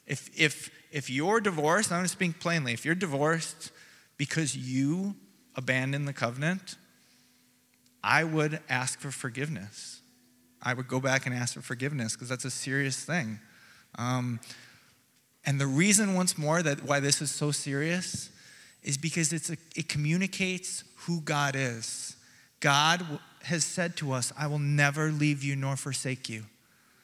if, 0.07 0.31
if, 0.35 0.71
if 0.91 1.11
you're 1.11 1.41
divorced, 1.41 1.93
I'm 1.93 2.05
to 2.05 2.09
speak 2.09 2.41
plainly, 2.41 2.73
if 2.73 2.87
you're 2.87 2.95
divorced 2.95 3.71
because 4.17 4.57
you 4.57 5.15
abandoned 5.57 6.09
the 6.09 6.15
covenant, 6.15 6.77
I 8.07 8.23
would 8.23 8.61
ask 8.69 9.01
for 9.01 9.11
forgiveness. 9.11 10.01
I 10.63 10.75
would 10.75 10.87
go 10.87 11.01
back 11.01 11.27
and 11.27 11.35
ask 11.35 11.55
for 11.55 11.61
forgiveness 11.61 12.13
because 12.13 12.29
that's 12.29 12.45
a 12.45 12.51
serious 12.51 13.05
thing. 13.05 13.41
Um, 13.99 14.39
and 15.45 15.61
the 15.61 15.67
reason, 15.67 16.15
once 16.15 16.39
more, 16.39 16.63
that 16.63 16.85
why 16.85 17.01
this 17.01 17.21
is 17.21 17.33
so 17.33 17.51
serious 17.51 18.31
is 18.85 18.97
because 18.97 19.33
it's 19.33 19.51
a, 19.51 19.57
it 19.75 19.89
communicates 19.89 20.85
who 20.99 21.21
God 21.21 21.57
is. 21.57 22.17
God 22.61 23.05
has 23.43 23.65
said 23.65 23.97
to 23.97 24.13
us, 24.13 24.33
I 24.39 24.47
will 24.47 24.61
never 24.61 25.11
leave 25.11 25.43
you 25.43 25.57
nor 25.57 25.77
forsake 25.77 26.29
you. 26.29 26.45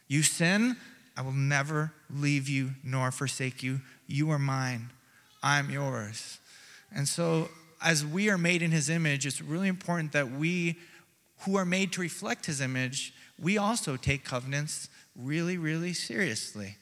You 0.07 0.23
sin, 0.23 0.77
I 1.17 1.23
will 1.23 1.33
never 1.33 1.93
leave 2.11 2.49
you 2.49 2.71
nor 2.85 3.11
forsake 3.11 3.63
you. 3.63 3.81
You 4.07 4.31
are 4.31 4.39
mine, 4.39 4.91
I'm 5.43 5.69
yours. 5.69 6.39
And 6.95 7.09
so, 7.09 7.49
as 7.85 8.07
we 8.07 8.31
are 8.31 8.39
made 8.39 8.63
in 8.63 8.71
his 8.71 8.89
image, 8.89 9.27
it's 9.27 9.41
really 9.41 9.67
important 9.67 10.13
that 10.13 10.31
we, 10.31 10.79
who 11.45 11.57
are 11.57 11.65
made 11.65 11.93
to 11.93 12.01
reflect 12.01 12.47
his 12.47 12.61
image, 12.61 13.15
we 13.39 13.59
also 13.59 13.97
take 13.97 14.25
covenants 14.25 14.89
really, 15.17 15.59
really 15.59 15.93
seriously. 15.93 16.77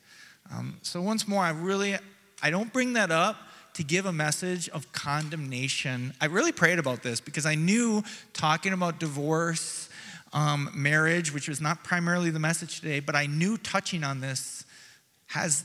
Um, 0.52 0.78
so, 0.82 1.00
once 1.00 1.26
more, 1.28 1.42
I 1.42 1.50
really, 1.50 1.96
I 2.42 2.50
don't 2.50 2.72
bring 2.72 2.94
that 2.94 3.10
up 3.10 3.36
to 3.74 3.84
give 3.84 4.06
a 4.06 4.12
message 4.12 4.68
of 4.70 4.92
condemnation. 4.92 6.12
I 6.20 6.26
really 6.26 6.52
prayed 6.52 6.78
about 6.78 7.02
this 7.02 7.20
because 7.20 7.46
I 7.46 7.54
knew 7.54 8.02
talking 8.32 8.72
about 8.72 8.98
divorce, 8.98 9.88
um, 10.32 10.70
marriage, 10.74 11.32
which 11.32 11.48
was 11.48 11.60
not 11.60 11.84
primarily 11.84 12.30
the 12.30 12.38
message 12.38 12.80
today, 12.80 13.00
but 13.00 13.14
I 13.14 13.26
knew 13.26 13.56
touching 13.56 14.04
on 14.04 14.20
this 14.20 14.64
has 15.28 15.64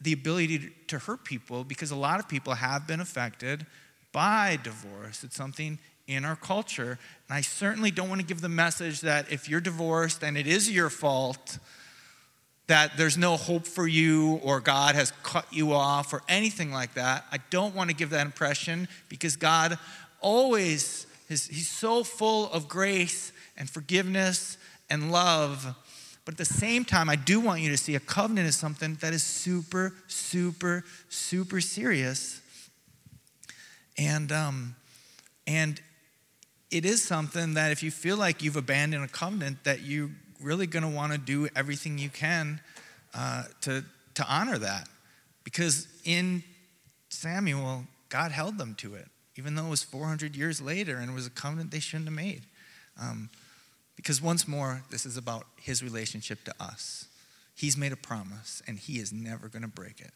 the 0.00 0.12
ability 0.12 0.58
to, 0.58 0.70
to 0.88 0.98
hurt 0.98 1.24
people 1.24 1.64
because 1.64 1.90
a 1.90 1.96
lot 1.96 2.18
of 2.18 2.28
people 2.28 2.54
have 2.54 2.86
been 2.86 3.00
affected 3.00 3.64
by 4.12 4.58
divorce. 4.62 5.24
It's 5.24 5.36
something 5.36 5.78
in 6.06 6.24
our 6.24 6.36
culture. 6.36 6.98
And 7.28 7.36
I 7.36 7.40
certainly 7.40 7.90
don't 7.90 8.08
want 8.08 8.20
to 8.20 8.26
give 8.26 8.40
the 8.40 8.48
message 8.48 9.00
that 9.00 9.30
if 9.32 9.48
you're 9.48 9.60
divorced 9.60 10.22
and 10.22 10.36
it 10.36 10.46
is 10.46 10.70
your 10.70 10.90
fault, 10.90 11.58
that 12.68 12.96
there's 12.96 13.16
no 13.16 13.36
hope 13.36 13.66
for 13.66 13.86
you 13.86 14.40
or 14.42 14.60
God 14.60 14.94
has 14.94 15.12
cut 15.22 15.46
you 15.52 15.72
off 15.72 16.12
or 16.12 16.22
anything 16.28 16.72
like 16.72 16.94
that. 16.94 17.24
I 17.30 17.38
don't 17.50 17.74
want 17.74 17.90
to 17.90 17.96
give 17.96 18.10
that 18.10 18.26
impression 18.26 18.88
because 19.08 19.36
God 19.36 19.78
always 20.20 21.06
is 21.28 21.46
he's 21.46 21.68
so 21.68 22.04
full 22.04 22.50
of 22.52 22.68
grace 22.68 23.32
and 23.56 23.68
forgiveness 23.68 24.58
and 24.88 25.10
love. 25.10 25.74
But 26.24 26.34
at 26.34 26.38
the 26.38 26.44
same 26.44 26.84
time, 26.84 27.08
I 27.08 27.16
do 27.16 27.38
want 27.38 27.60
you 27.60 27.68
to 27.70 27.76
see 27.76 27.94
a 27.94 28.00
covenant 28.00 28.48
is 28.48 28.56
something 28.56 28.96
that 29.00 29.12
is 29.12 29.22
super, 29.22 29.94
super, 30.08 30.84
super 31.08 31.60
serious. 31.60 32.40
And 33.96 34.30
um, 34.32 34.74
and 35.46 35.80
it 36.70 36.84
is 36.84 37.02
something 37.02 37.54
that 37.54 37.72
if 37.72 37.82
you 37.82 37.90
feel 37.90 38.16
like 38.16 38.42
you've 38.42 38.56
abandoned 38.56 39.04
a 39.04 39.08
covenant, 39.08 39.64
that 39.64 39.82
you're 39.82 40.10
really 40.40 40.66
going 40.66 40.82
to 40.82 40.88
want 40.88 41.12
to 41.12 41.18
do 41.18 41.48
everything 41.54 41.98
you 41.98 42.10
can 42.10 42.60
uh, 43.14 43.44
to, 43.62 43.84
to 44.14 44.26
honor 44.28 44.58
that. 44.58 44.88
Because 45.44 45.86
in 46.04 46.42
Samuel, 47.08 47.84
God 48.08 48.32
held 48.32 48.58
them 48.58 48.74
to 48.76 48.94
it, 48.94 49.08
even 49.36 49.54
though 49.54 49.66
it 49.66 49.70
was 49.70 49.82
400 49.82 50.34
years 50.34 50.60
later 50.60 50.96
and 50.98 51.10
it 51.10 51.14
was 51.14 51.26
a 51.26 51.30
covenant 51.30 51.70
they 51.70 51.80
shouldn't 51.80 52.08
have 52.08 52.16
made. 52.16 52.42
Um, 53.00 53.30
because 53.96 54.20
once 54.20 54.46
more, 54.46 54.82
this 54.90 55.06
is 55.06 55.16
about 55.16 55.46
his 55.60 55.82
relationship 55.82 56.44
to 56.44 56.54
us. 56.60 57.06
He's 57.54 57.76
made 57.76 57.92
a 57.92 57.96
promise, 57.96 58.62
and 58.68 58.78
he 58.78 58.98
is 58.98 59.12
never 59.12 59.48
going 59.48 59.62
to 59.62 59.68
break 59.68 60.00
it. 60.00 60.12